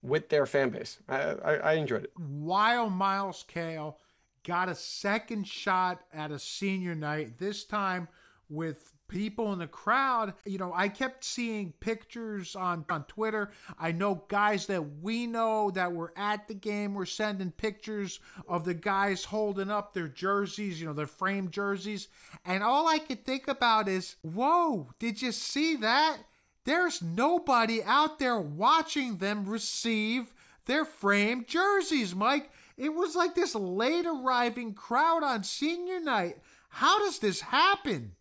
with 0.00 0.30
their 0.30 0.46
fan 0.46 0.70
base. 0.70 0.98
I 1.06 1.18
I, 1.20 1.54
I 1.56 1.72
enjoyed 1.74 2.04
it. 2.04 2.12
while 2.16 2.88
Myles 2.88 3.44
Cale 3.46 3.98
got 4.44 4.70
a 4.70 4.74
second 4.74 5.46
shot 5.46 6.00
at 6.14 6.30
a 6.30 6.38
senior 6.38 6.94
night, 6.94 7.36
this 7.36 7.64
time 7.66 8.08
with 8.48 8.94
people 9.12 9.52
in 9.52 9.58
the 9.58 9.66
crowd. 9.66 10.32
You 10.44 10.58
know, 10.58 10.72
I 10.74 10.88
kept 10.88 11.22
seeing 11.22 11.72
pictures 11.80 12.56
on, 12.56 12.84
on 12.88 13.04
Twitter. 13.04 13.52
I 13.78 13.92
know 13.92 14.24
guys 14.28 14.66
that 14.66 14.82
we 15.00 15.26
know 15.26 15.70
that 15.72 15.92
were 15.92 16.14
at 16.16 16.48
the 16.48 16.54
game 16.54 16.94
were 16.94 17.06
sending 17.06 17.50
pictures 17.50 18.20
of 18.48 18.64
the 18.64 18.74
guys 18.74 19.24
holding 19.24 19.70
up 19.70 19.92
their 19.92 20.08
jerseys, 20.08 20.80
you 20.80 20.86
know, 20.86 20.94
their 20.94 21.06
framed 21.06 21.52
jerseys. 21.52 22.08
And 22.44 22.62
all 22.62 22.88
I 22.88 22.98
could 22.98 23.24
think 23.24 23.48
about 23.48 23.86
is, 23.86 24.16
whoa, 24.22 24.88
did 24.98 25.20
you 25.20 25.30
see 25.30 25.76
that? 25.76 26.18
There's 26.64 27.02
nobody 27.02 27.82
out 27.82 28.18
there 28.18 28.40
watching 28.40 29.18
them 29.18 29.44
receive 29.44 30.32
their 30.64 30.84
framed 30.84 31.48
jerseys, 31.48 32.14
Mike. 32.14 32.50
It 32.78 32.94
was 32.94 33.14
like 33.14 33.34
this 33.34 33.54
late 33.54 34.06
arriving 34.06 34.72
crowd 34.72 35.22
on 35.22 35.44
senior 35.44 36.00
night. 36.00 36.38
How 36.68 37.00
does 37.00 37.18
this 37.18 37.42
happen? 37.42 38.12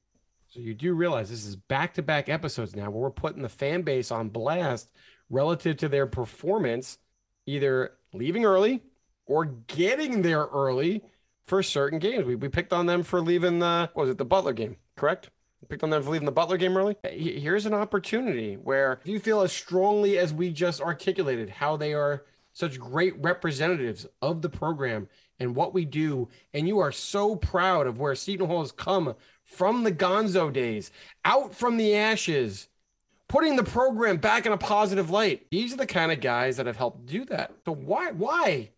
So 0.52 0.60
you 0.60 0.74
do 0.74 0.93
realize 0.93 1.30
this 1.30 1.45
is 1.45 1.56
back 1.56 1.93
to 1.93 2.02
back 2.02 2.28
episodes 2.28 2.76
now 2.76 2.89
where 2.89 3.04
we're 3.04 3.10
putting 3.10 3.41
the 3.41 3.47
fan 3.47 3.84
base 3.84 4.12
on 4.12 4.28
blast 4.28 4.91
relative 5.30 5.78
to 5.78 5.88
their 5.88 6.06
performance, 6.06 6.97
either 7.45 7.93
leaving 8.14 8.43
early 8.43 8.84
or 9.26 9.45
getting 9.45 10.24
there 10.24 10.47
early 10.47 11.06
for 11.45 11.64
certain 11.64 11.99
games. 11.99 12.26
We, 12.26 12.36
we 12.36 12.49
picked 12.49 12.74
on 12.74 12.86
them 12.86 13.04
for 13.04 13.22
leaving 13.22 13.60
the 13.60 13.91
was 13.95 14.10
it 14.10 14.18
the 14.18 14.26
Butler 14.26 14.52
game, 14.52 14.76
correct? 14.97 15.30
We 15.62 15.68
picked 15.70 15.84
on 15.84 15.89
them 15.89 16.04
for 16.04 16.10
leaving 16.10 16.26
the 16.26 16.34
Butler 16.34 16.58
game 16.58 16.76
early. 16.76 16.97
Here's 17.10 17.66
an 17.66 17.74
opportunity 17.74 18.56
where 18.56 18.99
if 19.02 19.08
you 19.08 19.22
feel 19.22 19.39
as 19.43 19.54
strongly 19.54 20.18
as 20.18 20.34
we 20.34 20.52
just 20.52 20.82
articulated 20.82 21.49
how 21.49 21.78
they 21.78 21.93
are 21.93 22.26
such 22.52 22.78
great 22.78 23.16
representatives 23.24 24.06
of 24.22 24.41
the 24.41 24.49
program 24.49 25.08
and 25.39 25.56
what 25.56 25.74
we 25.74 25.86
do, 25.86 26.28
and 26.54 26.68
you 26.68 26.80
are 26.80 26.91
so 26.91 27.38
proud 27.38 27.88
of 27.88 27.99
where 27.99 28.16
Seton 28.16 28.47
Hall 28.47 28.60
has 28.60 28.74
come 28.74 29.16
from 29.52 29.84
the 29.84 29.91
Gonzo 29.91 30.52
days, 30.52 30.91
out 31.26 31.54
from 31.54 31.78
the 31.78 31.95
ashes, 31.95 32.68
putting 33.28 33.56
the 33.56 33.64
program 33.64 34.18
back 34.18 34.45
in 34.45 34.52
a 34.52 34.58
positive 34.58 35.10
light. 35.10 35.47
These 35.52 35.74
are 35.74 35.78
the 35.78 35.86
kind 35.86 36.12
of 36.12 36.22
guys 36.22 36.58
that 36.58 36.66
have 36.66 36.78
helped 36.78 37.06
do 37.06 37.26
that. 37.26 37.52
So 37.66 37.74
why? 37.74 38.12
Why? 38.12 38.70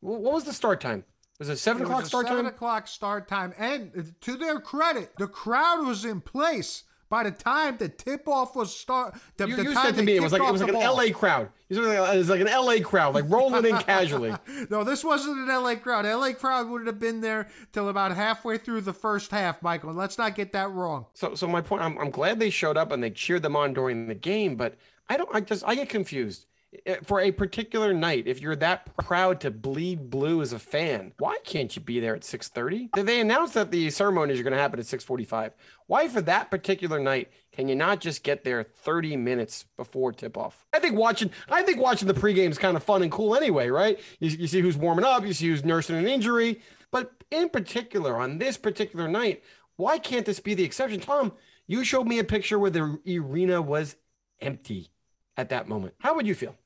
What 0.00 0.20
was 0.20 0.44
the 0.44 0.52
start 0.52 0.80
time? 0.80 1.04
Was 1.38 1.48
it 1.48 1.56
seven 1.56 1.82
It 1.82 1.86
o'clock 1.86 2.06
start 2.06 2.26
seven 2.26 2.44
time? 2.44 2.54
o'clock 2.54 2.86
start 2.86 3.28
time, 3.28 3.54
and 3.58 4.14
to 4.20 4.36
their 4.36 4.60
credit, 4.60 5.12
the 5.18 5.26
crowd 5.26 5.86
was 5.86 6.04
in 6.04 6.20
place 6.20 6.84
by 7.10 7.24
the 7.24 7.32
time 7.32 7.76
the 7.76 7.88
tip 7.88 8.26
off 8.26 8.56
was 8.56 8.74
start. 8.74 9.14
The, 9.36 9.48
You, 9.48 9.56
the 9.56 9.64
you 9.64 9.74
said 9.74 9.96
to 9.96 10.02
me 10.02 10.16
it 10.16 10.22
was 10.22 10.32
like 10.32 10.40
it 10.40 10.50
was 10.50 10.62
like 10.62 10.70
an 10.70 10.76
ball. 10.76 10.96
LA 10.96 11.12
crowd. 11.12 11.50
You 11.68 11.76
said 11.76 11.84
it 11.84 12.16
was 12.16 12.30
like 12.30 12.40
an 12.40 12.46
LA 12.46 12.78
crowd, 12.82 13.14
like 13.14 13.28
rolling 13.28 13.66
in 13.66 13.76
casually. 13.78 14.32
No, 14.70 14.84
this 14.84 15.04
wasn't 15.04 15.38
an 15.38 15.48
LA 15.48 15.74
crowd. 15.74 16.06
LA 16.06 16.32
crowd 16.32 16.68
would 16.68 16.86
have 16.86 16.98
been 16.98 17.20
there 17.20 17.48
till 17.72 17.88
about 17.88 18.12
halfway 18.12 18.56
through 18.58 18.82
the 18.82 18.92
first 18.92 19.30
half, 19.30 19.60
Michael. 19.62 19.92
Let's 19.92 20.16
not 20.16 20.34
get 20.34 20.52
that 20.52 20.70
wrong. 20.70 21.06
So, 21.14 21.34
so 21.34 21.46
my 21.46 21.60
point, 21.60 21.82
I'm, 21.82 21.98
I'm 21.98 22.10
glad 22.10 22.38
they 22.38 22.50
showed 22.50 22.76
up 22.76 22.92
and 22.92 23.02
they 23.02 23.10
cheered 23.10 23.42
them 23.42 23.56
on 23.56 23.72
during 23.74 24.06
the 24.06 24.14
game, 24.14 24.54
but 24.56 24.76
I 25.08 25.16
don't, 25.16 25.28
I 25.34 25.40
just, 25.40 25.64
I 25.66 25.74
get 25.74 25.88
confused. 25.88 26.46
Eh, 26.86 26.96
For 27.02 27.20
a 27.20 27.32
particular 27.32 27.92
night, 27.92 28.28
if 28.28 28.40
you're 28.40 28.54
that 28.56 28.96
proud 28.96 29.40
to 29.40 29.50
bleed 29.50 30.08
blue 30.08 30.40
as 30.40 30.52
a 30.52 30.58
fan, 30.58 31.12
why 31.18 31.36
can't 31.44 31.74
you 31.74 31.82
be 31.82 31.98
there 31.98 32.14
at 32.14 32.22
6:30? 32.22 32.90
They- 32.94 33.02
They 33.02 33.20
announced 33.20 33.54
that 33.54 33.72
the 33.72 33.90
ceremonies 33.90 34.38
are 34.38 34.44
going 34.44 34.52
to 34.52 34.58
happen 34.58 34.78
at 34.78 34.86
6:45. 34.86 35.52
Why, 35.86 36.06
for 36.06 36.20
that 36.22 36.48
particular 36.50 37.00
night, 37.00 37.28
can 37.50 37.66
you 37.66 37.74
not 37.74 38.00
just 38.00 38.22
get 38.22 38.44
there 38.44 38.62
30 38.62 39.16
minutes 39.16 39.64
before 39.76 40.12
tip-off? 40.12 40.64
I 40.72 40.78
think 40.78 40.96
watching, 40.96 41.32
I 41.48 41.62
think 41.64 41.80
watching 41.80 42.06
the 42.06 42.14
pregame 42.14 42.50
is 42.50 42.58
kind 42.58 42.76
of 42.76 42.84
fun 42.84 43.02
and 43.02 43.10
cool 43.10 43.34
anyway, 43.34 43.68
right? 43.68 43.98
You, 44.20 44.30
you 44.30 44.46
see 44.46 44.60
who's 44.60 44.76
warming 44.76 45.04
up, 45.04 45.26
you 45.26 45.32
see 45.32 45.48
who's 45.48 45.64
nursing 45.64 45.96
an 45.96 46.06
injury. 46.06 46.60
But 46.92 47.10
in 47.32 47.48
particular, 47.48 48.16
on 48.16 48.38
this 48.38 48.56
particular 48.56 49.08
night, 49.08 49.42
why 49.76 49.98
can't 49.98 50.26
this 50.26 50.38
be 50.40 50.54
the 50.54 50.64
exception? 50.64 51.00
Tom, 51.00 51.32
you 51.66 51.82
showed 51.84 52.06
me 52.06 52.18
a 52.20 52.24
picture 52.24 52.58
where 52.60 52.70
the 52.70 53.00
arena 53.08 53.60
was 53.60 53.96
empty 54.40 54.90
at 55.36 55.48
that 55.50 55.68
moment. 55.68 55.94
How 55.98 56.14
would 56.14 56.26
you 56.26 56.34
feel? 56.34 56.56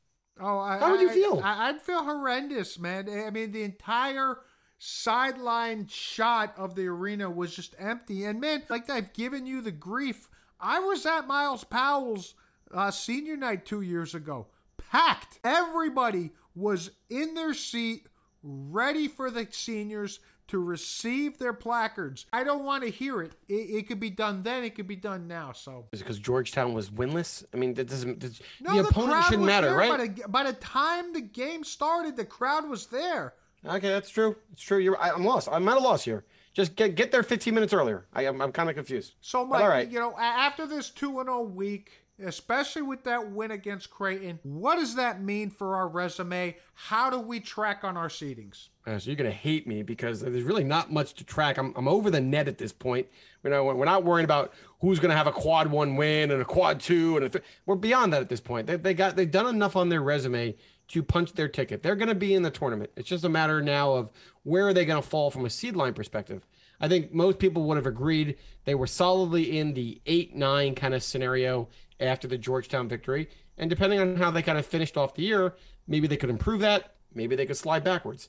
Oh, 0.41 0.59
I, 0.59 0.79
How 0.79 0.91
would 0.91 1.01
you 1.01 1.11
feel? 1.11 1.41
I, 1.43 1.69
I'd 1.69 1.81
feel 1.81 2.03
horrendous, 2.03 2.79
man. 2.79 3.09
I 3.09 3.31
mean, 3.31 3.53
the 3.53 3.63
entire 3.63 4.39
sideline 4.79 5.87
shot 5.87 6.55
of 6.57 6.75
the 6.75 6.87
arena 6.87 7.31
was 7.31 7.55
just 7.55 7.75
empty. 7.79 8.25
And 8.25 8.41
man, 8.41 8.63
like 8.69 8.91
I've 8.91 9.13
given 9.13 9.47
you 9.47 9.61
the 9.61 9.71
grief. 9.71 10.29
I 10.61 10.81
was 10.81 11.07
at 11.07 11.27
Myles 11.27 11.65
Powell's 11.65 12.35
uh, 12.73 12.91
senior 12.91 13.37
night 13.37 13.65
two 13.65 13.83
years 13.83 14.15
ago, 14.15 14.47
packed. 14.91 15.39
Everybody 15.45 16.31
was 16.55 16.91
in 17.11 17.35
their 17.35 17.55
seat, 17.55 18.07
ready 18.43 19.09
for 19.09 19.31
the 19.31 19.47
seniors 19.51 20.21
to 20.49 20.59
receive 20.59 21.39
their 21.39 21.53
placards. 21.53 22.27
I 22.33 22.45
don't 22.45 22.65
want 22.65 22.85
to 22.85 22.91
hear 22.91 23.23
it. 23.23 23.33
it. 23.49 23.55
It 23.55 23.89
could 23.89 24.01
be 24.01 24.11
done 24.11 24.43
then. 24.43 24.65
It 24.65 24.75
could 24.75 24.87
be 24.87 24.97
done 24.97 25.27
now. 25.27 25.53
So 25.53 25.87
Is 25.93 26.01
it 26.01 26.05
because 26.05 26.19
Georgetown 26.19 26.75
was 26.75 26.91
winless? 26.91 27.45
I 27.53 27.57
mean, 27.57 27.75
that 27.75 27.89
doesn't. 27.89 28.19
does- 28.19 28.41
no, 28.61 28.77
the 28.77 28.83
the, 28.83 28.89
opponent 28.89 29.13
crowd 29.13 29.25
shouldn't 29.25 29.43
was 29.43 29.47
matter, 29.47 29.69
there, 29.69 29.77
right? 29.77 29.91
By 29.91 30.07
the, 30.07 30.29
by 30.29 30.45
the 30.45 30.53
time 30.53 31.13
the 31.13 31.23
game 31.23 31.65
started, 31.65 32.17
the 32.17 32.25
crowd 32.25 32.69
was 32.69 32.87
there. 32.87 33.35
Okay, 33.67 33.89
that's 33.89 34.11
true. 34.11 34.37
It's 34.53 34.63
true. 34.63 34.79
You're. 34.79 35.01
I, 35.01 35.11
I'm 35.11 35.25
lost. 35.25 35.49
I'm 35.51 35.67
at 35.69 35.77
a 35.77 35.81
loss 35.81 36.05
here. 36.05 36.25
Just 36.53 36.77
get 36.77 36.95
get 36.95 37.11
there 37.11 37.23
15 37.23 37.53
minutes 37.53 37.73
earlier. 37.73 38.07
I, 38.13 38.27
am 38.27 38.41
I'm 38.41 38.53
kind 38.53 38.69
of 38.69 38.77
confused. 38.77 39.15
So, 39.21 39.45
Mike, 39.45 39.63
all 39.63 39.69
right. 39.69 39.91
you 39.91 39.99
know, 39.99 40.17
after 40.17 40.67
this 40.67 40.91
2 40.91 41.21
and 41.21 41.29
0 41.29 41.43
week, 41.43 42.04
especially 42.23 42.83
with 42.83 43.03
that 43.05 43.31
win 43.33 43.51
against 43.51 43.91
Creighton, 43.91 44.39
what 44.43 44.77
does 44.77 44.95
that 44.97 45.21
mean 45.23 45.51
for 45.51 45.75
our 45.75 45.89
resume? 45.89 46.57
How 46.75 47.11
do 47.11 47.19
we 47.19 47.41
track 47.41 47.83
on 47.83 47.97
our 47.97 48.09
seedings? 48.09 48.69
Uh, 48.87 48.99
so 48.99 49.11
you're 49.11 49.17
gonna 49.17 49.31
hate 49.31 49.67
me 49.67 49.83
because 49.83 50.21
there's 50.21 50.43
really 50.43 50.65
not 50.65 50.93
much 50.93 51.15
to 51.15 51.25
track. 51.25 51.59
I'm, 51.59 51.73
I'm 51.77 51.89
over 51.89 52.11
the 52.11 52.21
net 52.21 52.49
at 52.49 52.59
this 52.59 52.73
point. 52.73 53.07
You 53.43 53.51
know, 53.51 53.65
we're 53.65 53.85
not 53.85 54.05
worrying 54.05 54.25
about 54.25 54.53
who's 54.81 55.01
gonna 55.01 55.17
have 55.17 55.27
a 55.27 55.33
quad 55.33 55.71
one 55.71 55.97
win 55.97 56.31
and 56.31 56.41
a 56.41 56.45
quad 56.45 56.81
two 56.81 57.17
and 57.17 57.33
th- 57.33 57.45
we're 57.67 57.77
beyond 57.77 58.13
that 58.13 58.21
at 58.21 58.29
this 58.29 58.41
point. 58.41 58.67
They, 58.67 58.77
they 58.77 58.95
got 58.95 59.17
they've 59.17 59.31
done 59.31 59.47
enough 59.47 59.77
on 59.77 59.89
their 59.89 60.03
resume 60.03 60.55
to 60.89 61.03
punch 61.03 61.33
their 61.33 61.49
ticket. 61.49 61.83
They're 61.83 61.97
gonna 61.97 62.15
be 62.15 62.35
in 62.35 62.43
the 62.43 62.51
tournament. 62.51 62.91
It's 62.97 63.09
just 63.09 63.25
a 63.25 63.29
matter 63.29 63.63
now 63.63 63.93
of 63.95 64.11
where 64.43 64.69
are 64.69 64.75
they 64.75 64.85
gonna 64.85 65.03
fall 65.03 65.31
from 65.31 65.47
a 65.47 65.51
seed 65.51 65.75
line 65.75 65.95
perspective. 65.95 66.47
I 66.81 66.89
think 66.89 67.15
most 67.15 67.39
people 67.39 67.63
would 67.65 67.77
have 67.77 67.87
agreed 67.87 68.37
they 68.65 68.75
were 68.75 68.87
solidly 68.87 69.59
in 69.59 69.75
the 69.75 70.01
eight 70.07 70.35
nine 70.35 70.75
kind 70.75 70.93
of 70.93 71.03
scenario 71.03 71.69
after 72.01 72.29
the 72.29 72.39
Georgetown 72.39 72.89
victory. 72.89 73.29
And 73.59 73.71
depending 73.71 74.01
on 74.01 74.17
how 74.17 74.31
they 74.31 74.43
kind 74.43 74.59
of 74.59 74.67
finished 74.67 74.97
off 74.97 75.15
the 75.15 75.23
year, 75.23 75.55
maybe 75.87 76.07
they 76.07 76.17
could 76.17 76.31
improve 76.31 76.61
that. 76.61 76.95
Maybe 77.15 77.37
they 77.37 77.47
could 77.47 77.57
slide 77.57 77.85
backwards 77.85 78.29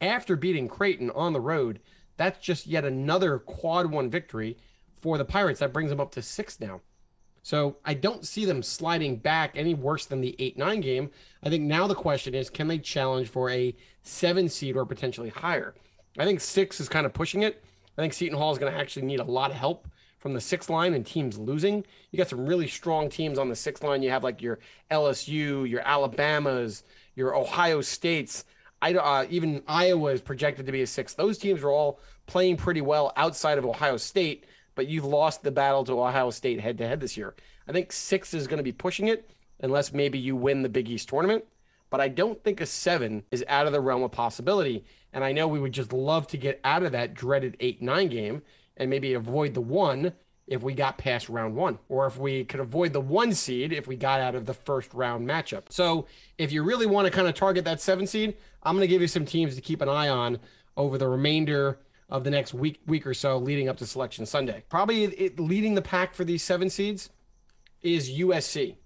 after 0.00 0.36
beating 0.36 0.68
Creighton 0.68 1.10
on 1.10 1.32
the 1.32 1.40
road, 1.40 1.80
that's 2.16 2.44
just 2.44 2.66
yet 2.66 2.84
another 2.84 3.38
quad 3.38 3.90
one 3.90 4.10
victory 4.10 4.56
for 4.94 5.18
the 5.18 5.24
Pirates. 5.24 5.60
That 5.60 5.72
brings 5.72 5.90
them 5.90 6.00
up 6.00 6.12
to 6.12 6.22
six 6.22 6.60
now. 6.60 6.80
So 7.42 7.76
I 7.84 7.94
don't 7.94 8.26
see 8.26 8.44
them 8.44 8.62
sliding 8.62 9.16
back 9.16 9.52
any 9.54 9.72
worse 9.72 10.06
than 10.06 10.20
the 10.20 10.34
8 10.38 10.58
9 10.58 10.80
game. 10.80 11.10
I 11.44 11.48
think 11.48 11.64
now 11.64 11.86
the 11.86 11.94
question 11.94 12.34
is 12.34 12.50
can 12.50 12.66
they 12.66 12.78
challenge 12.78 13.28
for 13.28 13.50
a 13.50 13.74
seven 14.02 14.48
seed 14.48 14.76
or 14.76 14.84
potentially 14.84 15.28
higher? 15.28 15.74
I 16.18 16.24
think 16.24 16.40
six 16.40 16.80
is 16.80 16.88
kind 16.88 17.06
of 17.06 17.12
pushing 17.12 17.42
it. 17.42 17.62
I 17.96 18.02
think 18.02 18.12
Seton 18.12 18.36
Hall 18.36 18.52
is 18.52 18.58
going 18.58 18.72
to 18.72 18.78
actually 18.78 19.06
need 19.06 19.20
a 19.20 19.24
lot 19.24 19.50
of 19.50 19.56
help 19.56 19.88
from 20.18 20.32
the 20.32 20.40
sixth 20.40 20.70
line 20.70 20.94
and 20.94 21.04
teams 21.04 21.38
losing. 21.38 21.84
You 22.10 22.16
got 22.16 22.28
some 22.28 22.46
really 22.46 22.68
strong 22.68 23.08
teams 23.08 23.38
on 23.38 23.48
the 23.48 23.56
sixth 23.56 23.84
line. 23.84 24.02
You 24.02 24.10
have 24.10 24.24
like 24.24 24.42
your 24.42 24.58
LSU, 24.90 25.68
your 25.68 25.80
Alabamas, 25.80 26.82
your 27.14 27.36
Ohio 27.36 27.80
States. 27.80 28.44
I, 28.82 28.94
uh, 28.94 29.26
even 29.30 29.62
Iowa 29.66 30.12
is 30.12 30.20
projected 30.20 30.66
to 30.66 30.72
be 30.72 30.82
a 30.82 30.86
six. 30.86 31.14
Those 31.14 31.38
teams 31.38 31.62
are 31.62 31.70
all 31.70 32.00
playing 32.26 32.56
pretty 32.56 32.80
well 32.80 33.12
outside 33.16 33.58
of 33.58 33.64
Ohio 33.64 33.96
State, 33.96 34.44
but 34.74 34.88
you've 34.88 35.04
lost 35.04 35.42
the 35.42 35.50
battle 35.50 35.84
to 35.84 36.00
Ohio 36.00 36.30
State 36.30 36.60
head 36.60 36.78
to 36.78 36.86
head 36.86 37.00
this 37.00 37.16
year. 37.16 37.34
I 37.68 37.72
think 37.72 37.92
six 37.92 38.34
is 38.34 38.46
going 38.46 38.58
to 38.58 38.64
be 38.64 38.72
pushing 38.72 39.08
it, 39.08 39.30
unless 39.60 39.92
maybe 39.92 40.18
you 40.18 40.36
win 40.36 40.62
the 40.62 40.68
Big 40.68 40.88
East 40.88 41.08
tournament. 41.08 41.44
But 41.88 42.00
I 42.00 42.08
don't 42.08 42.42
think 42.42 42.60
a 42.60 42.66
seven 42.66 43.24
is 43.30 43.44
out 43.48 43.66
of 43.66 43.72
the 43.72 43.80
realm 43.80 44.02
of 44.02 44.12
possibility. 44.12 44.84
And 45.12 45.24
I 45.24 45.32
know 45.32 45.48
we 45.48 45.60
would 45.60 45.72
just 45.72 45.92
love 45.92 46.26
to 46.28 46.36
get 46.36 46.60
out 46.64 46.82
of 46.82 46.92
that 46.92 47.14
dreaded 47.14 47.56
8 47.60 47.80
9 47.80 48.08
game 48.08 48.42
and 48.76 48.90
maybe 48.90 49.14
avoid 49.14 49.54
the 49.54 49.60
one 49.60 50.12
if 50.46 50.62
we 50.62 50.74
got 50.74 50.96
past 50.96 51.28
round 51.28 51.56
one, 51.56 51.78
or 51.88 52.06
if 52.06 52.18
we 52.18 52.44
could 52.44 52.60
avoid 52.60 52.92
the 52.92 53.00
one 53.00 53.32
seed 53.32 53.72
if 53.72 53.88
we 53.88 53.96
got 53.96 54.20
out 54.20 54.34
of 54.34 54.46
the 54.46 54.54
first 54.54 54.94
round 54.94 55.26
matchup. 55.26 55.64
So 55.70 56.06
if 56.38 56.52
you 56.52 56.62
really 56.62 56.86
want 56.86 57.06
to 57.06 57.10
kind 57.10 57.26
of 57.26 57.34
target 57.34 57.64
that 57.64 57.80
seven 57.80 58.06
seed, 58.06 58.36
I'm 58.62 58.76
going 58.76 58.86
to 58.86 58.92
give 58.92 59.02
you 59.02 59.08
some 59.08 59.24
teams 59.24 59.56
to 59.56 59.60
keep 59.60 59.80
an 59.80 59.88
eye 59.88 60.08
on 60.08 60.38
over 60.76 60.98
the 60.98 61.08
remainder 61.08 61.80
of 62.08 62.22
the 62.22 62.30
next 62.30 62.54
week 62.54 62.80
week 62.86 63.06
or 63.06 63.14
so 63.14 63.38
leading 63.38 63.68
up 63.68 63.76
to 63.78 63.86
selection 63.86 64.24
Sunday. 64.24 64.62
Probably 64.68 65.04
it, 65.04 65.40
leading 65.40 65.74
the 65.74 65.82
pack 65.82 66.14
for 66.14 66.24
these 66.24 66.42
seven 66.42 66.70
seeds 66.70 67.10
is 67.82 68.10
USC. 68.10 68.76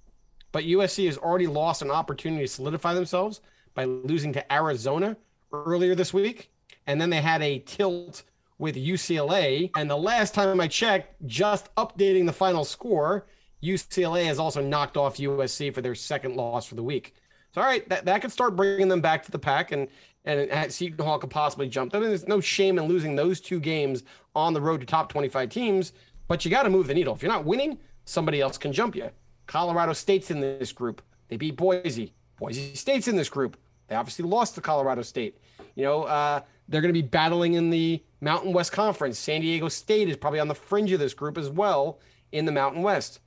But 0.53 0.65
USC 0.65 1.07
has 1.07 1.19
already 1.19 1.47
lost 1.47 1.83
an 1.83 1.91
opportunity 1.91 2.45
to 2.45 2.49
solidify 2.49 2.95
themselves 2.95 3.41
by 3.75 3.85
losing 3.85 4.33
to 4.33 4.53
Arizona 4.53 5.17
earlier 5.53 5.95
this 5.95 6.13
week. 6.13 6.51
And 6.87 7.01
then 7.01 7.11
they 7.11 7.21
had 7.21 7.43
a 7.43 7.61
tilt 7.61 8.25
with 8.61 8.77
UCLA. 8.77 9.71
And 9.75 9.91
the 9.91 9.97
last 9.97 10.35
time 10.35 10.61
I 10.61 10.69
checked, 10.69 11.27
just 11.27 11.75
updating 11.77 12.27
the 12.27 12.33
final 12.33 12.65
score, 12.65 13.27
UCLA 13.63 14.27
has 14.27 14.39
also 14.39 14.61
knocked 14.61 14.97
off 14.97 15.17
USC 15.17 15.75
for 15.75 15.81
their 15.81 15.95
second 15.95 16.37
loss 16.37 16.67
for 16.67 16.75
the 16.75 16.83
week. 16.83 17.15
So, 17.53 17.63
all 17.63 17.67
right, 17.67 17.89
that, 17.89 18.05
that 18.05 18.21
could 18.21 18.31
start 18.31 18.55
bringing 18.55 18.89
them 18.89 19.01
back 19.01 19.25
to 19.25 19.33
the 19.33 19.39
pack, 19.39 19.73
and 19.73 19.89
and 20.27 20.71
Seton 20.71 21.03
Hall 21.05 21.19
could 21.19 21.31
possibly 21.31 21.67
jump 21.67 21.93
them. 21.93 22.03
And 22.03 22.11
there's 22.11 22.29
no 22.29 22.41
shame 22.41 22.79
in 22.79 22.85
losing 22.85 23.17
those 23.17 23.41
two 23.41 23.59
games 23.59 24.05
on 24.37 24.53
the 24.53 24.61
road 24.61 24.81
to 24.81 24.87
top 24.87 25.11
25 25.11 25.49
teams, 25.49 25.95
but 26.29 26.45
you 26.45 26.51
got 26.51 26.65
to 26.65 26.71
move 26.71 26.87
the 26.87 26.95
needle. 26.95 27.15
If 27.15 27.23
you're 27.23 27.33
not 27.33 27.47
winning, 27.47 27.79
somebody 28.05 28.43
else 28.43 28.59
can 28.59 28.71
jump 28.71 28.95
you. 28.95 29.11
Colorado 29.47 29.95
State's 29.95 30.31
in 30.31 30.41
this 30.41 30.73
group. 30.73 31.01
They 31.29 31.39
beat 31.39 31.57
Boise. 31.57 32.13
Boise 32.39 32.75
State's 32.75 33.09
in 33.09 33.17
this 33.17 33.31
group. 33.31 33.57
They 33.89 33.97
obviously 33.97 34.27
lost 34.27 34.55
to 34.57 34.61
Colorado 34.61 35.01
State. 35.01 35.39
You 35.75 35.85
know, 35.85 36.03
uh, 36.03 36.41
they're 36.71 36.81
going 36.81 36.95
to 36.95 37.03
be 37.03 37.07
battling 37.07 37.55
in 37.55 37.69
the 37.69 38.03
Mountain 38.21 38.53
West 38.53 38.73
Conference. 38.73 39.19
San 39.19 39.43
Diego 39.43 39.69
State 39.69 40.09
is 40.09 40.17
probably 40.17 40.41
on 40.41 40.49
the 40.49 40.55
fringe 40.55 40.93
of 40.93 41.01
this 41.01 41.15
group 41.15 41.37
as 41.37 41.51
well 41.51 41.99
in 42.33 42.45
the 42.47 42.53
Mountain 42.53 42.83
West. 42.83 43.21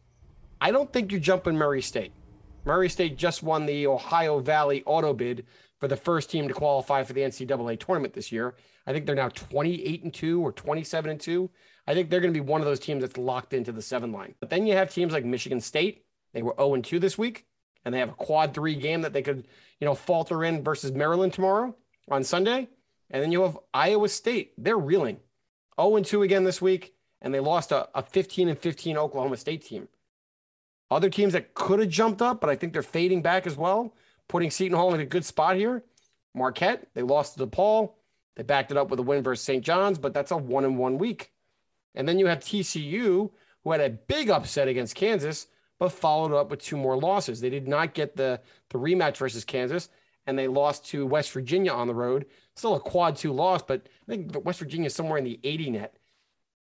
I 0.59 0.71
don't 0.71 0.91
think 0.91 1.11
you're 1.11 1.21
jumping 1.21 1.57
Murray 1.57 1.81
State. 1.81 2.13
Murray 2.65 2.89
State 2.89 3.17
just 3.17 3.43
won 3.43 3.65
the 3.65 3.85
Ohio 3.85 4.39
Valley 4.39 4.81
auto 4.85 5.13
bid 5.13 5.45
for 5.79 5.89
the 5.89 5.97
first 5.97 6.31
team 6.31 6.47
to 6.47 6.53
qualify 6.53 7.03
for 7.03 7.11
the 7.11 7.21
NCAA 7.21 7.77
tournament 7.77 8.13
this 8.13 8.31
year. 8.31 8.55
I 8.87 8.93
think 8.93 9.05
they're 9.05 9.15
now 9.15 9.27
28 9.29 10.03
and 10.03 10.13
2 10.13 10.41
or 10.41 10.53
27 10.53 11.11
and 11.11 11.19
2. 11.19 11.49
I 11.85 11.93
think 11.93 12.09
they're 12.09 12.21
going 12.21 12.33
to 12.33 12.39
be 12.39 12.45
one 12.45 12.61
of 12.61 12.65
those 12.65 12.79
teams 12.79 13.01
that's 13.01 13.17
locked 13.17 13.53
into 13.53 13.73
the 13.73 13.81
seven 13.81 14.13
line. 14.13 14.35
But 14.39 14.49
then 14.49 14.65
you 14.65 14.75
have 14.75 14.89
teams 14.89 15.11
like 15.11 15.25
Michigan 15.25 15.59
State. 15.59 16.05
They 16.33 16.41
were 16.41 16.55
0 16.57 16.75
and 16.75 16.85
2 16.85 16.99
this 16.99 17.17
week, 17.17 17.45
and 17.83 17.93
they 17.93 17.99
have 17.99 18.09
a 18.09 18.13
quad 18.13 18.53
three 18.53 18.75
game 18.75 19.01
that 19.01 19.11
they 19.11 19.21
could, 19.21 19.45
you 19.81 19.85
know, 19.85 19.95
falter 19.95 20.45
in 20.45 20.63
versus 20.63 20.93
Maryland 20.93 21.33
tomorrow 21.33 21.75
on 22.09 22.23
Sunday. 22.23 22.69
And 23.13 23.21
then 23.21 23.31
you 23.31 23.43
have 23.43 23.59
Iowa 23.73 24.09
State. 24.09 24.53
They're 24.57 24.77
reeling 24.77 25.19
0 25.79 25.95
and 25.95 26.05
2 26.05 26.23
again 26.23 26.43
this 26.43 26.61
week, 26.61 26.95
and 27.21 27.33
they 27.33 27.39
lost 27.39 27.71
a, 27.71 27.87
a 27.97 28.01
15 28.01 28.49
and 28.49 28.57
15 28.57 28.97
Oklahoma 28.97 29.37
State 29.37 29.63
team. 29.63 29.87
Other 30.89 31.09
teams 31.09 31.33
that 31.33 31.53
could 31.53 31.79
have 31.79 31.89
jumped 31.89 32.21
up, 32.21 32.41
but 32.41 32.49
I 32.49 32.55
think 32.55 32.73
they're 32.73 32.81
fading 32.81 33.21
back 33.21 33.47
as 33.47 33.55
well, 33.55 33.95
putting 34.27 34.51
Seton 34.51 34.77
Hall 34.77 34.93
in 34.93 34.99
a 34.99 35.05
good 35.05 35.23
spot 35.23 35.55
here. 35.55 35.83
Marquette, 36.33 36.87
they 36.95 37.03
lost 37.03 37.37
to 37.37 37.45
DePaul. 37.45 37.93
They 38.35 38.43
backed 38.43 38.71
it 38.71 38.77
up 38.77 38.89
with 38.89 38.99
a 38.99 39.03
win 39.03 39.23
versus 39.23 39.45
St. 39.45 39.63
John's, 39.63 39.99
but 39.99 40.13
that's 40.13 40.31
a 40.31 40.37
one 40.37 40.65
in 40.65 40.77
one 40.77 40.97
week. 40.97 41.31
And 41.93 42.07
then 42.07 42.17
you 42.17 42.25
have 42.25 42.39
TCU, 42.39 43.29
who 43.63 43.71
had 43.71 43.81
a 43.81 43.91
big 43.91 44.31
upset 44.31 44.67
against 44.67 44.95
Kansas, 44.95 45.47
but 45.77 45.91
followed 45.91 46.33
up 46.33 46.49
with 46.49 46.61
two 46.61 46.77
more 46.77 46.97
losses. 46.97 47.41
They 47.41 47.51
did 47.51 47.67
not 47.67 47.93
get 47.93 48.15
the, 48.15 48.41
the 48.69 48.79
rematch 48.79 49.17
versus 49.17 49.45
Kansas, 49.45 49.89
and 50.25 50.37
they 50.37 50.47
lost 50.47 50.87
to 50.87 51.05
West 51.05 51.31
Virginia 51.31 51.71
on 51.71 51.87
the 51.87 51.93
road. 51.93 52.25
Still 52.55 52.75
a 52.75 52.79
quad 52.79 53.15
two 53.15 53.33
loss, 53.33 53.63
but 53.63 53.87
I 54.07 54.11
think 54.11 54.45
West 54.45 54.59
Virginia 54.59 54.87
is 54.87 54.95
somewhere 54.95 55.17
in 55.17 55.23
the 55.23 55.39
80 55.43 55.71
net. 55.71 55.97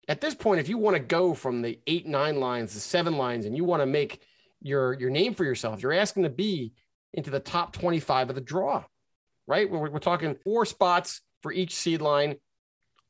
At 0.07 0.21
this 0.21 0.35
point, 0.35 0.59
if 0.59 0.69
you 0.69 0.77
want 0.77 0.95
to 0.95 1.03
go 1.03 1.33
from 1.33 1.61
the 1.61 1.79
eight, 1.87 2.07
nine 2.07 2.39
lines, 2.39 2.73
the 2.73 2.79
seven 2.79 3.17
lines, 3.17 3.45
and 3.45 3.55
you 3.55 3.63
want 3.63 3.81
to 3.81 3.85
make 3.85 4.21
your 4.61 4.93
your 4.93 5.09
name 5.09 5.33
for 5.33 5.43
yourself, 5.43 5.81
you're 5.81 5.93
asking 5.93 6.23
to 6.23 6.29
be 6.29 6.73
into 7.13 7.29
the 7.29 7.39
top 7.39 7.73
25 7.73 8.29
of 8.29 8.35
the 8.35 8.41
draw, 8.41 8.83
right? 9.47 9.69
We're, 9.69 9.89
we're 9.89 9.99
talking 9.99 10.35
four 10.43 10.65
spots 10.65 11.21
for 11.41 11.51
each 11.51 11.75
seed 11.75 12.01
line. 12.01 12.35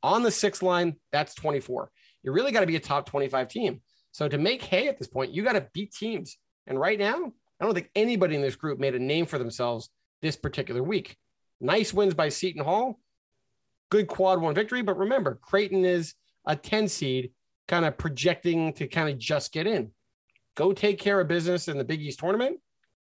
On 0.02 0.22
the 0.22 0.30
sixth 0.30 0.62
line, 0.62 0.96
that's 1.12 1.34
24. 1.34 1.90
You 2.24 2.32
really 2.32 2.50
got 2.50 2.60
to 2.60 2.66
be 2.66 2.76
a 2.76 2.80
top 2.80 3.06
25 3.06 3.48
team. 3.48 3.80
So 4.10 4.28
to 4.28 4.38
make 4.38 4.62
hay 4.62 4.88
at 4.88 4.98
this 4.98 5.06
point, 5.06 5.32
you 5.32 5.42
got 5.42 5.52
to 5.52 5.68
beat 5.72 5.92
teams. 5.92 6.36
And 6.66 6.78
right 6.78 6.98
now, 6.98 7.32
I 7.60 7.64
don't 7.64 7.74
think 7.74 7.90
anybody 7.94 8.34
in 8.34 8.42
this 8.42 8.56
group 8.56 8.78
made 8.78 8.94
a 8.94 8.98
name 8.98 9.26
for 9.26 9.38
themselves 9.38 9.88
this 10.20 10.36
particular 10.36 10.82
week. 10.82 11.16
Nice 11.62 11.94
wins 11.94 12.12
by 12.12 12.28
Seton 12.28 12.64
Hall, 12.64 12.98
good 13.88 14.08
quad 14.08 14.40
one 14.40 14.54
victory. 14.54 14.82
But 14.82 14.98
remember, 14.98 15.38
Creighton 15.40 15.84
is 15.84 16.14
a 16.44 16.56
10 16.56 16.88
seed, 16.88 17.30
kind 17.68 17.84
of 17.84 17.96
projecting 17.96 18.72
to 18.74 18.88
kind 18.88 19.08
of 19.08 19.16
just 19.16 19.52
get 19.52 19.68
in. 19.68 19.92
Go 20.56 20.72
take 20.72 20.98
care 20.98 21.20
of 21.20 21.28
business 21.28 21.68
in 21.68 21.78
the 21.78 21.84
Big 21.84 22.02
East 22.02 22.18
tournament, 22.18 22.58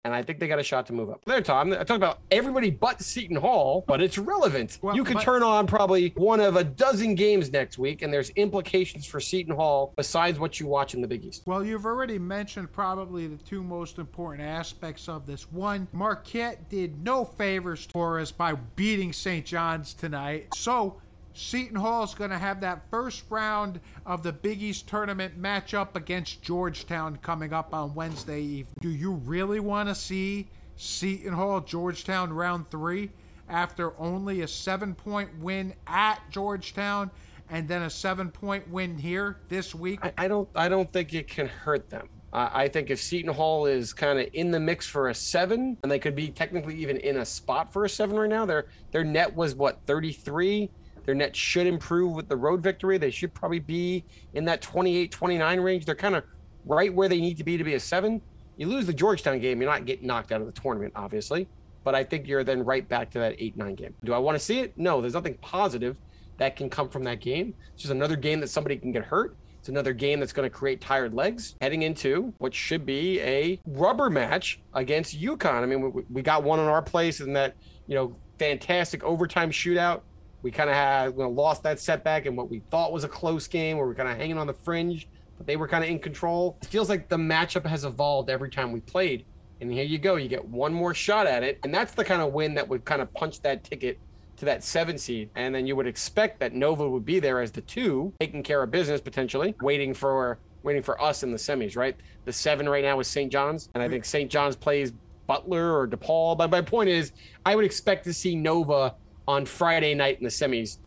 and 0.09 0.15
I 0.15 0.23
think 0.23 0.39
they 0.39 0.47
got 0.47 0.57
a 0.57 0.63
shot 0.63 0.87
to 0.87 0.93
move 0.93 1.11
up. 1.11 1.23
There, 1.25 1.39
Tom. 1.39 1.71
I 1.71 1.83
talk 1.83 1.97
about 1.97 2.21
everybody 2.31 2.71
but 2.71 2.99
Seton 2.99 3.35
Hall, 3.35 3.83
but 3.87 4.01
it's 4.01 4.17
relevant. 4.17 4.79
Well, 4.81 4.95
you 4.95 5.03
could 5.03 5.15
but- 5.15 5.23
turn 5.23 5.43
on 5.43 5.67
probably 5.67 6.13
one 6.15 6.39
of 6.39 6.55
a 6.55 6.63
dozen 6.63 7.13
games 7.13 7.51
next 7.51 7.77
week, 7.77 8.01
and 8.01 8.11
there's 8.11 8.31
implications 8.31 9.05
for 9.05 9.19
Seton 9.19 9.55
Hall 9.55 9.93
besides 9.95 10.39
what 10.39 10.59
you 10.59 10.65
watch 10.65 10.95
in 10.95 11.01
the 11.01 11.07
Big 11.07 11.23
East. 11.25 11.43
Well, 11.45 11.63
you've 11.63 11.85
already 11.85 12.17
mentioned 12.17 12.71
probably 12.71 13.27
the 13.27 13.37
two 13.37 13.63
most 13.63 13.99
important 13.99 14.47
aspects 14.47 15.07
of 15.07 15.27
this. 15.27 15.51
One, 15.51 15.87
Marquette 15.91 16.69
did 16.69 17.03
no 17.03 17.23
favors 17.23 17.85
for 17.85 18.19
us 18.19 18.31
by 18.31 18.53
beating 18.53 19.13
St. 19.13 19.45
John's 19.45 19.93
tonight. 19.93 20.47
So, 20.55 20.99
Seton 21.39 21.77
Hall 21.77 22.03
is 22.03 22.13
going 22.13 22.31
to 22.31 22.37
have 22.37 22.59
that 22.61 22.81
first 22.91 23.23
round 23.29 23.79
of 24.05 24.23
the 24.23 24.33
Big 24.33 24.61
East 24.61 24.87
tournament 24.87 25.41
matchup 25.41 25.95
against 25.95 26.41
Georgetown 26.41 27.15
coming 27.21 27.53
up 27.53 27.73
on 27.73 27.95
Wednesday 27.95 28.41
evening. 28.41 28.75
Do 28.81 28.89
you 28.89 29.13
really 29.13 29.61
want 29.61 29.87
to 29.87 29.95
see 29.95 30.49
Seton 30.75 31.31
Hall 31.31 31.61
Georgetown 31.61 32.33
round 32.33 32.69
three 32.69 33.11
after 33.47 33.97
only 33.97 34.41
a 34.41 34.49
seven 34.49 34.93
point 34.93 35.29
win 35.39 35.73
at 35.87 36.19
Georgetown 36.29 37.09
and 37.49 37.69
then 37.69 37.83
a 37.83 37.89
seven 37.89 38.31
point 38.31 38.69
win 38.69 38.97
here 38.97 39.37
this 39.47 39.73
week? 39.73 39.99
I, 40.03 40.13
I 40.17 40.27
don't 40.27 40.49
I 40.53 40.67
don't 40.67 40.91
think 40.91 41.13
it 41.13 41.29
can 41.29 41.47
hurt 41.47 41.89
them. 41.89 42.09
I 42.31 42.67
think 42.67 42.91
if 42.91 43.01
Seton 43.01 43.33
Hall 43.33 43.65
is 43.65 43.91
kind 43.91 44.19
of 44.19 44.27
in 44.33 44.51
the 44.51 44.59
mix 44.59 44.85
for 44.85 45.09
a 45.09 45.15
seven, 45.15 45.77
and 45.81 45.91
they 45.91 45.97
could 45.97 46.15
be 46.15 46.29
technically 46.29 46.75
even 46.75 46.97
in 46.97 47.17
a 47.17 47.25
spot 47.25 47.73
for 47.73 47.85
a 47.85 47.89
seven 47.89 48.17
right 48.17 48.29
now. 48.29 48.45
Their 48.45 48.67
their 48.91 49.03
net 49.03 49.35
was 49.35 49.55
what 49.55 49.79
33. 49.87 50.69
Their 51.09 51.15
net 51.15 51.35
should 51.35 51.65
improve 51.65 52.13
with 52.13 52.29
the 52.29 52.35
road 52.35 52.61
victory. 52.61 52.99
They 52.99 53.09
should 53.09 53.33
probably 53.33 53.57
be 53.57 54.05
in 54.35 54.45
that 54.45 54.61
28, 54.61 55.11
29 55.11 55.59
range. 55.59 55.85
They're 55.87 55.95
kind 55.95 56.15
of 56.15 56.23
right 56.65 56.93
where 56.93 57.09
they 57.09 57.19
need 57.19 57.35
to 57.37 57.43
be 57.43 57.57
to 57.57 57.63
be 57.63 57.73
a 57.73 57.79
seven. 57.79 58.21
You 58.57 58.67
lose 58.67 58.85
the 58.85 58.93
Georgetown 58.93 59.39
game, 59.39 59.59
you're 59.59 59.71
not 59.71 59.85
getting 59.85 60.05
knocked 60.05 60.31
out 60.31 60.39
of 60.39 60.45
the 60.45 60.53
tournament, 60.53 60.93
obviously. 60.95 61.47
But 61.83 61.95
I 61.95 62.03
think 62.03 62.27
you're 62.27 62.43
then 62.43 62.63
right 62.63 62.87
back 62.87 63.09
to 63.09 63.17
that 63.17 63.37
eight 63.39 63.57
nine 63.57 63.73
game. 63.73 63.95
Do 64.03 64.13
I 64.13 64.19
want 64.19 64.37
to 64.37 64.39
see 64.39 64.59
it? 64.59 64.77
No. 64.77 65.01
There's 65.01 65.15
nothing 65.15 65.33
positive 65.41 65.97
that 66.37 66.55
can 66.55 66.69
come 66.69 66.89
from 66.89 67.03
that 67.05 67.21
game. 67.21 67.55
It's 67.73 67.81
just 67.81 67.91
another 67.91 68.15
game 68.15 68.39
that 68.41 68.49
somebody 68.51 68.77
can 68.77 68.91
get 68.91 69.03
hurt. 69.03 69.35
It's 69.57 69.69
another 69.69 69.93
game 69.93 70.19
that's 70.19 70.31
going 70.31 70.47
to 70.47 70.55
create 70.55 70.79
tired 70.79 71.15
legs 71.15 71.55
heading 71.59 71.81
into 71.81 72.35
what 72.37 72.53
should 72.53 72.85
be 72.85 73.19
a 73.21 73.59
rubber 73.65 74.11
match 74.11 74.61
against 74.75 75.19
UConn. 75.19 75.63
I 75.63 75.65
mean, 75.65 75.91
we, 75.91 76.03
we 76.07 76.21
got 76.21 76.43
one 76.43 76.59
on 76.59 76.67
our 76.67 76.83
place 76.83 77.19
in 77.19 77.33
that, 77.33 77.55
you 77.87 77.95
know, 77.95 78.15
fantastic 78.37 79.03
overtime 79.03 79.49
shootout. 79.49 80.01
We 80.41 80.51
kind 80.51 80.69
of 80.69 80.75
had 80.75 81.11
you 81.11 81.19
know, 81.19 81.29
lost 81.29 81.63
that 81.63 81.79
setback 81.79 82.25
in 82.25 82.35
what 82.35 82.49
we 82.49 82.61
thought 82.71 82.91
was 82.91 83.03
a 83.03 83.09
close 83.09 83.47
game 83.47 83.77
where 83.77 83.85
we're 83.85 83.95
kind 83.95 84.09
of 84.09 84.17
hanging 84.17 84.37
on 84.37 84.47
the 84.47 84.53
fringe, 84.53 85.07
but 85.37 85.47
they 85.47 85.55
were 85.55 85.67
kind 85.67 85.83
of 85.83 85.89
in 85.89 85.99
control. 85.99 86.57
It 86.61 86.67
feels 86.67 86.89
like 86.89 87.09
the 87.09 87.17
matchup 87.17 87.65
has 87.65 87.85
evolved 87.85 88.29
every 88.29 88.49
time 88.49 88.71
we 88.71 88.79
played. 88.81 89.25
And 89.61 89.71
here 89.71 89.83
you 89.83 89.97
go. 89.97 90.15
You 90.15 90.29
get 90.29 90.45
one 90.45 90.73
more 90.73 90.93
shot 90.93 91.27
at 91.27 91.43
it. 91.43 91.59
And 91.63 91.73
that's 91.73 91.93
the 91.93 92.05
kind 92.05 92.21
of 92.21 92.31
win 92.31 92.53
that 92.55 92.67
would 92.67 92.85
kind 92.85 93.01
of 93.01 93.13
punch 93.13 93.41
that 93.41 93.63
ticket 93.63 93.99
to 94.37 94.45
that 94.45 94.63
seven 94.63 94.97
seed. 94.97 95.29
And 95.35 95.53
then 95.53 95.67
you 95.67 95.75
would 95.75 95.87
expect 95.87 96.39
that 96.39 96.53
Nova 96.53 96.89
would 96.89 97.05
be 97.05 97.19
there 97.19 97.41
as 97.41 97.51
the 97.51 97.61
two, 97.61 98.13
taking 98.21 98.41
care 98.41 98.63
of 98.63 98.71
business 98.71 99.01
potentially, 99.01 99.55
waiting 99.61 99.93
for 99.93 100.39
waiting 100.63 100.83
for 100.83 101.01
us 101.01 101.23
in 101.23 101.31
the 101.31 101.37
semis, 101.37 101.77
right? 101.77 101.95
The 102.25 102.33
seven 102.33 102.67
right 102.67 102.83
now 102.83 102.99
is 102.99 103.07
St. 103.07 103.31
John's. 103.31 103.69
And 103.73 103.83
I 103.83 103.87
think 103.87 104.03
St. 104.05 104.29
John's 104.29 104.55
plays 104.55 104.93
Butler 105.27 105.77
or 105.77 105.87
DePaul. 105.87 106.37
But 106.37 106.49
my 106.49 106.61
point 106.61 106.89
is, 106.89 107.11
I 107.45 107.55
would 107.55 107.65
expect 107.65 108.03
to 108.05 108.13
see 108.13 108.35
Nova 108.35 108.95
on 109.29 109.45
Friday 109.45 109.93
night 109.93 110.17
in 110.17 110.23
the 110.23 110.29
semis 110.29 110.79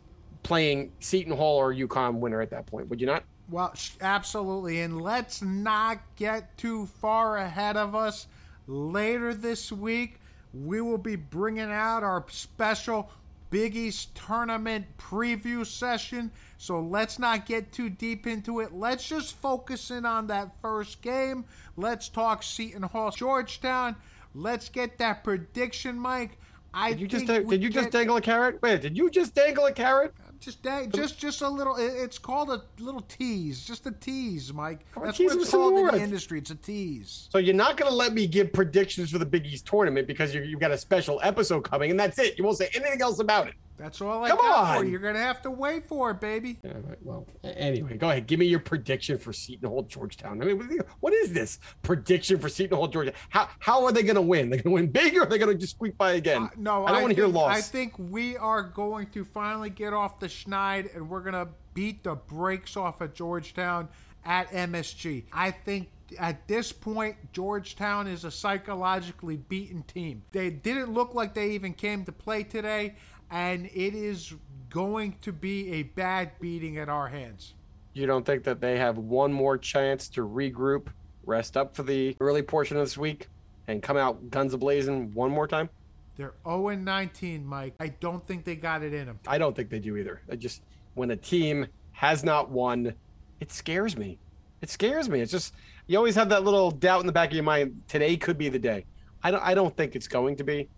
playing 0.43 0.90
Seton 0.99 1.36
Hall 1.36 1.59
or 1.59 1.72
UConn 1.72 2.14
winner 2.14 2.40
at 2.40 2.51
that 2.51 2.66
point. 2.66 2.90
Would 2.90 3.01
you 3.01 3.07
not? 3.07 3.22
Well, 3.49 3.72
absolutely. 4.01 4.80
And 4.80 5.01
let's 5.01 5.43
not 5.43 6.01
get 6.16 6.59
too 6.59 6.86
far 6.86 7.36
ahead 7.36 7.76
of 7.76 7.95
us. 7.95 8.26
Later 8.66 9.32
this 9.32 9.70
week, 9.70 10.18
we 10.53 10.80
will 10.80 10.99
be 10.99 11.14
bringing 11.14 11.70
out 11.70 12.03
our 12.03 12.24
special 12.30 13.12
Big 13.51 13.76
East 13.76 14.12
tournament 14.16 14.86
preview 14.99 15.64
session. 15.64 16.32
So 16.59 16.80
let's 16.80 17.20
not 17.20 17.47
get 17.47 17.70
too 17.70 17.90
deep 17.90 18.26
into 18.26 18.59
it. 18.59 18.74
Let's 18.74 19.09
just 19.09 19.36
focus 19.36 19.93
in 19.93 20.05
on 20.05 20.26
that 20.26 20.51
first 20.61 21.01
game. 21.01 21.45
Let's 21.76 22.09
talk 22.09 22.43
Seton 22.43 22.82
Hall, 22.82 23.12
Georgetown. 23.12 23.95
Let's 24.34 24.68
get 24.68 24.99
that 24.99 25.22
prediction, 25.22 25.97
Mike. 25.97 26.38
I 26.74 26.90
Did 26.90 27.00
you 27.00 27.06
just 27.06 27.26
did 27.26 27.62
you 27.62 27.68
just 27.68 27.90
dangle 27.90 28.16
a 28.16 28.20
carrot? 28.20 28.60
Wait, 28.62 28.80
did 28.80 28.96
you 28.96 29.10
just 29.10 29.34
dangle 29.34 29.66
a 29.66 29.72
carrot? 29.72 30.14
Uh, 30.18 30.32
just 30.40 30.62
dang, 30.62 30.90
just 30.90 31.18
just 31.18 31.42
a 31.42 31.48
little. 31.48 31.76
It's 31.78 32.18
called 32.18 32.50
a 32.50 32.62
little 32.78 33.02
tease, 33.02 33.64
just 33.64 33.86
a 33.86 33.92
tease, 33.92 34.52
Mike. 34.52 34.80
That's 35.02 35.18
what 35.18 35.36
it's 35.36 35.50
called 35.50 35.78
in 35.78 35.86
the 35.86 36.00
industry. 36.02 36.38
It's 36.38 36.50
a 36.50 36.54
tease. 36.54 37.28
So 37.30 37.38
you're 37.38 37.54
not 37.54 37.76
going 37.76 37.90
to 37.90 37.96
let 37.96 38.14
me 38.14 38.26
give 38.26 38.52
predictions 38.52 39.10
for 39.10 39.18
the 39.18 39.26
Big 39.26 39.46
East 39.46 39.66
tournament 39.66 40.06
because 40.06 40.34
you've 40.34 40.60
got 40.60 40.70
a 40.70 40.78
special 40.78 41.20
episode 41.22 41.60
coming, 41.60 41.90
and 41.90 42.00
that's 42.00 42.18
it. 42.18 42.38
You 42.38 42.44
won't 42.44 42.58
say 42.58 42.70
anything 42.74 43.02
else 43.02 43.20
about 43.20 43.48
it. 43.48 43.54
That's 43.76 44.00
all 44.00 44.24
I 44.24 44.28
Come 44.28 44.38
got 44.38 44.76
for 44.76 44.84
you. 44.84 44.90
You're 44.90 45.00
gonna 45.00 45.18
have 45.18 45.42
to 45.42 45.50
wait 45.50 45.86
for 45.86 46.10
it, 46.10 46.20
baby. 46.20 46.58
Yeah, 46.62 46.72
right, 46.84 46.98
well, 47.02 47.26
anyway, 47.42 47.96
go 47.96 48.10
ahead. 48.10 48.26
Give 48.26 48.38
me 48.38 48.46
your 48.46 48.60
prediction 48.60 49.18
for 49.18 49.32
Seton 49.32 49.68
Hall, 49.68 49.82
Georgetown. 49.82 50.42
I 50.42 50.46
mean, 50.46 50.80
what- 51.00 51.12
is 51.12 51.32
this 51.32 51.58
prediction 51.82 52.38
for 52.38 52.48
Seton 52.48 52.76
Hall, 52.76 52.88
Georgia? 52.88 53.12
How 53.28 53.48
how 53.58 53.84
are 53.84 53.92
they 53.92 54.02
going 54.02 54.16
to 54.16 54.22
win? 54.22 54.50
They're 54.50 54.62
going 54.62 54.76
to 54.76 54.82
win 54.82 54.90
big, 54.90 55.16
or 55.16 55.22
are 55.22 55.26
they 55.26 55.38
going 55.38 55.52
to 55.52 55.58
just 55.58 55.74
squeak 55.74 55.96
by 55.98 56.12
again? 56.12 56.44
Uh, 56.44 56.48
no, 56.56 56.86
I 56.86 56.92
don't 56.92 57.02
want 57.02 57.14
to 57.14 57.20
hear 57.20 57.28
loss. 57.28 57.56
I 57.56 57.60
think 57.60 57.92
we 57.98 58.36
are 58.38 58.62
going 58.62 59.08
to 59.08 59.24
finally 59.24 59.70
get 59.70 59.92
off 59.92 60.18
the 60.18 60.26
schneid 60.26 60.94
and 60.96 61.08
we're 61.08 61.20
gonna 61.20 61.48
beat 61.74 62.02
the 62.02 62.14
brakes 62.14 62.76
off 62.76 63.00
of 63.00 63.14
Georgetown 63.14 63.88
at 64.24 64.50
MSG. 64.50 65.24
I 65.32 65.50
think 65.50 65.88
at 66.18 66.46
this 66.46 66.72
point, 66.72 67.16
Georgetown 67.32 68.06
is 68.06 68.24
a 68.24 68.30
psychologically 68.30 69.36
beaten 69.36 69.82
team. 69.84 70.22
They 70.32 70.50
didn't 70.50 70.92
look 70.92 71.14
like 71.14 71.34
they 71.34 71.50
even 71.50 71.72
came 71.74 72.04
to 72.04 72.12
play 72.12 72.42
today, 72.42 72.94
and 73.33 73.66
it 73.66 73.95
is 73.95 74.35
going 74.68 75.16
to 75.22 75.33
be 75.33 75.72
a 75.72 75.83
bad 75.83 76.30
beating 76.39 76.78
at 76.78 76.89
our 76.89 77.09
hands. 77.09 77.55
you 77.95 78.07
don't 78.07 78.24
think 78.24 78.45
that 78.45 78.61
they 78.61 78.78
have 78.78 78.99
one 78.99 79.33
more 79.33 79.59
chance 79.59 80.09
to 80.09 80.26
regroup, 80.26 80.89
rest 81.24 81.57
up 81.57 81.74
for 81.74 81.83
the 81.83 82.16
early 82.20 82.43
portion 82.43 82.76
of 82.76 82.85
this 82.85 82.97
week, 82.97 83.28
and 83.66 83.83
come 83.83 83.97
out 83.97 84.30
guns 84.30 84.55
ablazing 84.55 85.12
one 85.14 85.30
more 85.30 85.49
time? 85.49 85.68
They're 86.16 86.35
0 86.45 86.76
19, 86.76 87.45
Mike. 87.45 87.74
I 87.80 87.89
don't 87.89 88.26
think 88.26 88.45
they 88.45 88.55
got 88.55 88.83
it 88.83 88.93
in 88.93 89.07
them. 89.07 89.18
I 89.26 89.39
don't 89.39 89.57
think 89.57 89.70
they 89.70 89.78
do 89.78 89.97
either. 89.97 90.20
I 90.30 90.37
just 90.37 90.62
when 90.95 91.11
a 91.11 91.16
team 91.16 91.66
has 91.93 92.22
not 92.22 92.51
won, 92.51 92.95
it 93.41 93.51
scares 93.51 93.97
me. 93.97 94.18
It 94.61 94.68
scares 94.68 95.09
me. 95.09 95.20
It's 95.20 95.33
just 95.33 95.55
you 95.87 95.97
always 95.97 96.14
have 96.14 96.28
that 96.28 96.45
little 96.45 96.70
doubt 96.70 97.01
in 97.01 97.07
the 97.07 97.12
back 97.12 97.30
of 97.30 97.35
your 97.35 97.45
mind. 97.45 97.83
Today 97.89 98.16
could 98.16 98.37
be 98.37 98.49
the 98.51 98.59
day. 98.59 98.85
I 99.22 99.30
don't. 99.30 99.43
I 99.43 99.55
don't 99.55 99.74
think 99.76 99.97
it's 99.97 100.09
going 100.09 100.37
to 100.37 100.45
be. 100.45 100.68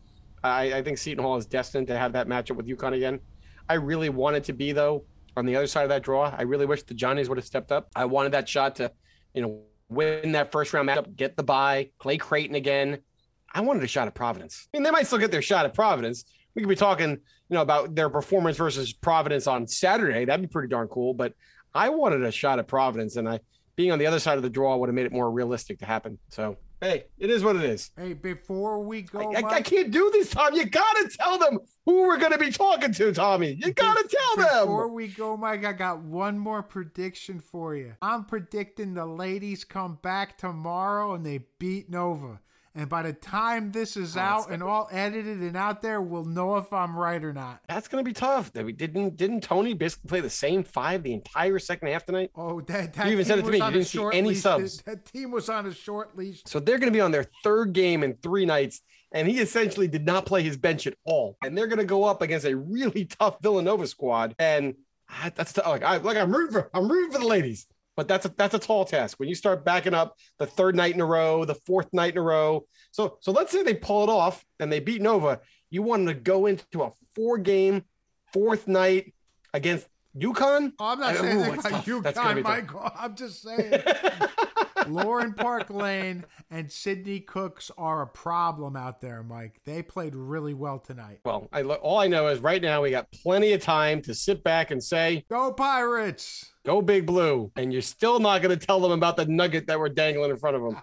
I, 0.44 0.74
I 0.74 0.82
think 0.82 0.98
Seton 0.98 1.24
Hall 1.24 1.36
is 1.36 1.46
destined 1.46 1.86
to 1.88 1.98
have 1.98 2.12
that 2.12 2.28
matchup 2.28 2.56
with 2.56 2.66
UConn 2.66 2.94
again. 2.94 3.18
I 3.68 3.74
really 3.74 4.10
wanted 4.10 4.44
to 4.44 4.52
be 4.52 4.72
though 4.72 5.04
on 5.36 5.46
the 5.46 5.56
other 5.56 5.66
side 5.66 5.84
of 5.84 5.88
that 5.88 6.02
draw. 6.02 6.32
I 6.36 6.42
really 6.42 6.66
wish 6.66 6.82
the 6.82 6.94
Johnnies 6.94 7.28
would 7.28 7.38
have 7.38 7.46
stepped 7.46 7.72
up. 7.72 7.90
I 7.96 8.04
wanted 8.04 8.32
that 8.32 8.48
shot 8.48 8.76
to, 8.76 8.92
you 9.32 9.42
know, 9.42 9.62
win 9.88 10.32
that 10.32 10.52
first 10.52 10.72
round 10.72 10.88
matchup, 10.88 11.16
get 11.16 11.36
the 11.36 11.42
bye, 11.42 11.90
play 11.98 12.18
Creighton 12.18 12.54
again. 12.54 12.98
I 13.52 13.62
wanted 13.62 13.82
a 13.82 13.88
shot 13.88 14.06
at 14.06 14.14
Providence. 14.14 14.68
I 14.72 14.76
mean, 14.76 14.82
they 14.82 14.90
might 14.90 15.06
still 15.06 15.18
get 15.18 15.30
their 15.30 15.42
shot 15.42 15.64
at 15.64 15.74
Providence. 15.74 16.24
We 16.54 16.62
could 16.62 16.68
be 16.68 16.76
talking, 16.76 17.10
you 17.10 17.18
know, 17.50 17.62
about 17.62 17.94
their 17.94 18.10
performance 18.10 18.56
versus 18.56 18.92
Providence 18.92 19.46
on 19.46 19.66
Saturday. 19.66 20.24
That'd 20.24 20.42
be 20.42 20.52
pretty 20.52 20.68
darn 20.68 20.88
cool. 20.88 21.14
But 21.14 21.34
I 21.74 21.88
wanted 21.88 22.22
a 22.22 22.30
shot 22.30 22.58
at 22.58 22.68
Providence, 22.68 23.16
and 23.16 23.28
I 23.28 23.40
being 23.76 23.92
on 23.92 23.98
the 23.98 24.06
other 24.06 24.18
side 24.18 24.36
of 24.36 24.42
the 24.42 24.50
draw 24.50 24.76
would 24.76 24.88
have 24.88 24.94
made 24.94 25.06
it 25.06 25.12
more 25.12 25.30
realistic 25.30 25.78
to 25.80 25.86
happen. 25.86 26.18
So 26.30 26.56
hey, 26.84 27.04
it 27.18 27.30
is 27.30 27.42
what 27.42 27.56
it 27.56 27.62
is. 27.62 27.90
Hey, 27.96 28.12
before 28.12 28.80
we 28.80 29.02
go, 29.02 29.32
I, 29.32 29.38
I 29.38 29.40
Mike, 29.40 29.64
can't 29.64 29.90
do 29.90 30.10
this, 30.12 30.30
Tom. 30.30 30.54
You 30.54 30.66
gotta 30.66 31.08
tell 31.18 31.38
them 31.38 31.58
who 31.86 32.02
we're 32.02 32.18
gonna 32.18 32.38
be 32.38 32.50
talking 32.50 32.92
to, 32.92 33.12
Tommy. 33.12 33.58
You 33.58 33.72
gotta 33.72 34.06
tell 34.08 34.36
Before 34.36 34.50
them. 34.50 34.66
Before 34.66 34.88
we 34.88 35.08
go, 35.08 35.36
Mike, 35.36 35.64
I 35.64 35.72
got 35.72 36.02
one 36.02 36.38
more 36.38 36.62
prediction 36.62 37.40
for 37.40 37.74
you. 37.74 37.94
I'm 38.02 38.24
predicting 38.24 38.94
the 38.94 39.06
ladies 39.06 39.64
come 39.64 39.98
back 40.02 40.36
tomorrow 40.36 41.14
and 41.14 41.24
they 41.24 41.46
beat 41.58 41.90
Nova. 41.90 42.40
And 42.76 42.88
by 42.88 43.02
the 43.02 43.12
time 43.12 43.70
this 43.70 43.96
is 43.96 44.16
oh, 44.16 44.20
out 44.20 44.50
and 44.50 44.62
all 44.62 44.88
edited 44.90 45.38
and 45.40 45.56
out 45.56 45.80
there, 45.80 46.02
we'll 46.02 46.24
know 46.24 46.56
if 46.56 46.72
I'm 46.72 46.96
right 46.96 47.22
or 47.22 47.32
not. 47.32 47.60
That's 47.68 47.86
gonna 47.86 48.02
be 48.02 48.12
tough. 48.12 48.52
That 48.52 48.64
we 48.64 48.72
didn't 48.72 49.16
didn't 49.16 49.42
Tony 49.42 49.74
basically 49.74 50.08
play 50.08 50.20
the 50.20 50.30
same 50.30 50.64
five 50.64 51.04
the 51.04 51.12
entire 51.12 51.58
second 51.60 51.88
half 51.88 52.04
tonight? 52.04 52.30
Oh, 52.34 52.60
that, 52.62 52.92
that 52.94 53.06
You 53.06 53.12
even 53.12 53.24
said 53.24 53.36
team 53.36 53.38
it 53.38 53.42
to 53.42 53.50
was 53.50 53.52
me. 53.52 53.60
on 53.60 53.72
You 53.72 53.76
a 53.76 53.78
didn't 53.78 53.88
see 53.88 53.98
short 53.98 54.14
any 54.14 54.28
leash. 54.30 54.40
subs. 54.40 54.82
That 54.82 55.04
team 55.04 55.30
was 55.30 55.48
on 55.48 55.66
a 55.66 55.72
short 55.74 56.16
leash. 56.16 56.42
So 56.46 56.58
they're 56.58 56.78
going 56.78 56.92
to 56.92 56.96
be 56.96 57.00
on 57.00 57.12
their 57.12 57.26
third 57.44 57.72
game 57.74 58.02
in 58.02 58.16
three 58.22 58.44
nights, 58.44 58.80
and 59.12 59.28
he 59.28 59.38
essentially 59.38 59.86
did 59.86 60.04
not 60.04 60.26
play 60.26 60.42
his 60.42 60.56
bench 60.56 60.86
at 60.88 60.94
all. 61.04 61.36
And 61.44 61.56
they're 61.56 61.68
going 61.68 61.78
to 61.78 61.84
go 61.84 62.02
up 62.04 62.22
against 62.22 62.44
a 62.44 62.56
really 62.56 63.04
tough 63.20 63.40
Villanova 63.40 63.86
squad, 63.86 64.34
and 64.38 64.74
that's 65.36 65.56
like 65.58 65.84
I 65.84 65.98
like 65.98 66.16
I'm 66.16 66.32
rooting 66.34 66.52
for 66.52 66.70
I'm 66.74 66.90
rooting 66.90 67.12
for 67.12 67.18
the 67.18 67.26
ladies, 67.26 67.66
but 67.96 68.08
that's 68.08 68.26
a 68.26 68.34
that's 68.36 68.54
a 68.54 68.58
tall 68.58 68.84
task 68.84 69.18
when 69.18 69.28
you 69.28 69.34
start 69.34 69.64
backing 69.64 69.94
up 69.94 70.16
the 70.38 70.46
third 70.46 70.74
night 70.76 70.94
in 70.94 71.00
a 71.00 71.06
row, 71.06 71.44
the 71.44 71.54
fourth 71.66 71.88
night 71.92 72.12
in 72.14 72.18
a 72.18 72.22
row. 72.22 72.66
So 72.90 73.18
so 73.20 73.32
let's 73.32 73.52
say 73.52 73.62
they 73.62 73.74
pull 73.74 74.04
it 74.04 74.10
off 74.10 74.44
and 74.60 74.72
they 74.72 74.80
beat 74.80 75.02
Nova. 75.02 75.40
You 75.70 75.82
want 75.82 76.06
them 76.06 76.14
to 76.14 76.20
go 76.20 76.46
into 76.46 76.82
a 76.82 76.92
four 77.14 77.38
game 77.38 77.84
fourth 78.32 78.66
night 78.68 79.14
against 79.52 79.86
UConn. 80.16 80.72
Oh, 80.78 80.86
I'm 80.86 81.00
not 81.00 81.16
I- 81.16 81.20
saying 81.20 81.40
anything 81.42 81.58
about. 81.58 81.84
UConn. 81.84 82.42
Michael. 82.42 82.90
I'm 82.96 83.14
just 83.16 83.42
saying. 83.42 83.82
Lauren 84.88 85.32
Park 85.32 85.70
Lane 85.70 86.24
and 86.50 86.70
Sidney 86.70 87.20
Cooks 87.20 87.70
are 87.78 88.02
a 88.02 88.06
problem 88.06 88.76
out 88.76 89.00
there, 89.00 89.22
Mike. 89.22 89.60
They 89.64 89.82
played 89.82 90.14
really 90.14 90.54
well 90.54 90.78
tonight. 90.78 91.20
Well, 91.24 91.48
I 91.52 91.62
all 91.62 91.98
I 91.98 92.06
know 92.06 92.28
is 92.28 92.40
right 92.40 92.60
now 92.60 92.82
we 92.82 92.90
got 92.90 93.10
plenty 93.10 93.52
of 93.52 93.62
time 93.62 94.02
to 94.02 94.14
sit 94.14 94.42
back 94.44 94.70
and 94.70 94.82
say, 94.82 95.24
Go 95.30 95.52
Pirates! 95.52 96.52
"Go 96.64 96.82
Big 96.82 97.06
Blue," 97.06 97.52
and 97.56 97.72
you're 97.72 97.82
still 97.82 98.18
not 98.18 98.42
going 98.42 98.58
to 98.58 98.66
tell 98.66 98.80
them 98.80 98.92
about 98.92 99.16
the 99.16 99.26
nugget 99.26 99.66
that 99.66 99.78
we're 99.78 99.88
dangling 99.88 100.30
in 100.30 100.36
front 100.36 100.56
of 100.56 100.62
them. 100.62 100.80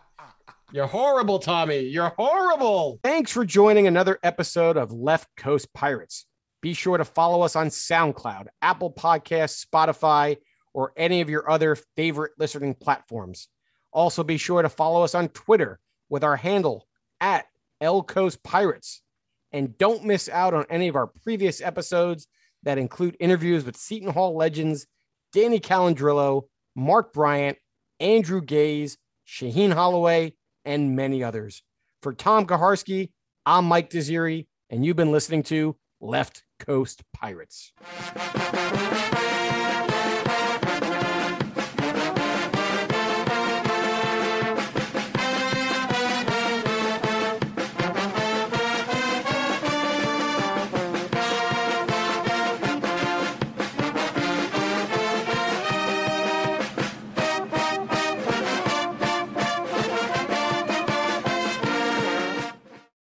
You're 0.74 0.88
horrible, 0.88 1.40
Tommy. 1.40 1.80
You're 1.80 2.14
horrible. 2.18 3.00
Thanks 3.04 3.32
for 3.32 3.44
joining 3.44 3.88
another 3.88 4.20
episode 4.24 4.78
of 4.78 4.94
Left 4.94 5.28
Coast 5.36 5.74
Pirates. 5.74 6.26
Be 6.62 6.74
sure 6.74 6.98
to 6.98 7.04
follow 7.04 7.42
us 7.42 7.58
on 7.58 7.68
SoundCloud, 7.68 8.48
Apple 8.62 8.94
Podcasts, 8.94 9.66
Spotify, 9.66 10.38
or 10.74 10.94
any 10.96 11.20
of 11.20 11.30
your 11.30 11.50
other 11.50 11.76
favorite 11.98 12.32
listening 12.38 12.74
platforms. 12.74 13.50
Also, 13.92 14.24
be 14.24 14.38
sure 14.38 14.62
to 14.62 14.70
follow 14.70 15.04
us 15.04 15.16
on 15.16 15.28
Twitter 15.30 15.80
with 16.08 16.24
our 16.24 16.38
handle 16.38 16.88
at 17.20 17.48
El 17.82 18.04
Coast 18.04 18.42
Pirates. 18.44 19.02
And 19.52 19.78
don't 19.78 20.06
miss 20.06 20.30
out 20.30 20.54
on 20.54 20.66
any 20.70 20.88
of 20.88 20.96
our 20.96 21.08
previous 21.08 21.60
episodes 21.62 22.28
that 22.64 22.78
include 22.78 23.18
interviews 23.20 23.66
with 23.66 23.76
Seton 23.76 24.14
Hall 24.14 24.38
legends 24.38 24.88
Danny 25.34 25.60
Callandrillo, 25.60 26.44
Mark 26.76 27.14
Bryant, 27.14 27.58
Andrew 28.00 28.42
Gaze, 28.42 28.98
Shaheen 29.28 29.74
Holloway, 29.74 30.34
and 30.66 30.96
many 30.96 31.24
others. 31.24 31.64
For 32.02 32.14
Tom 32.14 32.46
Kaharski, 32.46 33.12
I'm 33.46 33.66
Mike 33.66 33.90
Desiri, 33.90 34.48
and 34.70 34.86
you've 34.86 34.98
been 34.98 35.12
listening 35.12 35.44
to 35.44 35.76
Left 36.02 36.44
Coast 36.60 37.04
Pirates. 37.14 37.72